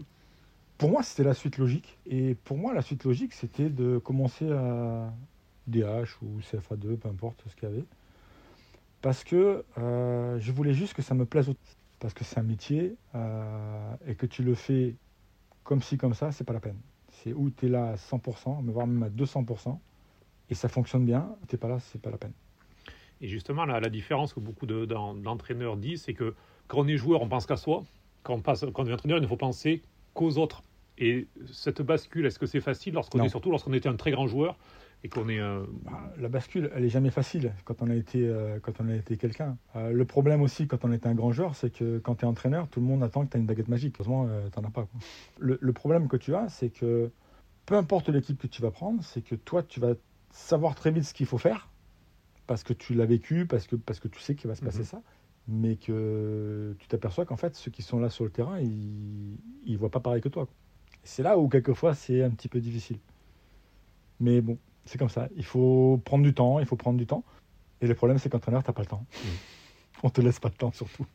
Pour 0.78 0.90
moi, 0.90 1.02
c'était 1.02 1.24
la 1.24 1.34
suite 1.34 1.58
logique. 1.58 1.98
Et 2.06 2.36
pour 2.44 2.56
moi, 2.56 2.72
la 2.72 2.80
suite 2.82 3.04
logique, 3.04 3.34
c'était 3.34 3.68
de 3.68 3.98
commencer 3.98 4.50
à 4.50 5.12
DH 5.66 6.22
ou 6.22 6.40
CFA2, 6.40 6.96
peu 6.96 7.08
importe 7.08 7.44
ce 7.48 7.54
qu'il 7.54 7.68
y 7.68 7.72
avait. 7.72 7.84
Parce 9.02 9.24
que 9.24 9.64
je 9.76 10.52
voulais 10.52 10.74
juste 10.74 10.94
que 10.94 11.02
ça 11.02 11.14
me 11.14 11.24
plaise. 11.24 11.50
Parce 12.00 12.14
que 12.14 12.22
c'est 12.24 12.38
un 12.38 12.44
métier 12.44 12.96
et 14.06 14.14
que 14.14 14.26
tu 14.26 14.42
le 14.42 14.54
fais 14.54 14.94
comme 15.68 15.82
ci, 15.82 15.98
comme 15.98 16.14
ça, 16.14 16.32
c'est 16.32 16.44
pas 16.44 16.54
la 16.54 16.60
peine. 16.60 16.78
C'est 17.10 17.34
où 17.34 17.50
tu 17.50 17.66
es 17.66 17.68
là 17.68 17.90
à 17.90 17.94
100%, 17.96 18.64
voire 18.70 18.86
même 18.86 19.02
à 19.02 19.10
200%, 19.10 19.78
et 20.48 20.54
ça 20.54 20.68
fonctionne 20.68 21.04
bien, 21.04 21.36
tu 21.46 21.54
n'es 21.54 21.58
pas 21.58 21.68
là, 21.68 21.78
c'est 21.78 22.00
pas 22.00 22.10
la 22.10 22.16
peine. 22.16 22.32
Et 23.20 23.28
justement, 23.28 23.66
la, 23.66 23.78
la 23.78 23.90
différence 23.90 24.32
que 24.32 24.40
beaucoup 24.40 24.64
d'entraîneurs 24.64 25.76
disent, 25.76 26.04
c'est 26.04 26.14
que 26.14 26.34
quand 26.68 26.78
on 26.78 26.88
est 26.88 26.96
joueur, 26.96 27.20
on 27.20 27.28
pense 27.28 27.44
qu'à 27.44 27.56
soi. 27.56 27.84
Quand 28.22 28.34
on, 28.34 28.40
passe, 28.40 28.64
quand 28.72 28.84
on 28.84 28.86
est 28.86 28.92
entraîneur, 28.94 29.18
il 29.18 29.22
ne 29.22 29.26
faut 29.26 29.36
penser 29.36 29.82
qu'aux 30.14 30.38
autres. 30.38 30.62
Et 30.96 31.26
cette 31.52 31.82
bascule, 31.82 32.24
est-ce 32.24 32.38
que 32.38 32.46
c'est 32.46 32.60
facile 32.60 32.94
lorsqu'on 32.94 33.22
est 33.22 33.28
surtout 33.28 33.50
lorsqu'on 33.50 33.72
était 33.74 33.88
un 33.88 33.96
très 33.96 34.10
grand 34.10 34.26
joueur 34.26 34.56
et 35.04 35.08
qu'on 35.08 35.28
est. 35.28 35.38
Euh, 35.38 35.64
bah, 35.84 36.12
la 36.18 36.28
bascule, 36.28 36.70
elle 36.74 36.84
est 36.84 36.88
jamais 36.88 37.10
facile 37.10 37.54
quand 37.64 37.82
on 37.82 37.90
a 37.90 37.94
été, 37.94 38.26
euh, 38.26 38.58
quand 38.60 38.80
on 38.80 38.88
a 38.88 38.94
été 38.94 39.16
quelqu'un. 39.16 39.56
Euh, 39.76 39.92
le 39.92 40.04
problème 40.04 40.42
aussi 40.42 40.66
quand 40.66 40.84
on 40.84 40.92
est 40.92 41.06
un 41.06 41.14
grand 41.14 41.32
joueur, 41.32 41.54
c'est 41.54 41.70
que 41.70 41.98
quand 41.98 42.16
tu 42.16 42.24
es 42.24 42.28
entraîneur, 42.28 42.68
tout 42.68 42.80
le 42.80 42.86
monde 42.86 43.02
attend 43.02 43.24
que 43.24 43.30
tu 43.30 43.36
as 43.36 43.40
une 43.40 43.46
baguette 43.46 43.68
magique. 43.68 43.96
Heureusement, 43.98 44.28
tu 44.52 44.60
n'en 44.60 44.68
as 44.68 44.70
pas. 44.70 44.88
Le, 45.38 45.58
le, 45.60 45.72
problème 45.72 46.08
que 46.08 46.16
tu 46.16 46.34
as, 46.34 46.48
c'est 46.48 46.70
que 46.70 47.10
peu 47.66 47.76
importe 47.76 48.08
l'équipe 48.08 48.40
que 48.40 48.46
tu 48.46 48.62
vas 48.62 48.70
prendre, 48.70 49.02
c'est 49.04 49.22
que 49.22 49.34
toi, 49.34 49.62
tu 49.62 49.78
vas 49.80 49.94
savoir 50.30 50.74
très 50.74 50.90
vite 50.90 51.04
ce 51.04 51.14
qu'il 51.14 51.26
faut 51.26 51.38
faire 51.38 51.68
parce 52.46 52.62
que 52.62 52.72
tu 52.72 52.94
l'as 52.94 53.06
vécu, 53.06 53.46
parce 53.46 53.66
que, 53.66 53.76
parce 53.76 54.00
que 54.00 54.08
tu 54.08 54.20
sais 54.20 54.34
qu'il 54.34 54.48
va 54.48 54.54
se 54.54 54.62
passer 54.62 54.78
mhm. 54.80 54.84
ça, 54.84 55.02
mais 55.46 55.76
que 55.76 56.74
tu 56.78 56.88
t'aperçois 56.88 57.26
qu'en 57.26 57.36
fait, 57.36 57.54
ceux 57.54 57.70
qui 57.70 57.82
sont 57.82 58.00
là 58.00 58.08
sur 58.10 58.24
le 58.24 58.30
terrain, 58.30 58.58
ils 58.58 59.38
ne 59.66 59.76
voient 59.76 59.90
pas 59.90 60.00
pareil 60.00 60.22
que 60.22 60.28
toi. 60.28 60.48
C'est 61.04 61.22
là 61.22 61.38
où 61.38 61.48
quelquefois 61.48 61.94
c'est 61.94 62.22
un 62.22 62.30
petit 62.30 62.48
peu 62.48 62.60
difficile. 62.60 62.98
Mais 64.20 64.40
bon, 64.40 64.58
c'est 64.88 64.98
comme 64.98 65.08
ça. 65.08 65.28
Il 65.36 65.44
faut 65.44 66.00
prendre 66.04 66.24
du 66.24 66.34
temps, 66.34 66.58
il 66.58 66.66
faut 66.66 66.76
prendre 66.76 66.98
du 66.98 67.06
temps. 67.06 67.24
Et 67.80 67.86
le 67.86 67.94
problème, 67.94 68.18
c'est 68.18 68.28
qu'entraîneur, 68.28 68.62
tu 68.62 68.70
n'as 68.70 68.74
pas 68.74 68.82
le 68.82 68.88
temps. 68.88 69.06
On 69.12 69.26
mm. 69.26 69.30
On 70.04 70.10
te 70.10 70.20
laisse 70.20 70.38
pas 70.38 70.48
le 70.48 70.54
temps, 70.54 70.72
surtout. 70.72 71.06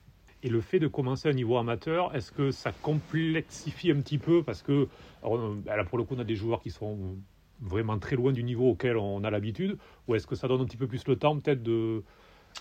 Et 0.44 0.50
le 0.50 0.60
fait 0.60 0.80
de 0.80 0.88
commencer 0.88 1.30
à 1.30 1.34
niveau 1.34 1.58
amateur, 1.58 2.14
est-ce 2.16 2.32
que 2.32 2.52
ça 2.52 2.72
complexifie 2.72 3.92
un 3.92 4.02
petit 4.02 4.18
peu 4.18 4.44
Parce 4.44 4.62
que, 4.62 4.90
euh, 5.24 5.56
là, 5.66 5.86
pour 5.86 5.98
le 5.98 6.04
coup, 6.04 6.16
on 6.16 6.20
a 6.20 6.26
des 6.26 6.36
joueurs 6.36 6.62
qui 6.62 6.70
sont 6.70 7.16
vraiment 7.62 7.98
très 7.98 8.18
loin 8.18 8.34
du 8.34 8.44
niveau 8.44 8.70
auquel 8.70 8.98
on 8.98 9.24
a 9.24 9.32
l'habitude. 9.32 9.78
Ou 10.08 10.16
est-ce 10.16 10.28
que 10.28 10.36
ça 10.36 10.48
donne 10.48 10.62
un 10.62 10.66
petit 10.66 10.78
peu 10.78 10.88
plus 10.88 11.08
le 11.08 11.16
temps, 11.16 11.40
peut-être, 11.40 11.64
de, 11.64 12.04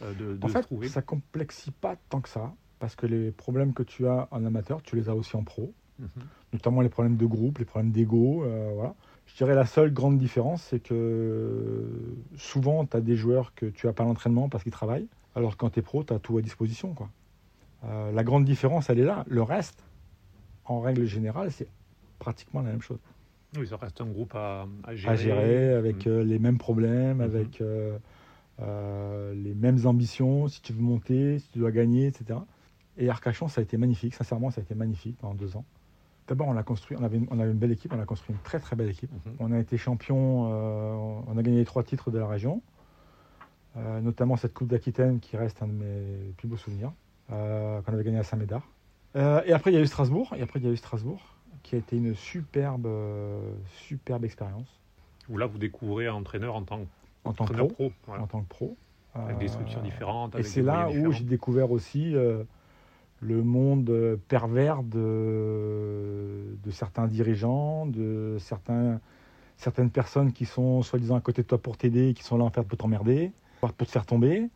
euh, 0.03 0.14
de, 0.14 0.37
de 0.37 0.44
en 0.44 0.48
fait, 0.48 0.88
Ça 0.88 1.03
complexifie 1.03 1.72
pas 1.72 1.96
tant 2.09 2.20
que 2.20 2.29
ça. 2.29 2.55
Parce 2.79 2.94
que 2.94 3.07
les 3.07 3.33
problèmes 3.33 3.75
que 3.75 3.83
tu 3.83 4.07
as 4.07 4.29
en 4.31 4.44
amateur, 4.44 4.81
tu 4.83 4.96
les 4.96 5.09
as 5.09 5.14
aussi 5.14 5.37
en 5.37 5.44
pro. 5.44 5.75
Mhm. 5.98 6.09
Notamment 6.53 6.81
les 6.81 6.88
problèmes 6.88 7.16
de 7.16 7.27
groupe, 7.27 7.59
les 7.59 7.64
problèmes 7.64 7.90
d'ego. 7.92 8.44
Euh, 8.44 8.70
voilà. 8.75 8.94
Je 9.33 9.38
dirais 9.38 9.55
la 9.55 9.64
seule 9.64 9.92
grande 9.92 10.18
différence, 10.18 10.62
c'est 10.62 10.81
que 10.81 11.88
souvent, 12.37 12.85
tu 12.85 12.97
as 12.97 13.01
des 13.01 13.16
joueurs 13.16 13.55
que 13.55 13.64
tu 13.64 13.87
n'as 13.87 13.95
pas 13.95 14.05
l'entraînement 14.05 14.51
parce 14.51 14.62
qu'ils 14.62 14.73
travaillent, 14.73 15.09
alors 15.35 15.57
quand 15.57 15.71
tu 15.71 15.79
es 15.79 15.83
pro, 15.83 16.05
tu 16.05 16.12
as 16.12 16.18
tout 16.18 16.37
à 16.37 16.42
disposition. 16.42 16.92
Quoi. 16.92 17.09
Euh, 17.85 18.12
la 18.12 18.25
grande 18.25 18.45
différence, 18.45 18.90
elle 18.90 18.99
est 18.99 19.05
là. 19.05 19.25
Le 19.29 19.42
reste, 19.42 19.83
en 20.66 20.81
règle 20.81 21.07
générale, 21.07 21.51
c'est 21.51 21.68
pratiquement 22.18 22.61
la 22.61 22.71
même 22.71 22.83
chose. 22.83 22.99
Oui, 23.57 23.66
ça 23.66 23.77
reste 23.77 24.03
un 24.03 24.07
groupe 24.07 24.35
à, 24.35 24.66
gérer. 24.95 25.12
À 25.12 25.16
gérer, 25.16 25.75
avec 25.75 26.07
mm. 26.07 26.11
euh, 26.11 26.25
les 26.25 26.38
mêmes 26.38 26.59
problèmes, 26.59 27.21
mm-hmm. 27.21 27.25
avec 27.25 27.62
euh, 27.62 29.35
les 29.35 29.55
mêmes 29.55 29.87
ambitions, 29.87 30.49
si 30.49 30.61
tu 30.61 30.75
veux 30.75 30.83
monter, 30.83 31.38
si 31.38 31.49
tu 31.49 31.59
dois 31.59 31.71
gagner, 31.71 32.07
etc. 32.07 32.38
Et 32.99 33.09
Arcachon, 33.09 33.49
ça 33.49 33.62
a 33.62 33.64
été 33.64 33.79
magnifique. 33.79 34.14
Sincèrement, 34.14 34.51
ça 34.51 34.61
a 34.61 34.64
été 34.64 34.75
magnifique 34.75 35.16
pendant 35.18 35.35
deux 35.35 35.57
ans. 35.57 35.64
D'abord, 36.33 36.49
on 36.49 36.57
a 36.57 36.62
construit, 36.62 36.97
on 36.99 37.05
avait, 37.05 37.18
une, 37.18 37.27
on 37.31 37.38
avait 37.38 37.51
une 37.51 37.59
belle 37.59 37.73
équipe, 37.73 37.92
on 37.92 38.01
a 38.01 38.07
construit 38.07 38.35
une 38.35 38.40
très 38.40 38.59
très 38.59 38.75
belle 38.75 38.88
équipe. 38.88 39.12
Mhm. 39.12 39.35
On 39.38 39.53
a 39.53 39.59
été 39.59 39.77
champion, 39.77 40.49
euh, 40.51 41.21
on 41.27 41.37
a 41.37 41.42
gagné 41.42 41.59
les 41.59 41.66
trois 41.66 41.83
titres 41.83 42.11
de 42.11 42.18
la 42.18 42.27
région, 42.27 42.62
euh, 43.77 44.01
notamment 44.01 44.38
cette 44.38 44.55
Coupe 44.55 44.68
d'Aquitaine 44.68 45.21
qui 45.21 45.37
reste 45.37 45.62
un 45.62 45.66
de 45.66 45.73
mes 45.73 46.33
plus 46.38 46.49
beaux 46.49 46.57
souvenirs, 46.57 46.90
euh, 47.31 47.83
qu'on 47.83 47.92
avait 47.92 48.03
gagné 48.03 48.18
à 48.18 48.23
Saint-Médard. 48.23 48.66
et 49.14 49.53
après, 49.53 49.73
il 49.73 49.75
y 49.75 49.77
a 49.77 49.83
eu 49.83 49.87
Strasbourg, 49.87 50.33
et 50.35 50.40
après, 50.40 50.59
il 50.59 50.64
y 50.64 50.68
a 50.71 50.73
eu 50.73 50.77
Strasbourg, 50.79 51.21
qui 51.62 51.75
a 51.75 51.79
été 51.79 51.99
une 51.99 52.14
superbe, 52.14 52.88
superbe 53.68 54.25
expérience. 54.25 54.81
Où 55.29 55.37
là, 55.37 55.45
vous 55.45 55.59
découvrez 55.59 56.07
un 56.07 56.14
entraîneur 56.14 56.55
en 56.55 56.62
tant, 56.62 56.87
en 57.25 57.35
tant 57.35 57.45
que 57.45 57.62
pro. 57.62 57.92
En 58.09 58.27
tant 58.27 58.40
que 58.40 58.49
pro. 58.49 58.75
Avec 59.14 59.37
des 59.37 59.49
structures 59.49 59.83
différentes. 59.83 60.35
et 60.37 60.45
c'est 60.45 60.62
là 60.62 60.88
où 60.88 61.12
j'ai 61.12 61.25
découvert 61.25 61.71
aussi 61.71 62.14
le 63.22 63.42
monde 63.42 64.18
pervers 64.28 64.82
de, 64.82 66.56
certains 66.70 67.06
dirigeants, 67.06 67.87
de 67.87 68.37
certaines 68.38 69.90
personnes 69.90 70.32
qui 70.32 70.44
sont 70.44 70.82
soi-disant 70.82 71.16
à 71.16 71.20
côté 71.20 71.42
de 71.42 71.46
toi 71.46 71.58
pour 71.58 71.76
t'aider, 71.76 72.14
qui 72.14 72.24
sont 72.24 72.37
là 72.37 72.44
en 72.44 72.50
fait 72.50 72.62
pour 72.64 72.76
t'emmerder, 72.76 73.32
pour 73.61 73.74
te 73.74 73.85
faire 73.85 74.06
tomber. 74.06 74.50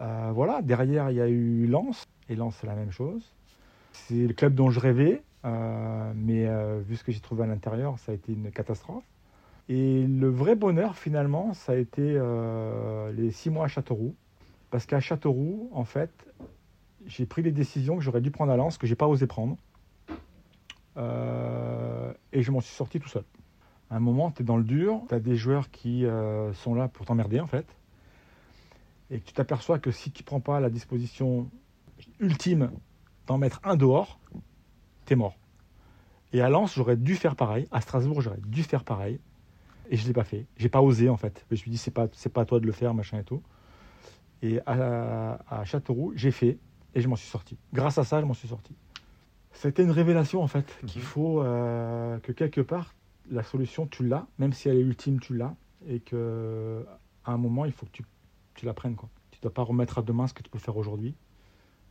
Euh, 0.00 0.30
voilà, 0.32 0.62
derrière 0.62 1.10
il 1.10 1.16
y 1.16 1.20
a 1.20 1.28
eu 1.28 1.66
Lens, 1.66 2.04
et 2.30 2.34
Lens 2.34 2.56
c'est 2.58 2.66
la 2.66 2.74
même 2.74 2.92
chose. 2.92 3.22
C'est 3.92 4.26
le 4.26 4.32
club 4.32 4.54
dont 4.54 4.70
je 4.70 4.80
rêvais, 4.80 5.22
euh, 5.44 6.12
mais 6.16 6.46
euh, 6.46 6.80
vu 6.80 6.96
ce 6.96 7.04
que 7.04 7.12
j'ai 7.12 7.20
trouvé 7.20 7.44
à 7.44 7.46
l'intérieur, 7.46 7.98
ça 7.98 8.12
a 8.12 8.14
été 8.14 8.32
une 8.32 8.50
catastrophe. 8.50 9.04
Et 9.68 10.06
le 10.06 10.28
vrai 10.28 10.54
bonheur 10.54 10.96
finalement, 10.96 11.52
ça 11.52 11.72
a 11.72 11.76
été 11.76 12.18
les 13.14 13.30
six 13.32 13.50
mois 13.50 13.66
à 13.66 13.68
Châteauroux. 13.68 14.14
Parce 14.70 14.86
qu'à 14.86 15.00
Châteauroux, 15.00 15.68
en 15.72 15.84
fait, 15.84 16.10
j'ai 17.06 17.26
pris 17.26 17.42
des 17.42 17.52
décisions 17.52 17.96
que 17.96 18.02
j'aurais 18.02 18.20
dû 18.20 18.30
prendre 18.30 18.52
à 18.52 18.56
Lens, 18.56 18.78
que 18.78 18.86
j'ai 18.86 18.94
pas 18.94 19.06
osé 19.06 19.26
prendre. 19.26 19.56
Euh, 20.96 22.12
et 22.32 22.42
je 22.42 22.50
m'en 22.50 22.60
suis 22.60 22.74
sorti 22.74 22.98
tout 22.98 23.08
seul. 23.08 23.24
À 23.90 23.96
un 23.96 24.00
moment, 24.00 24.30
tu 24.30 24.42
es 24.42 24.44
dans 24.44 24.56
le 24.56 24.64
dur, 24.64 25.02
tu 25.08 25.14
as 25.14 25.20
des 25.20 25.36
joueurs 25.36 25.70
qui 25.70 26.04
euh, 26.04 26.52
sont 26.52 26.74
là 26.74 26.88
pour 26.88 27.06
t'emmerder 27.06 27.40
en 27.40 27.46
fait. 27.46 27.66
Et 29.10 29.20
tu 29.20 29.32
t'aperçois 29.32 29.78
que 29.78 29.90
si 29.90 30.10
tu 30.10 30.22
prends 30.22 30.40
pas 30.40 30.60
la 30.60 30.68
disposition 30.68 31.48
ultime 32.20 32.70
d'en 33.26 33.38
mettre 33.38 33.60
un 33.64 33.76
dehors, 33.76 34.18
tu 35.06 35.14
es 35.14 35.16
mort. 35.16 35.36
Et 36.32 36.42
à 36.42 36.50
Lens, 36.50 36.74
j'aurais 36.74 36.96
dû 36.96 37.14
faire 37.14 37.36
pareil. 37.36 37.66
À 37.70 37.80
Strasbourg, 37.80 38.20
j'aurais 38.20 38.40
dû 38.46 38.62
faire 38.62 38.84
pareil. 38.84 39.18
Et 39.88 39.96
je 39.96 40.02
ne 40.02 40.08
l'ai 40.08 40.12
pas 40.12 40.24
fait. 40.24 40.44
J'ai 40.58 40.68
pas 40.68 40.82
osé 40.82 41.08
en 41.08 41.16
fait. 41.16 41.46
Je 41.48 41.54
me 41.54 41.56
suis 41.56 41.70
dit, 41.70 41.78
c'est 41.78 41.90
pas, 41.90 42.08
pas 42.08 42.42
à 42.42 42.44
toi 42.44 42.60
de 42.60 42.66
le 42.66 42.72
faire, 42.72 42.92
machin 42.92 43.18
et 43.18 43.24
tout. 43.24 43.42
Et 44.42 44.60
à 44.66 45.64
Châteauroux, 45.64 46.12
j'ai 46.14 46.30
fait. 46.30 46.58
Et 46.98 47.00
je 47.00 47.06
m'en 47.06 47.14
suis 47.14 47.28
sorti. 47.28 47.56
Grâce 47.72 47.96
à 47.98 48.02
ça, 48.02 48.20
je 48.20 48.26
m'en 48.26 48.34
suis 48.34 48.48
sorti. 48.48 48.74
C'était 49.52 49.84
une 49.84 49.92
révélation, 49.92 50.42
en 50.42 50.48
fait, 50.48 50.66
mhm. 50.82 50.88
qu'il 50.88 51.02
faut 51.02 51.44
euh, 51.44 52.18
que 52.18 52.32
quelque 52.32 52.60
part, 52.60 52.92
la 53.30 53.44
solution, 53.44 53.86
tu 53.86 54.04
l'as, 54.04 54.26
même 54.40 54.52
si 54.52 54.68
elle 54.68 54.78
est 54.78 54.82
ultime, 54.82 55.20
tu 55.20 55.36
l'as, 55.36 55.54
et 55.86 56.00
que 56.00 56.84
à 57.24 57.30
un 57.30 57.36
moment, 57.36 57.66
il 57.66 57.72
faut 57.72 57.86
que 57.86 57.92
tu, 57.92 58.02
tu 58.54 58.66
la 58.66 58.74
prennes. 58.74 58.96
Quoi. 58.96 59.08
Tu 59.30 59.38
ne 59.38 59.42
dois 59.42 59.54
pas 59.54 59.62
remettre 59.62 59.98
à 59.98 60.02
demain 60.02 60.26
ce 60.26 60.34
que 60.34 60.42
tu 60.42 60.50
peux 60.50 60.58
faire 60.58 60.76
aujourd'hui. 60.76 61.14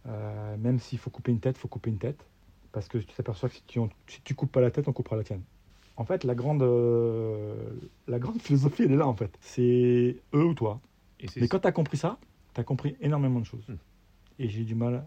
Euh, 0.08 0.58
même 0.58 0.78
s'il 0.78 1.00
faut 1.00 1.10
couper 1.10 1.32
une 1.32 1.40
tête, 1.40 1.56
il 1.56 1.60
faut 1.62 1.70
couper 1.70 1.90
une 1.90 2.00
tête. 2.00 2.26
Parce 2.74 2.90
que 2.90 2.98
tu 2.98 3.16
t'aperçois 3.16 3.48
que 3.48 3.56
si 3.56 3.64
tu, 3.66 3.80
si 4.08 4.22
tu 4.24 4.36
coupes 4.36 4.52
pas 4.52 4.60
la 4.60 4.72
tête, 4.72 4.90
on 4.90 4.94
coupera 4.94 5.16
la 5.16 5.24
tienne. 5.24 5.44
En 5.96 6.04
fait, 6.04 6.26
la 6.26 6.36
grande, 6.36 6.64
euh, 6.64 7.56
la 8.10 8.20
grande 8.20 8.42
philosophie, 8.42 8.84
elle 8.84 8.92
est 8.92 8.98
là, 8.98 9.08
en 9.08 9.16
fait. 9.16 9.38
C'est 9.40 10.18
eux 10.34 10.44
ou 10.44 10.54
toi. 10.54 10.82
Mais 11.38 11.48
quand 11.48 11.60
tu 11.60 11.68
as 11.68 11.72
compris 11.72 11.96
ça, 11.96 12.20
tu 12.54 12.60
as 12.60 12.66
compris 12.66 12.98
énormément 13.00 13.40
de 13.40 13.46
choses. 13.46 13.64
Hmm 13.70 13.78
et 14.40 14.50
j'ai 14.50 14.64
du 14.64 14.76
mal 14.76 15.06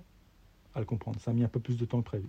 à 0.75 0.79
le 0.81 0.85
comprendre. 0.85 1.21
Ça 1.21 1.31
a 1.31 1.35
mis 1.35 1.45
un 1.45 1.49
peu 1.49 1.61
plus 1.61 1.77
de 1.77 1.85
temps 1.85 2.01
que 2.01 2.07
prévu. 2.07 2.29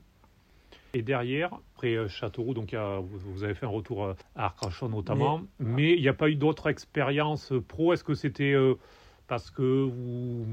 Et 0.93 1.01
derrière, 1.01 1.53
après 1.75 1.95
euh, 1.95 2.07
Châteauroux, 2.07 2.53
donc 2.53 2.75
vous, 2.75 3.43
avez 3.43 3.53
fait 3.53 3.65
un 3.65 3.69
retour 3.69 4.03
euh, 4.03 4.13
à 4.35 4.45
Arcachon 4.45 4.89
notamment, 4.89 5.41
mais, 5.59 5.93
il 5.93 6.01
n'y 6.01 6.09
a 6.09 6.13
pas 6.13 6.29
eu 6.29 6.35
d'autres 6.35 6.67
expériences 6.67 7.51
euh, 7.51 7.61
pro? 7.61 7.93
Est-ce 7.93 8.03
que 8.03 8.13
c'était 8.13 8.55
parce 9.27 9.49
que 9.49 9.61
vous, 9.61 10.43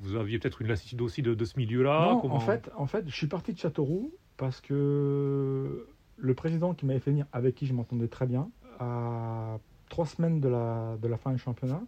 vous, 0.00 0.16
aviez 0.16 0.38
peut-être 0.38 0.62
une 0.62 0.68
lassitude 0.68 1.02
aussi 1.02 1.20
de, 1.20 1.44
ce 1.44 1.58
milieu-là? 1.58 2.12
Non, 2.12 2.32
en 2.32 2.40
fait, 2.40 2.70
en 2.76 2.86
fait, 2.86 3.04
je 3.06 3.14
suis 3.14 3.26
parti 3.26 3.52
de 3.52 3.58
Châteauroux 3.58 4.12
parce 4.38 4.60
que 4.62 5.86
le 6.16 6.34
président 6.34 6.72
qui 6.72 6.86
m'avait 6.86 7.00
fait 7.00 7.10
venir, 7.10 7.26
avec 7.32 7.54
qui 7.54 7.66
je 7.66 7.74
m'entendais 7.74 8.08
très 8.08 8.26
bien, 8.26 8.48
à 8.80 9.58
trois 9.90 10.06
semaines 10.06 10.40
de 10.40 10.48
la, 10.48 10.96
de 11.02 11.08
la 11.08 11.18
fin 11.18 11.32
du 11.32 11.38
championnat, 11.38 11.82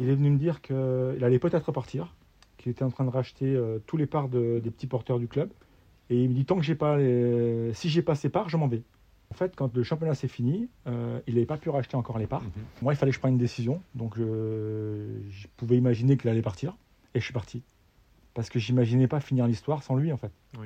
il 0.00 0.10
est 0.10 0.14
venu 0.14 0.30
me 0.30 0.38
dire 0.38 0.60
qu'il 0.60 1.24
allait 1.24 1.38
peut-être 1.38 1.72
partir, 1.72 2.14
qu'il 2.64 2.72
était 2.72 2.82
en 2.82 2.90
train 2.90 3.04
de 3.04 3.10
racheter 3.10 3.44
euh, 3.54 3.78
tous 3.86 3.96
les 3.98 4.06
parts 4.06 4.28
de- 4.28 4.58
des 4.64 4.70
petits 4.70 4.86
porteurs 4.86 5.18
du 5.18 5.28
club. 5.28 5.50
Et 6.10 6.22
il 6.22 6.30
me 6.30 6.34
dit 6.34 6.44
tant 6.44 6.56
que 6.56 6.62
j'ai 6.62 6.74
pas 6.74 6.96
les... 6.96 7.72
si 7.74 7.88
j'ai 7.90 8.02
pas 8.02 8.14
ces 8.14 8.28
parts, 8.30 8.48
je 8.48 8.56
m'en 8.56 8.66
vais. 8.68 8.82
En 9.30 9.34
fait, 9.34 9.54
quand 9.56 9.74
le 9.76 9.82
championnat 9.82 10.14
s'est 10.14 10.28
fini, 10.28 10.68
euh, 10.86 11.18
il 11.26 11.34
n'avait 11.34 11.46
pas 11.46 11.56
pu 11.56 11.68
racheter 11.70 11.96
encore 11.96 12.18
les 12.18 12.26
parts. 12.26 12.42
Mhm. 12.42 12.50
Moi, 12.82 12.92
il 12.92 12.96
fallait 12.96 13.10
que 13.10 13.16
je 13.16 13.20
prenne 13.20 13.32
une 13.34 13.38
décision. 13.38 13.80
Donc, 13.94 14.16
je, 14.16 15.06
je 15.30 15.46
pouvais 15.56 15.76
imaginer 15.76 16.16
qu'il 16.16 16.28
allait 16.30 16.42
partir. 16.42 16.76
Et 17.14 17.20
je 17.20 17.24
suis 17.24 17.32
parti. 17.34 17.62
Parce 18.34 18.48
que 18.50 18.58
j'imaginais 18.58 19.08
pas 19.08 19.20
finir 19.20 19.46
l'histoire 19.46 19.82
sans 19.82 19.96
lui, 19.96 20.12
en 20.12 20.16
fait. 20.16 20.30
Vous 20.56 20.62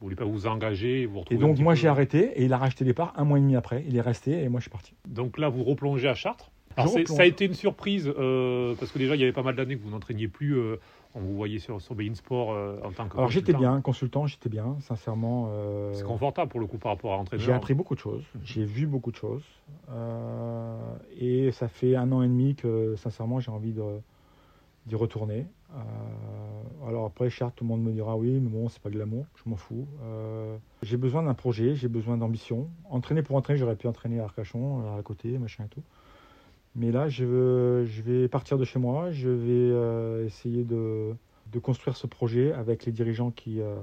voulez 0.00 0.16
pas 0.16 0.24
vous 0.24 0.46
engager, 0.46 1.06
vous 1.06 1.16
Et 1.16 1.20
retrouver 1.20 1.44
un 1.44 1.48
donc, 1.48 1.58
moi, 1.60 1.72
peu- 1.74 1.78
j'ai 1.80 1.88
arrêté. 1.88 2.32
Et 2.40 2.44
il 2.44 2.52
a 2.52 2.58
racheté 2.58 2.84
les 2.84 2.92
parts 2.94 3.12
un 3.16 3.24
mois 3.24 3.38
et 3.38 3.40
demi 3.40 3.56
après. 3.56 3.84
Il 3.88 3.96
est 3.96 4.00
resté 4.00 4.42
et 4.42 4.48
moi, 4.48 4.60
je 4.60 4.64
suis 4.64 4.70
parti. 4.70 4.94
Donc 5.08 5.38
là, 5.38 5.48
vous 5.48 5.64
replongez 5.64 6.08
à 6.08 6.14
Chartres. 6.14 6.50
Alors, 6.76 6.92
ça 7.06 7.22
a 7.22 7.24
été 7.24 7.44
une 7.44 7.54
surprise 7.54 8.12
euh, 8.18 8.74
parce 8.74 8.90
que 8.90 8.98
déjà, 8.98 9.14
il 9.14 9.20
y 9.20 9.22
avait 9.22 9.32
pas 9.32 9.44
mal 9.44 9.54
d'années 9.54 9.76
que 9.76 9.82
vous 9.82 9.90
n'entraîniez 9.90 10.26
plus. 10.26 10.56
euh, 10.58 10.76
on 11.14 11.20
vous 11.20 11.34
voyait 11.34 11.58
sur, 11.58 11.80
sur 11.80 11.94
Bein 11.94 12.14
Sport 12.14 12.52
euh, 12.52 12.76
en 12.84 12.90
tant 12.90 13.08
que. 13.08 13.16
Alors, 13.16 13.30
j'étais 13.30 13.52
bien. 13.52 13.80
Consultant, 13.80 14.26
j'étais 14.26 14.48
bien. 14.48 14.76
Sincèrement. 14.80 15.48
euh, 15.50 15.92
C'est 15.94 16.04
confortable 16.04 16.50
pour 16.50 16.60
le 16.60 16.66
coup 16.66 16.78
par 16.78 16.92
rapport 16.92 17.12
à 17.12 17.16
entraîneur. 17.16 17.44
J'ai 17.44 17.52
appris 17.52 17.74
beaucoup 17.74 17.94
de 17.94 18.00
choses, 18.00 18.24
j'ai 18.42 18.64
vu 18.64 18.86
beaucoup 18.86 19.10
de 19.10 19.16
choses. 19.16 19.44
Euh, 19.90 20.76
et 21.18 21.52
ça 21.52 21.68
fait 21.68 21.96
un 21.96 22.10
an 22.12 22.22
et 22.22 22.28
demi 22.28 22.54
que, 22.54 22.96
sincèrement, 22.96 23.40
j'ai 23.40 23.50
envie 23.50 23.74
d'y 24.86 24.94
retourner. 24.94 25.46
Alors 26.86 27.06
après, 27.06 27.30
Chartres, 27.30 27.56
tout 27.56 27.64
le 27.64 27.68
monde 27.68 27.82
me 27.82 27.92
dira 27.92 28.16
oui, 28.16 28.38
mais 28.40 28.48
bon, 28.48 28.68
c'est 28.68 28.80
pas 28.82 28.90
glamour, 28.90 29.24
je 29.36 29.48
m'en 29.50 29.56
fous. 29.56 29.86
J'ai 30.82 30.96
besoin 30.96 31.22
d'un 31.22 31.34
projet, 31.34 31.74
j'ai 31.74 31.88
besoin 31.88 32.16
d'ambition. 32.16 32.68
Entraîner 32.90 33.22
pour 33.22 33.36
entraîner, 33.36 33.58
j'aurais 33.58 33.74
pu 33.76 33.86
entraîner 33.88 34.20
à 34.20 34.24
Arcachon, 34.24 34.96
à 34.98 35.02
côté, 35.02 35.38
machin 35.38 35.64
et 35.64 35.68
tout. 35.68 35.82
Mais 36.76 36.90
là, 36.90 37.08
je, 37.08 37.24
veux- 37.24 37.84
je 37.86 38.02
vais 38.02 38.28
partir 38.28 38.58
de 38.58 38.64
chez 38.64 38.78
moi, 38.78 39.10
je 39.12 39.28
vais 39.28 39.52
euh, 39.52 40.26
essayer 40.26 40.64
de, 40.64 41.12
de 41.52 41.58
construire 41.58 41.96
ce 41.96 42.06
projet 42.06 42.52
avec 42.52 42.84
les 42.84 42.92
dirigeants 42.92 43.30
qui, 43.30 43.60
euh, 43.60 43.76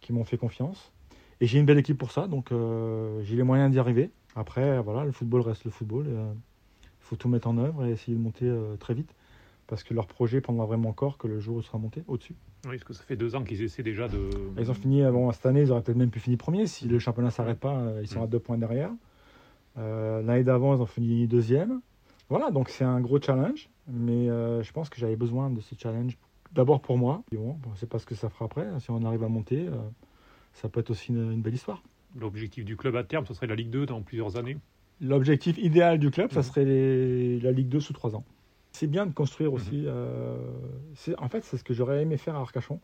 qui 0.00 0.12
m'ont 0.12 0.24
fait 0.24 0.36
confiance. 0.38 0.92
Et 1.40 1.46
j'ai 1.46 1.60
une 1.60 1.66
belle 1.66 1.78
équipe 1.78 1.96
pour 1.98 2.10
ça, 2.10 2.26
donc 2.26 2.50
euh, 2.50 3.20
j'ai 3.22 3.36
les 3.36 3.44
moyens 3.44 3.70
d'y 3.70 3.78
arriver. 3.78 4.10
Après, 4.34 4.80
voilà, 4.82 5.04
le 5.04 5.12
football 5.12 5.42
reste 5.42 5.64
le 5.64 5.70
football. 5.70 6.06
Il 6.08 6.84
faut 7.00 7.16
tout 7.16 7.28
mettre 7.28 7.46
en 7.48 7.56
œuvre 7.58 7.84
et 7.86 7.90
essayer 7.92 8.16
de 8.16 8.22
monter 8.22 8.52
très 8.80 8.94
vite. 8.94 9.14
Parce 9.68 9.82
que 9.84 9.92
leur 9.94 10.06
projet 10.06 10.40
prendra 10.40 10.64
vraiment 10.66 10.92
corps 10.92 11.18
que 11.18 11.28
le 11.28 11.38
jour 11.40 11.56
où 11.56 11.60
il 11.60 11.62
sera 11.62 11.78
monté 11.78 12.02
au-dessus. 12.08 12.34
Oui, 12.64 12.72
parce 12.72 12.84
que 12.84 12.92
ça 12.94 13.02
fait 13.04 13.16
deux 13.16 13.34
ans 13.36 13.44
qu'ils 13.44 13.62
essaient 13.62 13.82
déjà 13.82 14.08
de. 14.08 14.18
Ils 14.58 14.70
ont 14.70 14.74
fini, 14.74 15.02
bon, 15.02 15.30
cette 15.32 15.44
année, 15.46 15.60
ils 15.60 15.70
auraient 15.70 15.82
peut-être 15.82 15.96
même 15.98 16.10
pu 16.10 16.20
finir 16.20 16.38
premier. 16.38 16.66
Si 16.66 16.88
le 16.88 16.98
championnat 16.98 17.28
ne 17.28 17.32
s'arrête 17.32 17.60
pas, 17.60 17.80
ils 18.00 18.08
sont 18.08 18.20
Mm. 18.20 18.24
à 18.24 18.26
deux 18.26 18.38
points 18.38 18.58
derrière. 18.58 18.90
Euh, 19.78 20.22
L'année 20.22 20.42
d'avant, 20.44 20.74
ils 20.74 20.80
ont 20.80 20.86
fini 20.86 21.26
deuxième. 21.26 21.80
Voilà, 22.28 22.50
donc 22.50 22.68
c'est 22.68 22.84
un 22.84 23.00
gros 23.00 23.20
challenge. 23.20 23.68
Mais 23.86 24.28
euh, 24.28 24.62
je 24.62 24.72
pense 24.72 24.88
que 24.90 24.98
j'avais 24.98 25.16
besoin 25.16 25.50
de 25.50 25.60
ce 25.60 25.74
challenge 25.74 26.18
d'abord 26.52 26.80
pour 26.80 26.98
moi. 26.98 27.22
Bon, 27.32 27.56
c'est 27.76 27.88
pas 27.88 27.98
ce 27.98 28.06
que 28.06 28.14
ça 28.14 28.28
fera 28.28 28.44
après. 28.46 28.66
Si 28.80 28.90
on 28.90 29.02
arrive 29.04 29.24
à 29.24 29.28
monter, 29.28 29.66
euh, 29.68 29.76
ça 30.52 30.68
peut 30.68 30.80
être 30.80 30.90
aussi 30.90 31.08
une- 31.12 31.32
une 31.32 31.40
belle 31.42 31.54
histoire. 31.54 31.82
L'objectif 32.18 32.64
du 32.64 32.76
club 32.76 32.96
à 32.96 33.04
terme, 33.04 33.24
ce 33.26 33.34
serait 33.34 33.46
la 33.46 33.54
Ligue 33.54 33.70
2 33.70 33.86
dans 33.86 34.02
plusieurs 34.02 34.36
années. 34.36 34.56
L'objectif 35.00 35.56
idéal 35.58 35.98
du 35.98 36.10
club, 36.10 36.30
ça 36.32 36.40
Mhm. 36.40 36.42
serait 36.44 36.64
les- 36.64 37.40
la 37.40 37.52
Ligue 37.52 37.68
2 37.68 37.80
sous 37.80 37.92
3 37.92 38.14
ans. 38.16 38.24
C'est 38.72 38.86
bien 38.88 39.06
de 39.06 39.12
construire 39.12 39.52
aussi. 39.52 39.76
Mhm. 39.78 39.84
euh, 39.86 40.36
c'est- 40.94 41.18
en 41.18 41.28
fait, 41.28 41.44
c'est 41.44 41.56
ce 41.56 41.64
que 41.64 41.72
j'aurais 41.74 42.02
aimé 42.02 42.16
faire 42.16 42.34
à 42.36 42.40
Arcachon. 42.40 42.80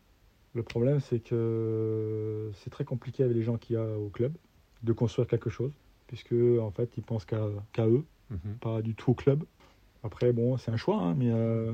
Le 0.55 0.63
problème, 0.63 1.01
c'est 1.01 1.19
que 1.21 2.51
c'est 2.55 2.71
très 2.71 2.85
compliqué 2.85 3.25
avec 3.25 3.37
les 3.37 3.43
gens 3.43 3.57
qu'il 3.57 3.75
y 3.75 3.77
a 3.79 3.99
au 3.99 4.09
club 4.09 4.33
de 4.83 4.93
construire 4.93 5.27
quelque 5.27 5.51
chose, 5.51 5.73
puisque 6.07 6.33
en 6.61 6.71
fait, 6.71 6.97
ils 6.97 7.03
pensent 7.03 7.25
qu'à 7.25 7.43
qu'à 7.73 7.87
eux, 7.87 8.05
Mhm. 8.31 8.57
pas 8.61 8.83
du 8.83 8.95
tout 8.95 9.13
au 9.13 9.15
club. 9.15 9.45
Après, 10.03 10.33
bon, 10.33 10.57
c'est 10.59 10.71
un 10.71 10.77
choix, 10.77 10.99
hein, 10.99 11.15
mais 11.17 11.31
euh, 11.31 11.73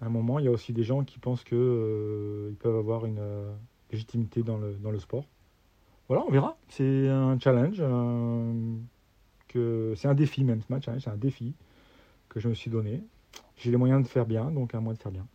à 0.00 0.06
un 0.06 0.08
moment, 0.08 0.38
il 0.38 0.44
y 0.44 0.48
a 0.48 0.50
aussi 0.50 0.72
des 0.72 0.82
gens 0.82 1.04
qui 1.04 1.18
pensent 1.18 1.44
que 1.44 1.54
euh, 1.54 2.52
peuvent 2.60 2.76
avoir 2.76 3.06
une 3.06 3.20
euh, 3.20 3.52
légitimité 3.92 4.42
dans 4.42 4.58
le, 4.58 4.98
sport. 4.98 5.24
Voilà, 6.08 6.24
on 6.26 6.30
verra. 6.30 6.56
C'est 6.68 7.08
un 7.08 7.38
challenge, 7.38 7.82
que 9.48 9.94
c'est 9.96 10.08
un 10.08 10.14
défi 10.14 10.44
même 10.44 10.60
ce 10.60 10.72
match, 10.72 10.84
c'est 10.98 11.10
un 11.10 11.16
défi 11.16 11.54
que 12.28 12.40
je 12.40 12.48
me 12.48 12.54
suis 12.54 12.70
donné. 12.70 13.02
J'ai 13.56 13.70
les 13.70 13.76
moyens 13.76 14.02
de 14.02 14.08
faire 14.08 14.26
bien, 14.26 14.50
donc 14.50 14.74
à 14.74 14.80
moi 14.80 14.92
de 14.92 14.98
faire 14.98 15.12
bien. 15.12 15.26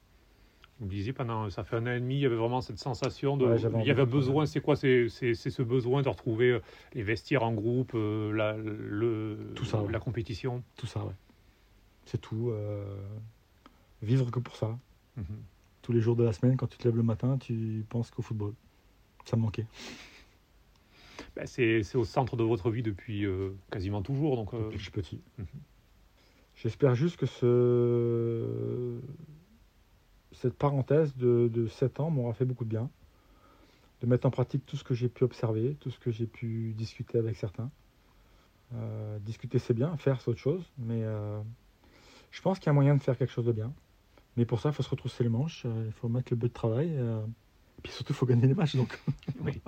Vous 0.79 0.85
me 0.85 0.91
disiez 0.91 1.11
pendant, 1.11 1.49
ça 1.49 1.65
fait 1.65 1.75
un 1.75 1.85
an 1.87 1.91
et 1.91 1.99
demi, 1.99 2.15
il 2.15 2.21
y 2.21 2.25
avait 2.25 2.37
vraiment 2.37 2.61
cette 2.61 2.79
sensation 2.79 3.35
de, 3.35 3.45
Ouais, 3.45 3.57
il 3.81 3.85
y 3.87 3.91
avait 3.91 4.05
besoin. 4.05 4.45
C'est 4.45 4.61
quoi 4.61 4.75
C'est 4.77 5.09
ce 5.09 5.61
besoin 5.61 6.01
de 6.01 6.07
retrouver 6.09 6.51
euh, 6.51 6.59
les 6.93 7.03
vestiaires 7.03 7.43
en 7.43 7.51
groupe, 7.53 7.91
euh, 7.95 8.31
la, 8.31 8.55
le, 8.55 9.51
Tout 9.55 9.65
ça, 9.65 9.81
ouais. 9.81 9.91
la 9.91 9.99
compétition? 9.99 10.63
Tout 10.77 10.87
ça, 10.87 11.03
ouais. 11.03 11.13
C'est 12.05 12.19
tout. 12.21 12.49
euh, 12.51 12.85
vivre 14.01 14.31
que 14.31 14.39
pour 14.39 14.55
ça. 14.55 14.77
Mhm. 15.17 15.25
Tous 15.81 15.91
les 15.91 15.99
jours 15.99 16.15
de 16.15 16.23
la 16.23 16.31
semaine, 16.31 16.55
quand 16.55 16.67
tu 16.67 16.77
te 16.77 16.87
lèves 16.87 16.95
le 16.95 17.03
matin, 17.03 17.37
tu 17.37 17.85
penses 17.89 18.09
qu'au 18.11 18.21
football. 18.21 18.53
Ça 19.25 19.35
me 19.35 19.41
manquait. 19.41 19.65
Ben, 21.35 21.45
c'est 21.45 21.95
au 21.95 22.05
centre 22.05 22.37
de 22.37 22.43
votre 22.43 22.71
vie 22.71 22.83
depuis 22.83 23.25
euh, 23.25 23.51
quasiment 23.69 24.01
toujours. 24.01 24.37
Donc, 24.37 24.53
depuis 24.55 24.71
que 24.73 24.77
je 24.77 24.83
suis 24.83 24.91
petit. 24.91 25.19
Mhm. 25.37 25.45
J'espère 26.55 26.95
juste 26.95 27.17
que 27.17 27.25
ce... 27.25 28.99
cette 30.31 30.53
parenthèse 30.53 31.15
de, 31.15 31.49
de 31.51 31.67
7 31.67 31.99
ans 31.99 32.09
m'aura 32.09 32.33
fait 32.33 32.45
beaucoup 32.45 32.65
de 32.65 32.69
bien. 32.69 32.89
De 34.01 34.07
mettre 34.07 34.25
en 34.25 34.31
pratique 34.31 34.65
tout 34.65 34.77
ce 34.77 34.83
que 34.83 34.93
j'ai 34.93 35.09
pu 35.09 35.23
observer, 35.23 35.75
tout 35.79 35.91
ce 35.91 35.99
que 35.99 36.11
j'ai 36.11 36.27
pu 36.27 36.73
discuter 36.77 37.17
avec 37.17 37.35
certains. 37.35 37.69
Euh, 38.75 39.17
discuter 39.19 39.59
c'est 39.59 39.73
bien, 39.73 39.97
faire 39.97 40.21
c'est 40.21 40.29
autre 40.29 40.39
chose, 40.39 40.63
mais 40.77 41.03
euh, 41.03 41.41
je 42.31 42.41
pense 42.41 42.59
qu'il 42.59 42.67
y 42.67 42.69
a 42.69 42.73
moyen 42.73 42.95
de 42.95 43.01
faire 43.01 43.17
quelque 43.17 43.31
chose 43.31 43.45
de 43.45 43.51
bien. 43.51 43.73
Mais 44.37 44.45
pour 44.45 44.59
ça, 44.61 44.69
il 44.69 44.75
faut 44.75 44.83
se 44.83 44.89
retrousser 44.89 45.23
les 45.23 45.29
manches, 45.29 45.63
euh, 45.65 45.85
il 45.87 45.91
faut 45.91 46.07
mettre 46.07 46.31
le 46.31 46.37
but 46.37 46.47
de 46.47 46.53
travail, 46.53 46.97
et 47.79 47.81
puis 47.81 47.91
surtout, 47.93 48.13
il 48.13 48.15
faut 48.15 48.25
gagner 48.25 48.45
les 48.45 48.53
matchs. 48.53 48.75
Donc, 48.75 48.99
Oui. 49.41 49.61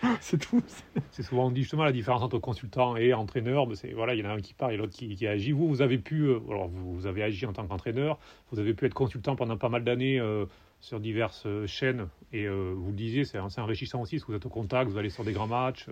c'est 0.20 0.38
tout. 0.38 0.62
c'est 1.10 1.24
souvent 1.24 1.46
on 1.46 1.50
dit 1.50 1.62
justement 1.62 1.82
la 1.82 1.90
différence 1.90 2.22
entre 2.22 2.38
consultant 2.38 2.96
et 2.96 3.12
entraîneur. 3.12 3.66
c'est 3.74 3.92
voilà, 3.92 4.14
il 4.14 4.20
y 4.20 4.26
en 4.26 4.30
a 4.30 4.34
un 4.34 4.40
qui 4.40 4.54
part 4.54 4.70
et 4.70 4.76
l'autre 4.76 4.92
qui, 4.92 5.16
qui 5.16 5.26
agit. 5.26 5.50
Vous, 5.50 5.66
vous 5.66 5.82
avez 5.82 5.98
pu, 5.98 6.22
euh, 6.22 6.38
alors 6.48 6.68
vous, 6.68 6.94
vous 6.94 7.06
avez 7.06 7.24
agi 7.24 7.46
en 7.46 7.52
tant 7.52 7.66
qu'entraîneur. 7.66 8.18
Vous 8.52 8.60
avez 8.60 8.74
pu 8.74 8.86
être 8.86 8.94
consultant 8.94 9.34
pendant 9.34 9.56
pas 9.56 9.68
mal 9.68 9.82
d'années 9.82 10.20
euh, 10.20 10.46
sur 10.80 11.00
diverses 11.00 11.44
euh, 11.46 11.66
chaînes. 11.66 12.06
Et 12.32 12.44
euh, 12.44 12.74
vous 12.76 12.90
le 12.90 12.96
disiez, 12.96 13.24
c'est 13.24 13.38
enrichissant 13.38 14.00
aussi 14.02 14.16
parce 14.16 14.24
que 14.24 14.32
vous 14.32 14.36
êtes 14.36 14.46
au 14.46 14.50
contact, 14.50 14.90
vous 14.90 14.98
allez 14.98 15.10
sur 15.10 15.24
des 15.24 15.32
grands 15.32 15.46
matchs. 15.46 15.86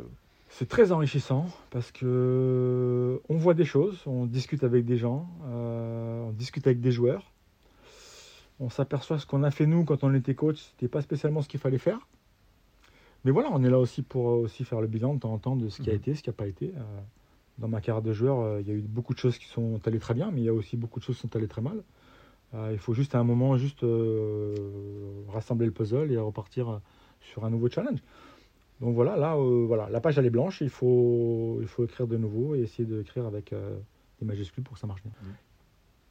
C'est 0.48 0.68
très 0.68 0.92
enrichissant 0.92 1.46
parce 1.70 1.90
que 1.90 3.20
on 3.28 3.36
voit 3.36 3.54
des 3.54 3.64
choses, 3.64 4.02
on 4.06 4.26
discute 4.26 4.62
avec 4.62 4.84
des 4.84 4.96
gens, 4.96 5.28
euh, 5.46 6.22
on 6.22 6.30
discute 6.30 6.66
avec 6.66 6.80
des 6.80 6.92
joueurs. 6.92 7.32
On 8.60 8.70
s'aperçoit 8.70 9.18
ce 9.18 9.26
qu'on 9.26 9.42
a 9.42 9.50
fait 9.50 9.66
nous 9.66 9.84
quand 9.84 10.02
on 10.04 10.14
était 10.14 10.34
coach, 10.34 10.58
c'était 10.58 10.88
pas 10.88 11.02
spécialement 11.02 11.42
ce 11.42 11.48
qu'il 11.48 11.60
fallait 11.60 11.78
faire. 11.78 12.06
Mais 13.24 13.30
voilà, 13.30 13.48
on 13.52 13.62
est 13.64 13.70
là 13.70 13.78
aussi 13.78 14.02
pour 14.02 14.30
euh, 14.30 14.34
aussi 14.36 14.64
faire 14.64 14.80
le 14.80 14.86
bilan 14.86 15.14
de 15.14 15.20
temps 15.20 15.32
en 15.32 15.38
temps 15.38 15.56
de 15.56 15.68
ce 15.68 15.82
qui 15.82 15.90
a 15.90 15.92
Mhm. 15.92 15.98
été, 15.98 16.14
ce 16.14 16.22
qui 16.22 16.28
n'a 16.30 16.34
pas 16.34 16.46
été. 16.46 16.72
Euh, 16.76 17.00
dans 17.58 17.68
ma 17.68 17.80
carrière 17.80 18.02
de 18.02 18.12
joueur, 18.12 18.40
euh, 18.40 18.60
il 18.60 18.68
y 18.68 18.70
a 18.70 18.74
eu 18.74 18.82
beaucoup 18.82 19.14
de 19.14 19.18
choses 19.18 19.36
qui 19.38 19.46
sont 19.46 19.80
allées 19.86 19.98
très 19.98 20.14
bien, 20.14 20.30
mais 20.30 20.40
il 20.42 20.44
y 20.44 20.48
a 20.48 20.54
aussi 20.54 20.76
beaucoup 20.76 21.00
de 21.00 21.04
choses 21.04 21.16
qui 21.16 21.22
sont 21.22 21.34
allées 21.36 21.48
très 21.48 21.62
mal. 21.62 21.82
Il 22.70 22.78
faut 22.78 22.94
juste 22.94 23.14
à 23.14 23.18
un 23.18 23.24
moment 23.24 23.58
juste 23.58 23.84
rassembler 25.28 25.66
le 25.66 25.72
puzzle 25.72 26.10
et 26.10 26.16
repartir 26.16 26.80
sur 27.20 27.44
un 27.44 27.50
nouveau 27.50 27.68
challenge. 27.68 27.98
Donc 28.80 28.94
voilà, 28.94 29.16
là, 29.16 29.34
voilà, 29.36 29.90
la 29.90 30.00
page 30.00 30.16
elle 30.16 30.24
est 30.24 30.30
blanche, 30.30 30.62
il 30.62 30.70
faut, 30.70 31.58
il 31.60 31.66
faut 31.66 31.84
écrire 31.84 32.06
de 32.06 32.16
nouveau 32.16 32.54
et 32.54 32.60
essayer 32.60 32.88
d'écrire 32.88 33.26
avec 33.26 33.52
des 34.20 34.24
majuscules 34.24 34.62
pour 34.64 34.74
que 34.74 34.80
ça 34.80 34.86
marche 34.86 35.02
bien. 35.02 35.12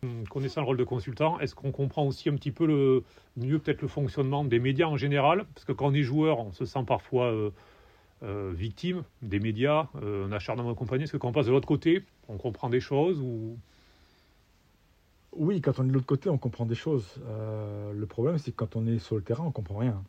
Hum, 0.04 0.28
Connaissant 0.28 0.62
le 0.62 0.68
rôle 0.68 0.78
de 0.78 0.84
consultant, 0.84 1.40
est-ce 1.40 1.56
qu'on 1.56 1.72
comprend 1.72 2.06
aussi 2.06 2.30
un 2.30 2.36
petit 2.36 2.52
peu 2.52 2.66
le 2.66 3.04
mieux 3.38 3.60
peut-être 3.60 3.82
le 3.82 3.88
fonctionnement 3.88 4.44
des 4.44 4.60
médias 4.60 4.88
en 4.88 4.98
général? 4.98 5.46
Parce 5.54 5.66
que 5.66 5.72
quand 5.72 5.88
on 5.88 5.94
est 5.94 6.04
joueur, 6.04 6.40
on 6.40 6.52
se 6.52 6.66
sent 6.66 6.84
parfois 6.86 7.26
euh, 7.32 7.50
euh, 8.24 8.52
victime 8.56 9.04
des 9.22 9.40
médias, 9.40 9.88
euh, 10.02 10.28
un 10.28 10.32
acharnement 10.32 10.72
et 10.72 10.76
compagnie. 10.76 11.06
Est-ce 11.06 11.14
que 11.14 11.18
quand 11.18 11.30
on 11.30 11.34
passe 11.34 11.48
de 11.48 11.52
l'autre 11.52 11.68
côté, 11.68 12.04
on 12.28 12.38
comprend 12.38 12.70
des 12.70 12.80
choses 12.82 13.20
ou? 13.20 13.58
Oui, 15.38 15.60
quand 15.60 15.80
on 15.80 15.84
est 15.86 15.88
de 15.88 15.94
l'autre 15.94 16.06
côté, 16.06 16.30
on 16.30 16.38
comprend 16.38 16.66
des 16.66 16.76
choses. 16.76 17.20
Le 17.94 18.06
problème, 18.06 18.38
c'est 18.38 18.52
que 18.52 18.56
quand 18.56 18.78
on 18.78 18.88
est 18.88 19.00
sur 19.00 19.16
le 19.18 19.22
terrain, 19.22 19.44
on 19.44 19.52
comprend 19.52 19.78
rien. 19.80 20.02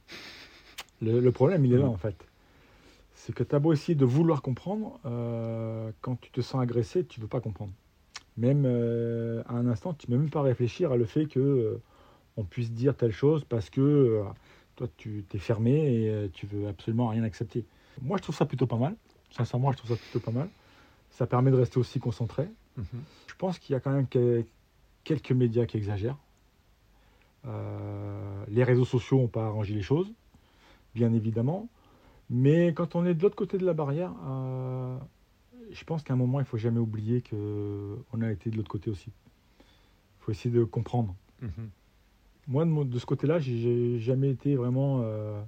Le, 1.03 1.18
le 1.20 1.32
problème, 1.32 1.64
il 1.64 1.72
est 1.72 1.78
là, 1.78 1.87
Mhm. 1.87 1.91
en 1.91 1.97
fait. 1.97 2.14
C'est 3.14 3.34
que 3.34 3.43
tu 3.43 3.55
as 3.55 3.59
beau 3.59 3.72
essayer 3.72 3.97
de 3.97 4.05
vouloir 4.05 4.41
comprendre, 4.41 5.01
quand 6.01 6.14
tu 6.20 6.30
te 6.30 6.41
sens 6.43 6.62
agressé, 6.62 7.05
tu 7.05 7.18
ne 7.18 7.24
veux 7.24 7.28
pas 7.28 7.41
comprendre. 7.41 7.72
Même 8.37 8.64
euh, 8.66 9.43
à 9.47 9.55
un 9.55 9.66
instant, 9.66 9.95
tu 9.95 10.11
ne 10.11 10.16
peux 10.16 10.20
même 10.22 10.30
pas 10.30 10.43
réfléchir 10.43 10.93
à 10.93 10.97
le 10.97 11.07
fait 11.07 11.26
que 11.26 11.41
euh, 11.41 11.82
on 12.37 12.45
puisse 12.45 12.70
dire 12.70 12.95
telle 12.95 13.12
chose 13.12 13.45
parce 13.45 13.70
que 13.70 13.80
euh, 13.80 14.24
toi, 14.76 14.89
tu 14.99 15.24
t'es 15.28 15.39
fermé 15.39 16.05
et 16.05 16.30
tu 16.34 16.47
veux 16.47 16.68
absolument 16.68 17.09
rien 17.09 17.22
accepter. 17.22 17.64
Moi, 18.03 18.18
je 18.18 18.22
trouve 18.22 18.37
ça 18.37 18.45
plutôt 18.45 18.66
pas 18.66 18.76
mal. 18.76 18.95
Sincèrement, 19.30 19.72
je 19.72 19.78
trouve 19.78 19.91
ça 19.91 19.97
plutôt 19.97 20.20
pas 20.20 20.32
mal. 20.32 20.49
Ça 21.11 21.26
permet 21.26 21.51
de 21.51 21.57
rester 21.57 21.78
aussi 21.78 21.99
concentré. 21.99 22.49
Je 23.26 23.34
pense 23.39 23.59
qu'il 23.59 23.72
y 23.72 23.76
a 23.76 23.80
quand 23.80 23.91
même 23.91 24.07
que- 24.07 24.45
quelques 25.03 25.32
médias 25.32 25.64
qui 25.64 25.78
exagèrent. 25.78 26.18
Les 28.49 28.64
réseaux 28.64 28.84
sociaux 28.84 29.18
n'ont 29.18 29.28
pas 29.28 29.47
arrangé 29.47 29.72
les 29.72 29.82
choses, 29.82 30.12
bien 30.95 31.12
évidemment. 31.14 31.68
Mais 32.28 32.74
quand 32.74 32.97
on 32.97 33.07
est 33.07 33.14
de 33.14 33.22
l'autre 33.22 33.37
côté 33.37 33.57
de 33.57 33.64
la 33.64 33.72
barrière, 33.72 34.12
je 35.71 35.85
pense 35.85 36.03
qu'à 36.03 36.14
un 36.14 36.17
moment, 36.17 36.41
il 36.41 36.47
faut 36.47 36.57
jamais 36.57 36.79
oublier 36.79 37.23
qu'on 37.23 38.23
a 38.23 38.31
été 38.31 38.51
de 38.51 38.57
l'autre 38.57 38.71
côté 38.71 38.91
aussi. 38.91 39.11
Il 39.61 40.25
faut 40.25 40.31
essayer 40.33 40.55
de 40.55 40.64
comprendre. 40.64 41.14
Mhm. 41.43 41.71
Moi, 42.49 42.64
de, 42.85 42.99
ce 42.99 43.07
côté-là, 43.07 43.39
j'ai 43.39 43.99
jamais 43.99 44.31
été 44.31 44.55
vraiment 44.55 45.01
euh, 45.03 45.41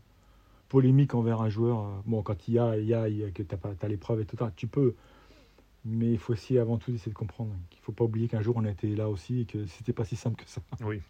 polémique 0.68 1.14
envers 1.14 1.40
un 1.40 1.48
joueur. 1.48 2.02
Bon, 2.06 2.22
quand 2.22 2.48
il 2.48 2.54
y 2.54 2.58
a, 2.58 2.76
il 2.76 2.86
y 2.86 2.94
a, 2.94 3.08
il 3.08 3.18
y 3.18 3.24
a 3.24 3.30
que 3.30 3.42
tu 3.42 3.54
as, 3.54 3.88
l'épreuve 3.88 4.20
et 4.20 4.24
tout 4.24 4.36
ça, 4.36 4.52
tu 4.56 4.66
peux. 4.66 4.94
Mais 5.84 6.10
il 6.10 6.18
faut 6.18 6.32
essayer 6.32 6.58
avant 6.58 6.76
tout 6.76 6.90
d'essayer 6.90 7.12
de 7.12 7.16
comprendre 7.16 7.52
qu'il 7.70 7.78
ne 7.80 7.84
faut 7.84 7.92
pas 7.92 8.04
oublier 8.04 8.26
qu'un 8.26 8.42
jour 8.42 8.56
on 8.56 8.64
a 8.64 8.70
été 8.70 8.94
là 8.96 9.08
aussi 9.08 9.42
et 9.42 9.44
que 9.44 9.64
c'était 9.66 9.92
pas 9.92 10.04
si 10.04 10.16
simple 10.16 10.42
que 10.42 10.50
ça. 10.50 10.60
Oui. 10.84 11.00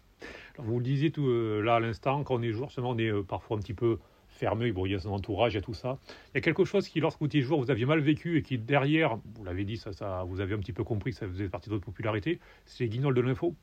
vous 0.59 0.77
le 0.77 0.83
disiez 0.83 1.11
tout 1.11 1.25
euh, 1.25 1.61
là 1.61 1.75
à 1.75 1.79
l'instant, 1.79 2.23
quand 2.23 2.35
on 2.35 2.41
est 2.43 2.51
joueur, 2.51 2.69
on 2.77 2.97
est 2.99 3.11
parfois 3.23 3.57
un 3.57 3.59
petit 3.59 3.73
peu 3.73 3.97
il 4.41 4.91
y 4.91 4.95
a 4.95 4.99
son 4.99 5.11
entourage, 5.11 5.55
a 5.55 5.61
tout 5.61 5.73
ça. 5.73 5.97
Il 6.33 6.35
y 6.35 6.37
a 6.37 6.41
quelque 6.41 6.65
chose 6.65 6.87
qui, 6.87 6.99
lorsque 6.99 7.19
vous 7.19 7.25
étiez 7.25 7.41
joueur, 7.41 7.59
vous 7.59 7.71
aviez 7.71 7.85
mal 7.85 7.99
vécu 7.99 8.37
et 8.37 8.41
qui, 8.41 8.57
derrière, 8.57 9.17
vous 9.35 9.43
l'avez 9.43 9.65
dit, 9.65 9.77
ça, 9.77 9.93
ça, 9.93 10.23
vous 10.27 10.41
avez 10.41 10.53
un 10.53 10.59
petit 10.59 10.73
peu 10.73 10.83
compris 10.83 11.11
que 11.11 11.17
ça 11.17 11.27
faisait 11.27 11.49
partie 11.49 11.69
de 11.69 11.75
votre 11.75 11.85
popularité, 11.85 12.39
c'est 12.65 12.83
les 12.83 12.89
guignols 12.89 13.15
de 13.15 13.21
l'info. 13.21 13.55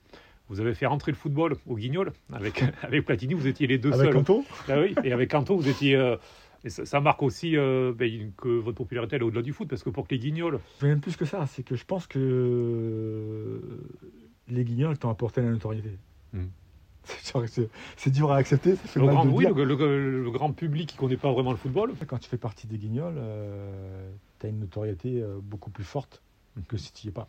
Vous 0.48 0.60
avez 0.60 0.74
fait 0.74 0.86
rentrer 0.86 1.10
le 1.10 1.16
football 1.16 1.56
au 1.66 1.76
guignol 1.76 2.12
avec, 2.32 2.62
avec 2.82 3.04
Platini, 3.04 3.34
vous 3.34 3.46
étiez 3.46 3.66
les 3.66 3.78
deux 3.78 3.92
seuls. 3.92 4.02
Avec 4.02 4.12
Canto? 4.12 4.44
Ah 4.68 4.80
oui, 4.80 4.94
Et 5.02 5.12
avec 5.12 5.30
Canto, 5.30 5.56
vous 5.56 5.68
étiez. 5.68 5.96
Euh, 5.96 6.16
ça, 6.68 7.00
marque 7.00 7.22
aussi 7.22 7.56
euh, 7.56 7.92
ben, 7.92 8.32
que 8.36 8.48
votre 8.48 8.76
popularité 8.76 9.16
est 9.16 9.22
au-delà 9.22 9.42
du 9.42 9.52
foot, 9.52 9.68
parce 9.68 9.82
que 9.82 9.90
pour 9.90 10.06
que 10.06 10.14
les 10.14 10.20
guignols. 10.20 10.60
Même 10.82 11.00
plus 11.00 11.16
que 11.16 11.24
ça, 11.24 11.46
c'est 11.46 11.62
que 11.62 11.76
je 11.76 11.84
pense 11.84 12.06
que 12.06 13.60
les 14.48 14.64
guignols 14.64 14.98
t'ont 14.98 15.10
apporté 15.10 15.42
la 15.42 15.50
notoriété. 15.50 15.90
Hmm. 16.32 16.46
C'est 17.96 18.10
dur 18.10 18.32
à 18.32 18.36
accepter. 18.36 18.76
le, 18.94 19.06
grand, 19.06 19.26
oui, 19.28 19.46
le, 19.46 20.30
grand 20.30 20.52
public 20.52 20.88
qui 20.88 20.96
ne 20.96 21.00
connaît 21.00 21.16
pas 21.16 21.32
vraiment 21.32 21.50
le 21.50 21.56
football. 21.56 21.92
Quand 22.06 22.18
tu 22.18 22.28
fais 22.28 22.36
partie 22.36 22.66
des 22.66 22.78
guignols, 22.78 23.16
euh, 23.16 24.10
tu 24.38 24.46
as 24.46 24.48
une 24.48 24.60
notoriété 24.60 25.20
euh, 25.20 25.38
beaucoup 25.40 25.70
plus 25.70 25.84
forte 25.84 26.22
mhm. 26.56 26.64
que 26.64 26.76
si 26.76 26.92
tu 26.92 27.06
n'y 27.06 27.10
es 27.10 27.12
pas. 27.12 27.28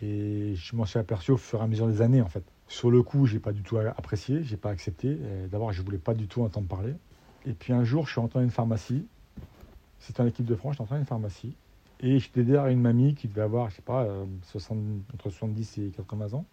Et 0.00 0.54
je 0.54 0.76
m'en 0.76 0.84
suis 0.84 0.98
aperçu 0.98 1.32
au 1.32 1.36
fur 1.36 1.60
et 1.60 1.62
à 1.62 1.66
mesure 1.66 1.88
des 1.88 2.02
années, 2.02 2.22
en 2.22 2.28
fait. 2.28 2.44
Sur 2.68 2.90
le 2.90 3.02
coup, 3.02 3.26
j'ai 3.26 3.40
pas 3.40 3.52
du 3.52 3.62
tout 3.62 3.78
apprécié, 3.78 4.44
j'ai 4.44 4.56
pas 4.56 4.70
accepté. 4.70 5.18
D'abord, 5.50 5.72
je 5.72 5.82
voulais 5.82 5.98
pas 5.98 6.14
du 6.14 6.28
tout 6.28 6.42
entendre 6.42 6.68
parler. 6.68 6.94
Et 7.46 7.52
puis 7.52 7.72
un 7.72 7.82
jour, 7.82 8.06
je 8.06 8.12
suis 8.12 8.20
entré 8.20 8.38
dans 8.38 8.44
une 8.44 8.50
pharmacie. 8.50 9.06
C'était 9.98 10.20
en 10.20 10.26
équipe 10.26 10.46
de 10.46 10.54
France, 10.54 10.72
je 10.72 10.76
suis 10.76 10.82
entré 10.82 10.96
dans 10.96 11.00
une 11.00 11.06
pharmacie. 11.06 11.54
Et 12.00 12.18
j'étais 12.18 12.44
derrière 12.44 12.68
une 12.68 12.80
mamie 12.80 13.14
qui 13.14 13.26
devait 13.26 13.42
avoir, 13.42 13.70
je 13.70 13.76
sais 13.76 13.82
pas, 13.82 14.06
60, 14.42 14.78
euh, 14.78 15.14
entre 15.14 15.30
70 15.30 15.78
et 15.78 15.90
80 15.96 16.34
ans. 16.34 16.44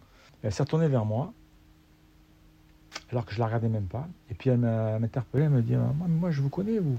Elle 0.41 0.51
s'est 0.51 0.63
retournée 0.63 0.87
vers 0.87 1.05
moi 1.05 1.33
alors 3.11 3.25
que 3.25 3.33
je 3.33 3.39
la 3.39 3.45
regardais 3.45 3.69
même 3.69 3.85
pas. 3.85 4.07
Et 4.29 4.33
puis 4.33 4.49
elle 4.49 4.57
m'a 4.57 4.95
interpellé, 4.95 5.45
elle 5.45 5.51
me 5.51 5.61
dit 5.61 5.75
moi, 5.75 6.07
moi 6.07 6.31
je 6.31 6.41
vous 6.41 6.49
connais 6.49 6.79
vous. 6.79 6.97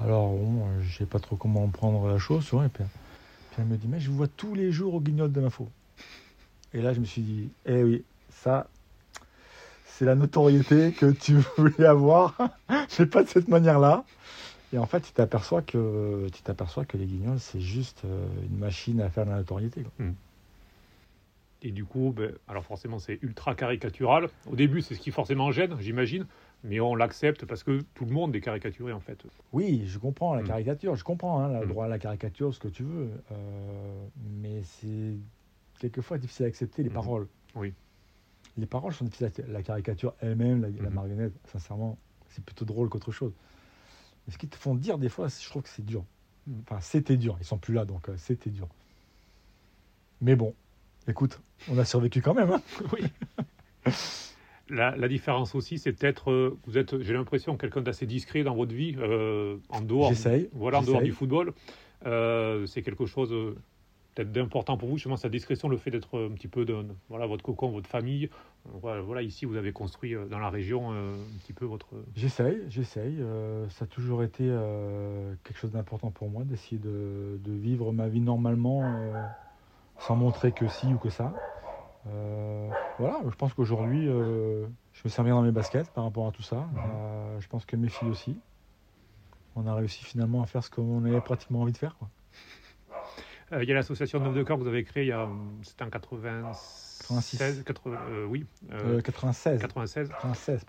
Alors 0.00 0.30
bon, 0.30 0.66
je 0.80 0.98
sais 0.98 1.06
pas 1.06 1.20
trop 1.20 1.36
comment 1.36 1.66
prendre 1.68 2.08
la 2.08 2.18
chose, 2.18 2.50
et 2.64 2.68
puis, 2.68 2.84
elle 3.58 3.64
me 3.66 3.76
dit 3.76 3.86
mais 3.88 4.00
je 4.00 4.10
vous 4.10 4.16
vois 4.16 4.28
tous 4.28 4.54
les 4.54 4.72
jours 4.72 4.94
au 4.94 5.00
guignol 5.00 5.30
de 5.30 5.40
l'info. 5.40 5.68
Et 6.74 6.82
là 6.82 6.92
je 6.92 7.00
me 7.00 7.04
suis 7.04 7.22
dit 7.22 7.48
eh 7.66 7.82
oui, 7.82 8.04
ça 8.30 8.66
c'est 9.86 10.06
la 10.06 10.14
notoriété 10.14 10.92
que 10.92 11.10
tu 11.12 11.36
voulais 11.56 11.86
avoir, 11.86 12.36
mais 12.98 13.06
pas 13.06 13.22
de 13.22 13.28
cette 13.28 13.48
manière-là. 13.48 14.04
Et 14.72 14.78
en 14.78 14.86
fait, 14.86 15.00
tu 15.00 15.12
t'aperçois 15.12 15.60
que 15.60 16.28
tu 16.32 16.42
t'aperçois 16.42 16.84
que 16.84 16.96
les 16.96 17.04
guignols, 17.04 17.40
c'est 17.40 17.60
juste 17.60 18.02
euh, 18.06 18.26
une 18.50 18.58
machine 18.58 19.00
à 19.02 19.10
faire 19.10 19.26
de 19.26 19.30
la 19.30 19.36
notoriété. 19.36 19.84
Hmm. 19.98 20.12
Et 21.62 21.70
du 21.70 21.84
coup, 21.84 22.12
ben, 22.14 22.32
alors 22.48 22.64
forcément, 22.64 22.98
c'est 22.98 23.20
ultra 23.22 23.54
caricatural. 23.54 24.28
Au 24.50 24.56
début, 24.56 24.82
c'est 24.82 24.94
ce 24.94 25.00
qui 25.00 25.12
forcément 25.12 25.52
gêne, 25.52 25.76
j'imagine, 25.78 26.26
mais 26.64 26.80
on 26.80 26.96
l'accepte 26.96 27.46
parce 27.46 27.62
que 27.62 27.82
tout 27.94 28.04
le 28.04 28.12
monde 28.12 28.34
est 28.34 28.40
caricaturé 28.40 28.92
en 28.92 28.98
fait. 28.98 29.22
Oui, 29.52 29.84
je 29.86 29.98
comprends 29.98 30.34
la 30.34 30.42
mm. 30.42 30.46
caricature, 30.46 30.96
je 30.96 31.04
comprends 31.04 31.40
hein, 31.40 31.60
le 31.60 31.66
mm. 31.66 31.68
droit 31.68 31.84
à 31.84 31.88
la 31.88 32.00
caricature, 32.00 32.52
ce 32.52 32.58
que 32.58 32.68
tu 32.68 32.82
veux, 32.82 33.10
euh, 33.30 34.06
mais 34.40 34.62
c'est 34.62 35.14
quelquefois 35.78 36.18
difficile 36.18 36.46
à 36.46 36.48
accepter 36.48 36.82
les 36.82 36.90
mm. 36.90 36.94
paroles. 36.94 37.28
Oui. 37.54 37.72
Les 38.58 38.66
paroles 38.66 38.92
sont 38.92 39.04
difficiles. 39.04 39.26
À... 39.26 39.52
La 39.52 39.62
caricature 39.62 40.14
elle-même, 40.20 40.62
la, 40.62 40.68
la, 40.82 40.90
marionnette, 40.90 41.32
sincèrement, 41.44 41.96
c'est 42.30 42.44
plutôt 42.44 42.64
drôle 42.64 42.88
qu'autre 42.88 43.12
chose. 43.12 43.32
Mais 44.26 44.32
ce 44.32 44.38
qu'ils 44.38 44.48
te 44.48 44.56
font 44.56 44.74
dire 44.74 44.98
des 44.98 45.08
fois, 45.08 45.28
je 45.28 45.48
trouve 45.48 45.62
que 45.62 45.68
c'est 45.68 45.86
dur. 45.86 46.04
Enfin, 46.62 46.80
c'était 46.80 47.16
dur. 47.16 47.36
Ils 47.40 47.46
sont 47.46 47.58
plus 47.58 47.72
là, 47.72 47.84
donc 47.84 48.08
euh, 48.08 48.14
c'était 48.16 48.50
dur. 48.50 48.68
Mais 50.20 50.36
bon, 50.36 50.54
Écoute, 51.08 51.40
on 51.70 51.78
a 51.78 51.84
survécu 51.84 52.20
quand 52.20 52.34
même. 52.34 52.50
Hein 52.50 52.62
oui. 52.92 53.02
La, 54.72 55.08
différence 55.08 55.54
aussi, 55.54 55.78
c'est 55.78 55.92
peut-être, 55.92 56.30
euh, 56.30 56.58
vous 56.66 56.78
êtes, 56.78 56.98
j'ai 57.02 57.12
l'impression, 57.12 57.56
quelqu'un 57.56 57.82
d'assez 57.82 58.06
discret 58.06 58.42
dans 58.42 58.54
votre 58.54 58.74
vie, 58.74 58.96
euh, 58.98 59.58
en 59.68 59.82
dehors, 59.82 60.12
voilà, 60.52 60.78
en 60.78 60.82
dehors 60.82 61.02
du 61.02 61.12
football. 61.12 61.52
Euh, 62.06 62.64
c'est 62.66 62.82
quelque 62.82 63.04
chose 63.04 63.34
peut-être 64.14 64.32
d'important 64.32 64.78
pour 64.78 64.88
vous, 64.88 64.96
justement, 64.96 65.16
sa 65.16 65.28
discrétion, 65.28 65.68
le 65.68 65.76
fait 65.76 65.90
d'être 65.90 66.18
un 66.18 66.32
petit 66.32 66.48
peu 66.48 66.64
de, 66.64 66.74
voilà, 67.10 67.26
votre 67.26 67.42
cocon, 67.42 67.70
votre 67.70 67.88
famille. 67.88 68.30
Voilà, 68.80 69.22
ici, 69.22 69.44
vous 69.44 69.56
avez 69.56 69.72
construit 69.72 70.14
dans 70.30 70.38
la 70.38 70.48
région 70.48 70.92
un 70.92 71.12
petit 71.42 71.52
peu 71.52 71.66
votre. 71.66 71.88
J'essaye, 72.16 72.58
j'essaye. 72.70 73.18
ça 73.68 73.84
a 73.84 73.88
toujours 73.88 74.22
été 74.22 74.44
quelque 75.44 75.58
chose 75.58 75.72
d'important 75.72 76.10
pour 76.10 76.30
moi 76.30 76.44
d'essayer 76.44 76.78
de, 76.78 77.38
de, 77.44 77.52
vivre 77.52 77.92
ma 77.92 78.08
vie 78.08 78.20
normalement 78.20 78.82
sans 80.06 80.16
montrer 80.16 80.52
que 80.52 80.68
si 80.68 80.86
ou 80.86 80.98
que 80.98 81.10
ça. 81.10 81.32
Euh, 82.08 82.68
voilà, 82.98 83.20
je 83.28 83.34
pense 83.36 83.54
qu'aujourd'hui, 83.54 84.08
euh, 84.08 84.66
je 84.92 85.02
me 85.04 85.08
sens 85.08 85.24
bien 85.24 85.34
dans 85.34 85.42
mes 85.42 85.52
baskets 85.52 85.90
par 85.90 86.04
rapport 86.04 86.26
à 86.26 86.32
tout 86.32 86.42
ça. 86.42 86.56
Euh, 86.76 87.40
je 87.40 87.48
pense 87.48 87.64
que 87.64 87.76
mes 87.76 87.88
filles 87.88 88.08
aussi. 88.08 88.36
On 89.54 89.66
a 89.66 89.74
réussi 89.74 90.04
finalement 90.04 90.42
à 90.42 90.46
faire 90.46 90.64
ce 90.64 90.70
qu'on 90.70 91.04
avait 91.04 91.20
pratiquement 91.20 91.60
envie 91.60 91.72
de 91.72 91.78
faire. 91.78 91.94
il 93.52 93.68
y 93.68 93.70
a 93.70 93.74
l'association 93.74 94.18
Neuf 94.18 94.34
de 94.34 94.42
Corps 94.42 94.56
que 94.56 94.62
vous 94.62 94.68
avez 94.68 94.82
créée, 94.82 95.14
c'était 95.62 95.84
en 95.84 95.90
96, 95.90 97.62
80, 97.64 97.98
oui. 98.28 98.46
96. 99.04 99.60
96. 99.60 100.08
96 100.08 100.64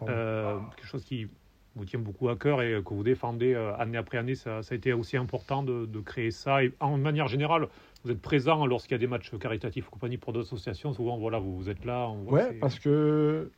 quelque 0.76 0.86
chose 0.86 1.06
qui 1.06 1.30
vous 1.76 1.86
tient 1.86 2.00
beaucoup 2.00 2.28
à 2.28 2.36
cœur 2.36 2.62
et 2.62 2.84
que 2.84 2.94
vous 2.94 3.04
défendez 3.04 3.56
année 3.56 3.98
après 3.98 4.18
année. 4.18 4.36
Ça, 4.36 4.62
ça 4.64 4.74
a 4.74 4.76
été 4.76 4.92
aussi 4.92 5.16
important 5.16 5.64
de, 5.64 5.86
de, 5.86 6.00
créer 6.02 6.32
ça. 6.32 6.62
Et 6.62 6.74
en 6.82 6.98
manière 6.98 7.30
générale, 7.30 7.70
vous 8.04 8.12
êtes 8.12 8.22
présent 8.22 8.66
lorsqu'il 8.66 8.94
y 8.94 8.96
a 8.96 9.00
des 9.00 9.08
matchs 9.08 9.32
caritatifs 9.38 9.90
compagnie 9.90 10.18
pour 10.18 10.34
d'autres 10.34 10.48
associations. 10.48 10.94
Souvent, 10.94 11.18
voilà, 11.18 11.40
vous, 11.40 11.56
vous 11.56 11.70
êtes 11.70 11.86
là. 11.86 12.10
Oui, 12.28 12.42
parce 12.60 12.80
que 12.80 13.52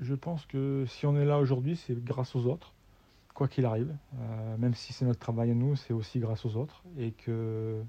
je 0.00 0.14
pense 0.14 0.46
que 0.46 0.84
si 0.86 1.06
on 1.06 1.16
est 1.16 1.24
là 1.24 1.38
aujourd'hui, 1.38 1.76
c'est 1.76 2.02
grâce 2.02 2.36
aux 2.36 2.46
autres, 2.46 2.72
quoi 3.34 3.48
qu'il 3.48 3.64
arrive. 3.64 3.94
Euh, 4.18 4.56
même 4.58 4.74
si 4.74 4.92
c'est 4.92 5.04
notre 5.04 5.18
travail 5.18 5.50
à 5.50 5.54
nous, 5.54 5.74
c'est 5.76 5.92
aussi 5.92 6.20
grâce 6.20 6.44
aux 6.44 6.56
autres. 6.56 6.82
Et 6.98 7.12
que 7.12 7.82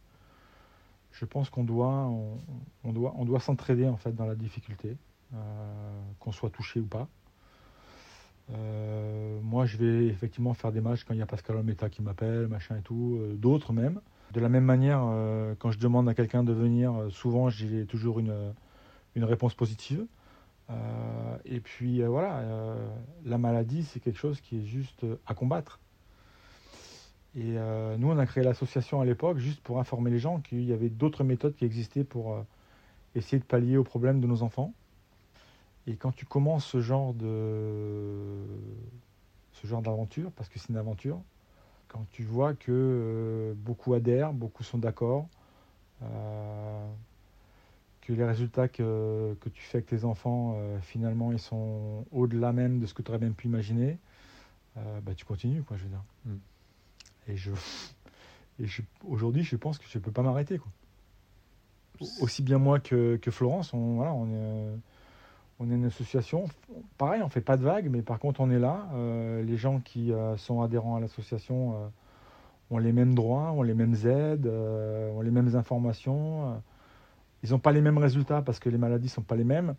je 1.11 1.25
pense 1.25 1.49
qu'on 1.49 1.63
doit, 1.63 2.09
on, 2.83 2.93
doit, 2.93 3.13
on 3.17 3.25
doit 3.25 3.39
s'entraider 3.39 3.87
en 3.87 3.97
fait 3.97 4.15
dans 4.15 4.25
la 4.25 4.35
difficulté, 4.35 4.97
euh, 5.33 5.37
qu'on 6.19 6.31
soit 6.31 6.49
touché 6.49 6.79
ou 6.79 6.87
pas. 6.87 7.07
Euh, 8.53 9.39
moi, 9.43 9.65
je 9.65 9.77
vais 9.77 10.07
effectivement 10.07 10.53
faire 10.53 10.71
des 10.71 10.81
matchs 10.81 11.03
quand 11.03 11.13
il 11.13 11.19
y 11.19 11.21
a 11.21 11.27
Pascal 11.27 11.57
Almeta 11.57 11.89
qui 11.89 12.01
m'appelle, 12.01 12.47
machin 12.47 12.77
et 12.77 12.81
tout, 12.81 13.19
d'autres 13.35 13.71
même. 13.71 14.01
De 14.31 14.39
la 14.39 14.47
même 14.47 14.63
manière, 14.63 15.01
euh, 15.03 15.55
quand 15.59 15.71
je 15.71 15.79
demande 15.79 16.07
à 16.07 16.13
quelqu'un 16.13 16.43
de 16.43 16.53
venir, 16.53 16.93
euh, 16.93 17.09
souvent 17.09 17.49
j'ai 17.49 17.85
toujours 17.85 18.19
une, 18.19 18.53
une 19.15 19.25
réponse 19.25 19.53
positive. 19.53 20.05
Euh, 20.69 21.37
et 21.43 21.59
puis 21.59 22.01
voilà, 22.03 22.43
la 23.25 23.37
maladie, 23.37 23.83
c'est 23.83 23.99
quelque 23.99 24.19
chose 24.19 24.39
qui 24.39 24.59
est 24.59 24.65
juste 24.65 25.05
à 25.27 25.33
combattre. 25.33 25.79
Et 27.35 27.55
nous, 27.97 28.09
on 28.09 28.17
a 28.17 28.25
créé 28.25 28.43
l'association 28.43 29.01
à 29.01 29.05
l'époque 29.05 29.37
juste 29.37 29.61
pour 29.61 29.79
informer 29.79 30.11
les 30.11 30.19
gens 30.19 30.39
qu'il 30.39 30.63
y 30.63 30.73
avait 30.73 30.89
d'autres 30.89 31.23
méthodes 31.23 31.55
qui 31.55 31.65
existaient 31.65 32.03
pour 32.03 32.37
essayer 33.15 33.39
de 33.39 33.45
pallier 33.45 33.77
aux 33.77 33.83
problèmes 33.83 34.21
de 34.21 34.27
nos 34.27 34.43
enfants. 34.43 34.73
Et 35.87 35.95
quand 35.95 36.11
tu 36.13 36.25
commences 36.25 36.65
ce 36.65 36.79
genre 36.79 37.13
de 37.13 38.45
ce 39.51 39.67
genre 39.67 39.81
d'aventure, 39.81 40.31
parce 40.31 40.47
que 40.47 40.59
c'est 40.59 40.69
une 40.69 40.77
aventure, 40.77 41.21
quand 41.91 42.05
tu 42.11 42.23
vois 42.23 42.53
que 42.53 42.71
euh, 42.71 43.53
beaucoup 43.53 43.93
adhèrent, 43.93 44.31
beaucoup 44.31 44.63
sont 44.63 44.77
d'accord, 44.77 45.27
euh, 46.03 46.87
que 47.99 48.13
les 48.13 48.23
résultats 48.23 48.69
que, 48.69 49.35
tu 49.53 49.61
fais 49.61 49.79
avec 49.79 49.87
tes 49.87 50.05
enfants, 50.05 50.55
euh, 50.55 50.79
finalement, 50.79 51.33
ils 51.33 51.39
sont 51.39 52.05
au-delà 52.11 52.53
même 52.53 52.79
de 52.79 52.85
ce 52.85 52.93
que 52.93 53.01
tu 53.01 53.11
aurais 53.11 53.19
même 53.19 53.33
pu 53.33 53.47
imaginer, 53.47 53.97
bah, 54.75 55.13
tu 55.15 55.25
continues, 55.25 55.63
quoi, 55.63 55.75
je 55.75 55.83
veux 55.83 55.89
dire. 55.89 56.03
Mm. 56.25 56.35
Et, 57.27 57.35
je, 57.35 57.51
et 58.61 58.65
aujourd'hui, 59.05 59.43
je 59.43 59.57
pense 59.57 59.77
que 59.77 59.85
je 59.87 59.97
ne 59.97 60.03
peux 60.03 60.11
pas 60.11 60.21
m'arrêter. 60.21 60.59
Quoi. 60.59 60.71
Aussi 62.21 62.41
bien 62.41 62.57
moi 62.57 62.79
que, 62.79 63.19
Florence, 63.27 63.73
on, 63.73 63.95
voilà, 63.95 64.13
on 64.13 64.27
est 64.27 64.77
on 65.61 65.69
est 65.69 65.75
une 65.75 65.85
association. 65.85 66.45
Pareil, 67.01 67.23
on 67.23 67.29
fait 67.29 67.41
pas 67.41 67.57
de 67.57 67.63
vagues, 67.63 67.89
mais 67.89 68.03
par 68.03 68.19
contre, 68.19 68.41
on 68.41 68.51
est 68.51 68.59
là. 68.59 68.87
Euh, 68.93 69.41
les 69.41 69.57
gens 69.57 69.79
qui 69.79 70.13
euh, 70.13 70.37
sont 70.37 70.61
adhérents 70.61 70.97
à 70.97 70.99
l'association 70.99 71.73
euh, 71.73 71.87
ont 72.69 72.77
les 72.77 72.93
mêmes 72.93 73.15
droits, 73.15 73.53
ont 73.53 73.63
les 73.63 73.73
mêmes 73.73 73.95
aides, 74.05 74.45
ont 74.45 75.21
les 75.21 75.31
mêmes 75.31 75.55
informations. 75.55 76.61
Ils 77.41 77.49
n'ont 77.49 77.57
pas 77.57 77.71
les 77.71 77.81
mêmes 77.81 77.97
résultats 77.97 78.43
parce 78.43 78.59
que 78.59 78.69
les 78.69 78.77
maladies 78.77 79.09
sont 79.09 79.23
pas 79.23 79.35
les 79.35 79.43
mêmes, 79.43 79.73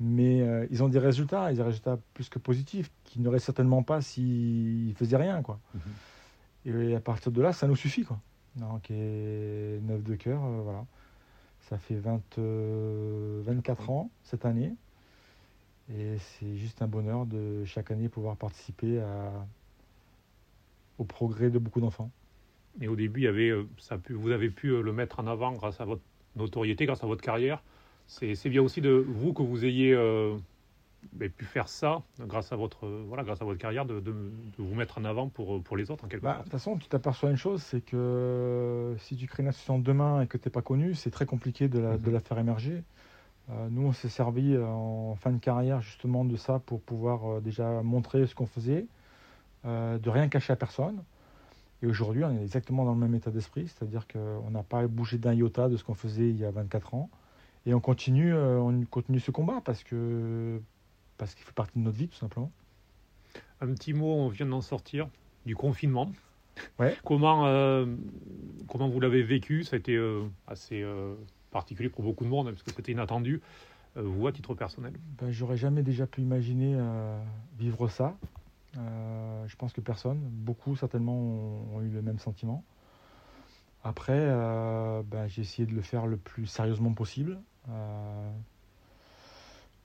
Mais 0.00 0.38
ils 0.70 0.82
ont 0.82 0.88
des 0.88 0.98
résultats, 0.98 1.52
des 1.52 1.62
résultats 1.62 1.98
plus 2.14 2.30
que 2.30 2.38
positifs, 2.38 2.90
qui 3.04 3.20
n'auraient 3.20 3.38
certainement 3.38 3.82
pas 3.82 4.00
s'ils 4.00 4.88
ne 4.88 4.94
faisaient 4.94 5.18
rien. 5.18 5.42
Quoi. 5.42 5.58
Mhm. 5.74 6.80
Et 6.88 6.94
à 6.96 7.00
partir 7.00 7.32
de 7.32 7.42
là, 7.42 7.52
ça 7.52 7.66
nous 7.66 7.76
suffit. 7.76 8.04
Quoi. 8.04 8.18
Donc, 8.56 8.90
et 8.90 9.78
9 9.82 10.02
de 10.02 10.14
cœur, 10.14 10.40
voilà. 10.40 10.86
Ça 11.68 11.76
fait 11.76 11.96
20, 11.96 12.22
24 12.38 13.90
ans 13.90 14.10
cette 14.22 14.46
année. 14.46 14.72
Et 15.90 16.16
c'est 16.18 16.56
juste 16.56 16.82
un 16.82 16.86
bonheur 16.86 17.26
de 17.26 17.64
chaque 17.64 17.90
année 17.90 18.08
pouvoir 18.08 18.36
participer 18.36 19.00
à, 19.00 19.46
au 20.98 21.04
progrès 21.04 21.50
de 21.50 21.58
beaucoup 21.58 21.80
d'enfants. 21.80 22.10
Et 22.80 22.88
au 22.88 22.96
début, 22.96 23.20
il 23.20 23.24
y 23.24 23.28
avait, 23.28 23.50
euh, 23.50 23.66
ça 23.78 23.98
pu, 23.98 24.14
vous 24.14 24.30
avez 24.30 24.48
pu 24.50 24.68
le 24.82 24.92
mettre 24.92 25.20
en 25.20 25.26
avant 25.26 25.52
grâce 25.52 25.80
à 25.80 25.84
votre 25.84 26.02
notoriété, 26.36 26.86
grâce 26.86 27.04
à 27.04 27.06
votre 27.06 27.22
carrière. 27.22 27.62
C'est 28.06 28.48
bien 28.48 28.62
aussi 28.62 28.80
de 28.80 28.90
vous 28.90 29.32
que 29.32 29.42
vous 29.42 29.64
ayez 29.64 29.94
euh, 29.94 30.36
ben, 31.12 31.30
pu 31.30 31.44
faire 31.44 31.68
ça 31.68 32.02
grâce 32.20 32.52
à 32.52 32.56
votre, 32.56 32.86
voilà, 32.86 33.24
grâce 33.24 33.40
à 33.40 33.44
votre 33.44 33.58
carrière, 33.58 33.86
de, 33.86 34.00
de, 34.00 34.14
vous 34.58 34.74
mettre 34.74 34.98
en 34.98 35.04
avant 35.04 35.28
pour, 35.28 35.62
pour 35.62 35.76
les 35.76 35.90
autres 35.90 36.04
en 36.04 36.08
quelque 36.08 36.22
bah, 36.22 36.34
sorte. 36.34 36.38
De 36.40 36.44
toute 36.44 36.52
façon, 36.52 36.76
tu 36.78 36.88
t'aperçois 36.88 37.30
une 37.30 37.36
chose, 37.36 37.62
c'est 37.62 37.80
que 37.80 38.94
si 38.98 39.16
tu 39.16 39.26
crées 39.26 39.42
une 39.42 39.48
association 39.48 39.78
demain 39.78 40.22
et 40.22 40.26
que 40.26 40.36
tu 40.36 40.48
n'es 40.48 40.52
pas 40.52 40.62
connu, 40.62 40.94
c'est 40.94 41.10
très 41.10 41.26
compliqué 41.26 41.68
de 41.68 41.78
la, 41.78 41.96
de 41.96 42.06
mhm. 42.06 42.12
la 42.12 42.20
faire 42.20 42.38
émerger. 42.38 42.82
Euh, 43.52 43.68
nous, 43.70 43.86
on 43.86 43.92
s'est 43.92 44.08
servi 44.08 44.56
en 44.58 45.14
fin 45.16 45.30
de 45.30 45.38
carrière 45.38 45.80
justement 45.80 46.24
de 46.24 46.36
ça 46.36 46.58
pour 46.58 46.80
pouvoir 46.80 47.26
euh, 47.26 47.40
déjà 47.40 47.82
montrer 47.82 48.26
ce 48.26 48.34
qu'on 48.34 48.46
faisait, 48.46 48.86
de 49.64 50.10
rien 50.10 50.28
cacher 50.28 50.52
à 50.52 50.56
personne. 50.56 51.04
Et 51.82 51.86
aujourd'hui, 51.86 52.24
on 52.24 52.30
est 52.36 52.42
exactement 52.42 52.84
dans 52.84 52.94
le 52.94 53.00
même 53.00 53.14
état 53.14 53.30
d'esprit, 53.30 53.68
c'est-à-dire 53.68 54.06
qu'on 54.06 54.50
n'a 54.50 54.62
pas 54.62 54.86
bougé 54.86 55.18
d'un 55.18 55.34
iota 55.34 55.68
de 55.68 55.76
ce 55.76 55.84
qu'on 55.84 55.94
faisait 55.94 56.30
il 56.30 56.38
y 56.38 56.44
a 56.44 56.50
24 56.50 56.94
ans. 56.94 57.10
Et 57.66 57.74
on 57.74 57.80
continue, 57.80 58.34
euh, 58.34 58.60
on 58.60 58.84
continue 58.84 59.20
ce 59.20 59.30
combat 59.30 59.60
parce 59.64 59.84
que 59.84 60.60
parce 61.18 61.34
qu'il 61.34 61.44
fait 61.44 61.54
partie 61.54 61.78
de 61.78 61.84
notre 61.84 61.96
vie 61.96 62.08
tout 62.08 62.16
simplement. 62.16 62.50
Un 63.60 63.72
petit 63.74 63.92
mot, 63.92 64.12
on 64.12 64.28
vient 64.28 64.46
d'en 64.46 64.60
sortir 64.60 65.08
du 65.46 65.54
confinement. 65.54 66.10
Ouais. 66.78 66.96
comment 67.04 67.46
euh, 67.46 67.86
comment 68.68 68.88
vous 68.88 69.00
l'avez 69.00 69.22
vécu? 69.22 69.64
Ça 69.64 69.76
a 69.76 69.78
été 69.78 69.96
euh, 69.96 70.24
assez 70.46 70.84
particulier 71.52 71.88
pour 71.88 72.02
beaucoup 72.02 72.24
de 72.24 72.28
monde 72.28 72.48
hein, 72.48 72.50
parce 72.52 72.62
que 72.62 72.72
c'était 72.72 72.92
inattendu. 72.92 73.40
vous 73.94 74.26
à 74.26 74.32
titre 74.32 74.54
personnel 74.54 74.94
ben, 75.20 75.30
J'aurais 75.30 75.56
jamais 75.56 75.82
déjà 75.82 76.06
pu 76.06 76.22
imaginer 76.22 76.76
vivre 77.58 77.88
ça. 77.88 78.16
je 78.74 79.56
pense 79.56 79.72
que 79.72 79.80
personne, 79.80 80.18
beaucoup 80.18 80.74
certainement 80.76 81.14
ont 81.74 81.80
eu 81.82 81.88
le 81.88 82.02
même 82.02 82.18
sentiment. 82.18 82.64
Après, 83.84 84.26
ben, 85.04 85.26
j'ai 85.28 85.42
essayé 85.42 85.66
de 85.66 85.74
le 85.74 85.82
faire 85.82 86.06
le 86.06 86.16
plus 86.16 86.46
sérieusement 86.46 86.92
possible. 86.92 87.38
Euh, 87.68 88.30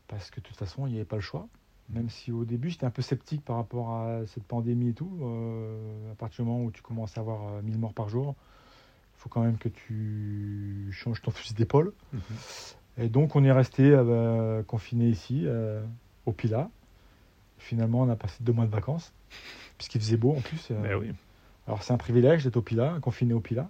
parce 0.08 0.32
que 0.32 0.40
de 0.40 0.46
toute 0.46 0.56
façon, 0.56 0.88
il 0.88 0.92
n'y 0.92 0.98
avait 0.98 1.06
pas 1.06 1.18
le 1.18 1.22
choix. 1.22 1.48
Même 1.90 2.10
si 2.10 2.32
au 2.32 2.44
début, 2.44 2.70
j'étais 2.70 2.86
un 2.86 2.92
peu 2.92 3.02
sceptique 3.02 3.44
par 3.46 3.56
rapport 3.58 3.92
à 3.94 4.26
cette 4.28 4.44
pandémie 4.44 4.90
et 4.90 4.94
tout. 4.94 5.20
Euh, 5.22 6.12
à 6.12 6.16
partir 6.16 6.44
du 6.44 6.52
moment 6.52 6.64
où 6.66 6.72
tu 6.72 6.82
commences 6.82 7.18
à 7.18 7.22
avoir 7.22 7.62
1000 7.62 7.76
euh, 7.76 7.78
morts 7.78 7.94
par 7.94 8.10
jour, 8.10 8.36
faut 9.18 9.30
quand 9.30 9.44
même 9.44 9.58
que 9.58 9.70
tu 9.70 10.90
changes 10.92 11.22
ton 11.22 11.32
fusil 11.32 11.54
d'épaule. 11.54 11.94
Mhm. 12.14 12.22
Et 13.00 13.10
donc, 13.10 13.36
on 13.36 13.44
est 13.44 13.52
resté 13.52 13.96
confiné 14.66 15.08
ici, 15.10 15.46
au 16.26 16.32
Pila. 16.32 16.70
Finalement, 17.60 18.02
on 18.02 18.10
a 18.10 18.16
passé 18.16 18.44
deux 18.44 18.54
mois 18.54 18.66
de 18.66 18.72
vacances, 18.72 19.14
puisqu'il 19.78 20.02
faisait 20.02 20.18
beau 20.18 20.32
en 20.32 20.42
plus. 20.42 20.72
Ben 20.72 20.96
oui. 20.96 21.12
Alors, 21.68 21.84
c'est 21.84 21.94
un 21.94 21.98
privilège 21.98 22.44
d'être 22.44 22.58
au 22.58 22.62
Pila, 22.62 22.98
confiné 23.02 23.34
au 23.34 23.40
Pila. 23.40 23.70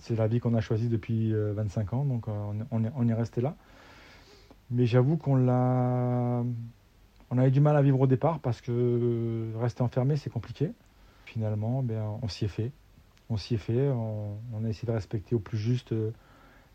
C'est 0.00 0.16
la 0.16 0.26
vie 0.26 0.40
qu'on 0.40 0.54
a 0.54 0.60
choisie 0.60 0.88
depuis 0.88 1.32
25 1.32 1.92
euh, 1.92 1.96
ans, 1.96 2.04
donc 2.04 2.28
euh, 2.28 2.32
on, 2.70 2.84
est, 2.84 2.92
on 2.94 3.08
est 3.08 3.14
resté 3.14 3.40
là. 3.40 3.54
Mais 4.70 4.86
j'avoue 4.86 5.16
qu'on 5.16 5.36
l'a. 5.36 6.42
On 7.30 7.38
avait 7.38 7.50
du 7.50 7.60
mal 7.60 7.76
à 7.76 7.82
vivre 7.82 8.00
au 8.00 8.06
départ 8.06 8.40
parce 8.40 8.60
que 8.60 9.52
rester 9.58 9.82
enfermé, 9.82 10.16
c'est 10.16 10.30
compliqué. 10.30 10.70
Finalement, 11.24 11.82
ben, 11.82 12.18
on 12.20 12.28
s'y 12.28 12.44
est 12.44 12.48
fait. 12.48 12.72
On 13.32 13.36
s'y 13.36 13.54
est 13.54 13.58
fait. 13.58 13.88
On, 13.88 14.64
a 14.64 14.68
essayé 14.68 14.86
de 14.86 14.92
respecter 14.92 15.34
au 15.34 15.38
plus 15.38 15.58
juste 15.58 15.92
euh, 15.92 16.10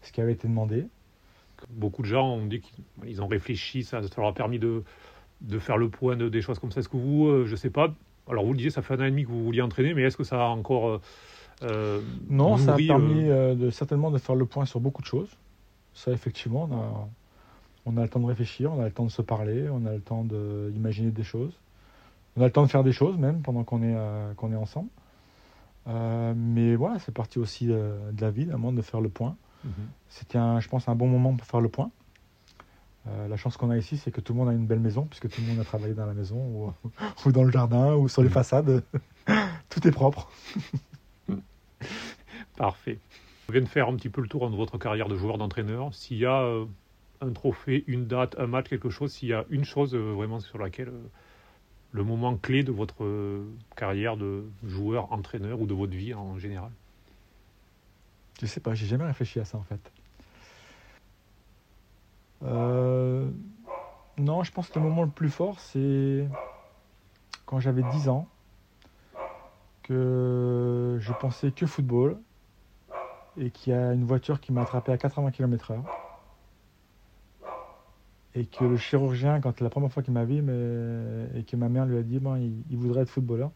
ce 0.01 0.11
qui 0.11 0.21
avait 0.21 0.33
été 0.33 0.47
demandé. 0.47 0.85
Beaucoup 1.69 2.01
de 2.01 2.07
gens 2.07 2.27
ont 2.27 2.45
dit 2.45 2.61
qu'ils 2.61 3.21
ont 3.21 3.27
réfléchi, 3.27 3.83
ça, 3.83 4.01
leur 4.17 4.27
a 4.27 4.33
permis 4.33 4.59
de, 4.59 4.83
de 5.41 5.59
faire 5.59 5.77
le 5.77 5.89
point 5.89 6.15
de, 6.15 6.29
des 6.29 6.41
choses 6.41 6.59
comme 6.59 6.71
ça. 6.71 6.81
Est-ce 6.81 6.89
que 6.89 6.97
vous, 6.97 7.45
je 7.45 7.51
ne 7.51 7.55
sais 7.55 7.71
pas, 7.71 7.91
alors 8.29 8.45
vous 8.45 8.51
le 8.51 8.57
disiez, 8.57 8.69
ça 8.69 8.83
fait 8.83 8.93
un 8.93 8.99
an 8.99 9.05
et 9.05 9.09
demi 9.09 9.23
que 9.23 9.29
vous 9.29 9.43
vouliez 9.43 9.61
entraîner, 9.61 9.95
mais 9.95 10.03
est-ce 10.03 10.17
que 10.17 10.23
ça 10.23 10.43
a 10.43 10.49
encore 10.49 11.01
euh, 11.63 12.01
non, 12.29 12.57
ça 12.57 12.73
a 12.73 12.77
permis 12.77 13.29
euh, 13.29 13.55
de, 13.55 13.69
certainement 13.69 14.11
de 14.11 14.17
faire 14.17 14.35
le 14.35 14.45
point 14.45 14.65
sur 14.65 14.79
beaucoup 14.79 15.01
de 15.01 15.07
choses. 15.07 15.29
Ça, 15.93 16.11
effectivement, 16.11 16.69
on 16.69 16.75
a, 16.75 17.09
on 17.85 17.97
a 17.97 18.03
le 18.03 18.09
temps 18.09 18.19
de 18.19 18.25
réfléchir, 18.25 18.71
on 18.71 18.81
a 18.81 18.85
le 18.85 18.91
temps 18.91 19.05
de 19.05 19.11
se 19.11 19.21
parler, 19.21 19.67
on 19.69 19.85
a 19.85 19.93
le 19.93 20.01
temps 20.01 20.23
d'imaginer 20.23 21.11
des 21.11 21.23
choses. 21.23 21.53
On 22.35 22.41
a 22.41 22.45
le 22.45 22.51
temps 22.51 22.63
de 22.63 22.69
faire 22.69 22.83
des 22.83 22.91
choses 22.91 23.17
même 23.17 23.41
pendant 23.41 23.63
qu'on 23.63 23.81
est, 23.81 23.95
euh, 23.95 24.33
qu'on 24.35 24.51
est 24.51 24.57
ensemble. 24.57 24.89
Mais 25.87 26.75
voilà, 26.75 26.99
c'est 26.99 27.13
parti 27.13 27.39
aussi 27.39 27.67
de 27.67 28.21
la 28.21 28.31
vie, 28.31 28.45
d'un 28.45 28.57
moment 28.57 28.73
de 28.73 28.81
faire 28.81 29.01
le 29.01 29.09
point. 29.09 29.35
Mhm. 29.63 29.71
C'était, 30.09 30.39
je 30.59 30.67
pense, 30.67 30.87
un 30.87 30.95
bon 30.95 31.07
moment 31.07 31.35
pour 31.35 31.47
faire 31.47 31.61
le 31.61 31.69
point. 31.69 31.91
la 33.05 33.37
chance 33.37 33.57
qu'on 33.57 33.69
a 33.69 33.77
ici, 33.77 33.97
c'est 33.97 34.11
que 34.11 34.21
tout 34.21 34.33
le 34.33 34.39
monde 34.39 34.49
a 34.49 34.53
une 34.53 34.67
belle 34.67 34.79
maison, 34.79 35.03
puisque 35.03 35.29
tout 35.29 35.41
le 35.41 35.47
monde 35.47 35.59
a 35.59 35.63
travaillé 35.63 35.93
dans 35.93 36.05
la 36.05 36.13
maison, 36.13 36.37
ou, 36.37 36.73
ou 37.25 37.31
dans 37.31 37.43
le 37.43 37.51
jardin, 37.51 37.95
ou 37.95 38.09
sur 38.09 38.21
les 38.21 38.27
mhm. 38.29 38.33
façades. 38.33 38.83
tout 39.69 39.87
est 39.87 39.91
propre. 39.91 40.29
Parfait. 42.57 42.99
On 43.49 43.53
vient 43.53 43.61
de 43.61 43.67
faire 43.67 43.87
un 43.87 43.95
petit 43.95 44.09
peu 44.09 44.21
le 44.21 44.27
tour 44.27 44.49
de 44.49 44.55
votre 44.55 44.77
carrière 44.77 45.07
de 45.07 45.15
joueur 45.15 45.37
d'entraîneur. 45.37 45.93
S'il 45.93 46.17
y 46.17 46.25
a 46.25 46.41
euh, 46.41 46.65
un 47.21 47.31
trophée, 47.31 47.85
une 47.87 48.05
date, 48.05 48.35
un 48.37 48.47
match, 48.47 48.67
quelque 48.67 48.89
chose, 48.89 49.13
s'il 49.13 49.29
y 49.29 49.33
a 49.33 49.45
une 49.49 49.63
chose 49.63 49.95
euh, 49.95 50.13
vraiment 50.13 50.39
sur 50.39 50.57
laquelle 50.57 50.89
euh, 50.89 51.07
le 51.91 52.03
moment 52.03 52.35
clé 52.35 52.63
de 52.63 52.71
votre 52.71 53.43
carrière 53.75 54.17
de 54.17 54.45
joueur, 54.65 55.11
entraîneur 55.11 55.59
ou 55.61 55.65
de 55.65 55.73
votre 55.73 55.93
vie 55.93 56.13
en 56.13 56.37
général? 56.37 56.71
Je 58.39 58.45
sais 58.45 58.59
pas, 58.59 58.75
j'ai 58.75 58.85
jamais 58.85 59.05
réfléchi 59.05 59.39
à 59.39 59.45
ça 59.45 59.57
en 59.57 59.63
fait. 59.63 59.79
Non, 64.19 64.43
je 64.43 64.51
pense 64.51 64.69
que 64.69 64.79
le 64.79 64.85
moment 64.85 65.03
le 65.03 65.09
plus 65.09 65.29
fort, 65.29 65.59
c'est 65.59 66.27
quand 67.45 67.59
j'avais 67.59 67.83
10 67.91 68.09
ans, 68.09 68.27
que 69.83 70.97
je 70.99 71.13
pensais 71.13 71.51
que 71.51 71.65
football, 71.65 72.17
et 73.37 73.51
qu'il 73.51 73.73
y 73.73 73.75
a 73.75 73.93
une 73.93 74.03
voiture 74.05 74.41
qui 74.41 74.51
m'a 74.51 74.63
attrapé 74.63 74.91
à 74.91 74.97
80 74.97 75.31
km/h. 75.31 75.79
Et 78.35 78.45
que 78.45 78.63
le 78.63 78.77
chirurgien, 78.77 79.41
quand 79.41 79.61
la 79.61 79.69
première 79.69 79.91
fois 79.91 80.03
qu'il 80.03 80.13
m'a 80.13 80.25
vu, 80.25 80.41
mais, 80.41 81.39
et 81.39 81.43
que 81.43 81.55
ma 81.55 81.69
mère 81.69 81.85
lui 81.85 81.97
a 81.97 82.03
dit 82.03 82.19
bon, 82.19 82.35
il, 82.35 82.77
voudrait 82.77 83.01
être 83.01 83.09
footballeur, 83.09 83.51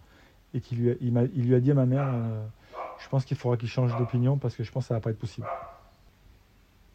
et 0.54 0.62
qu'il 0.62 0.80
lui, 0.80 0.98
il, 1.02 1.30
il 1.36 1.48
lui 1.48 1.56
a 1.56 1.60
dit 1.60 1.72
à 1.72 1.76
ma 1.76 1.86
mère 1.86 2.08
euh, 2.12 2.44
je 3.00 3.10
pense 3.10 3.26
qu'il 3.26 3.38
faudra 3.38 3.58
qu'il 3.58 3.70
change 3.70 3.96
d'opinion 3.98 4.38
parce 4.38 4.56
que 4.56 4.64
je 4.64 4.72
pense 4.72 4.86
que 4.86 4.88
ça 4.90 4.94
va 4.94 5.00
pas 5.00 5.12
être 5.12 5.20
possible. 5.20 5.48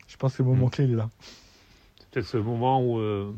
Je 0.06 0.16
pense 0.16 0.36
que 0.36 0.42
le 0.42 0.48
moment 0.48 0.68
clé 0.68 0.84
il 0.84 0.92
est 0.92 0.96
là. 0.96 1.10
C'est 1.98 2.10
peut-être 2.10 2.26
ce 2.26 2.36
moment 2.36 2.80
où, 2.80 2.98
euh, 2.98 3.32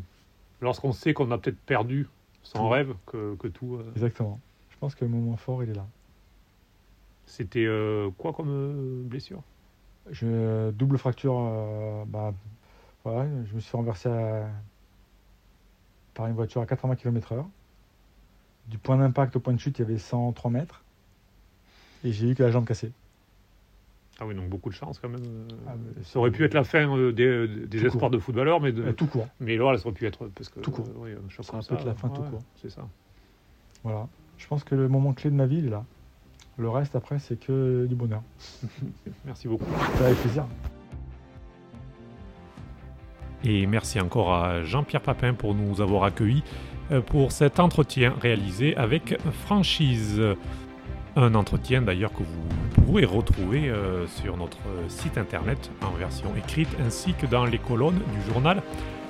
lorsqu'on 0.61 0.93
sait 0.93 1.14
qu'on 1.14 1.30
a 1.30 1.39
peut-être 1.39 1.59
perdu 1.59 2.09
son 2.43 2.68
rêve, 2.68 2.95
que, 3.07 3.34
que 3.36 3.49
tout. 3.49 3.76
Euh, 3.76 3.93
Exactement. 3.95 4.41
Je 4.70 4.76
pense 4.78 4.95
que 4.95 5.05
le 5.05 5.11
moment 5.11 5.36
fort 5.36 5.62
il 5.62 5.70
est 5.70 5.74
là. 5.74 5.86
C'était 7.26 7.66
quoi 8.16 8.32
comme 8.32 9.03
blessure? 9.05 9.43
Je, 10.11 10.70
Double 10.70 10.99
fracture. 10.99 11.34
Euh, 11.36 12.05
je 13.44 13.54
me 13.54 13.61
suis 13.61 13.76
renversé 13.76 14.09
par 16.14 16.26
une 16.26 16.34
voiture 16.34 16.61
à 16.61 16.66
80 16.66 16.96
km/h. 16.96 17.44
Du 18.68 18.78
point 18.78 18.98
d'impact 18.98 19.36
au 19.36 19.40
point 19.40 19.54
de 19.54 19.61
chute, 19.61 19.78
il 19.78 19.82
y 19.82 19.84
avait 19.84 19.98
103 19.98 20.50
mètres. 20.50 20.82
Et 22.04 22.12
j'ai 22.12 22.30
eu 22.30 22.34
que 22.34 22.42
la 22.42 22.50
jambe 22.50 22.66
cassée. 22.66 22.92
Ah 24.20 24.26
oui, 24.26 24.34
donc 24.34 24.48
beaucoup 24.48 24.68
de 24.68 24.74
chance 24.74 24.98
quand 24.98 25.09
même. 25.09 25.22
Ah, 25.66 25.74
ça 26.02 26.18
aurait 26.18 26.32
pu 26.32 26.44
être 26.44 26.54
la 26.54 26.64
fin 26.64 27.12
des, 27.12 27.46
des 27.46 27.86
espoirs 27.86 28.11
de 28.11 28.18
footballeurs, 28.18 28.61
mais 28.61 28.72
de, 28.72 28.90
tout 28.90 29.06
court. 29.06 29.28
Mais 29.38 29.56
là, 29.56 29.78
ça 29.78 29.86
aurait 29.86 29.94
pu 29.94 30.06
être 30.06 30.26
parce 30.26 30.48
que 30.48 30.61
tout 30.61 30.72
court. 30.72 30.86
ça 31.30 31.61
peut 31.68 31.74
être 31.74 31.86
la 31.86 31.94
fin 31.94 32.09
tout 32.09 32.22
court. 32.22 32.42
C'est 32.61 32.70
ça. 32.70 32.86
Voilà. 33.84 34.09
Je 34.36 34.46
pense 34.46 34.64
que 34.64 34.74
le 34.74 34.88
moment 34.88 35.12
clé 35.12 35.30
de 35.30 35.36
ma 35.36 35.46
vie, 35.46 35.59
il 35.59 35.66
est 35.66 35.70
là. 35.70 35.84
Le 36.56 36.68
reste, 36.68 36.96
après, 36.96 37.20
c'est 37.20 37.38
que 37.38 37.86
du 37.86 37.94
bonheur. 37.94 38.22
merci 39.24 39.46
beaucoup. 39.46 39.64
Avec 40.00 40.18
plaisir. 40.18 40.46
Et 43.45 43.66
merci 43.66 44.01
encore 44.01 44.34
à 44.34 44.62
Jean-Pierre 44.62 45.03
Papin 45.03 45.34
pour 45.34 45.55
nous 45.55 45.80
avoir 45.80 46.05
accueillis 46.05 46.43
euh, 46.91 47.01
pour 47.01 47.32
cet 47.32 47.61
entretien 47.61 48.14
réalisé 48.20 48.76
avec 48.76 49.18
franchise. 49.45 50.20
Un 51.16 51.34
entretien 51.34 51.82
d'ailleurs 51.82 52.12
que 52.12 52.22
vous 52.22 52.84
pouvez 52.84 53.05
retrouver 53.05 53.68
euh, 53.68 54.07
sur 54.07 54.36
notre 54.36 54.59
site 54.89 55.18
internet 55.18 55.70
en 55.82 55.91
version 55.97 56.34
écrite 56.36 56.68
ainsi 56.84 57.14
que 57.14 57.26
dans 57.26 57.45
les 57.45 57.59
colonnes 57.59 58.01
du 58.12 58.32
journal 58.32 58.62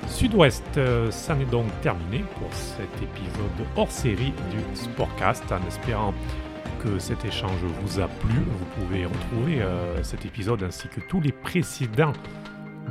Sud-Ouest. 0.07 0.63
Euh, 0.77 1.11
ça 1.11 1.35
n'est 1.35 1.45
donc 1.45 1.67
terminé 1.81 2.23
pour 2.39 2.51
cet 2.53 2.89
épisode 3.01 3.67
hors 3.75 3.91
série 3.91 4.33
du 4.51 4.75
Sportcast 4.75 5.51
en 5.51 5.65
espérant 5.67 6.13
que 6.83 6.99
cet 6.99 7.25
échange 7.25 7.59
vous 7.81 7.99
a 7.99 8.07
plu. 8.07 8.33
Vous 8.33 8.81
pouvez 8.81 9.05
retrouver 9.05 9.61
euh, 9.61 10.01
cet 10.03 10.25
épisode 10.25 10.63
ainsi 10.63 10.87
que 10.87 11.01
tous 11.01 11.21
les 11.21 11.31
précédents 11.31 12.13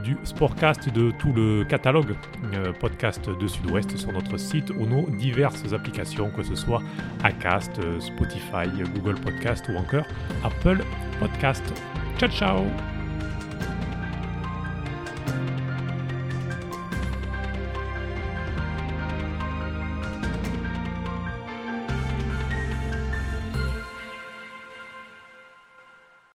du 0.03 0.16
Sportcast 0.24 0.92
de 0.92 1.11
tout 1.12 1.32
le 1.32 1.64
catalogue 1.64 2.14
euh, 2.55 2.72
podcast 2.72 3.28
de 3.28 3.46
Sud-Ouest 3.46 3.96
sur 3.96 4.12
notre 4.12 4.36
site 4.36 4.70
ou 4.70 4.86
nos 4.86 5.09
diverses 5.11 5.72
applications, 5.72 6.30
que 6.30 6.42
ce 6.42 6.55
soit 6.55 6.82
Acast, 7.22 7.80
Spotify, 8.01 8.68
Google 8.94 9.20
Podcast 9.20 9.68
ou 9.68 9.76
encore 9.76 10.07
Apple 10.44 10.78
Podcast. 11.20 11.62
Ciao 12.18 12.30
ciao 12.30 12.97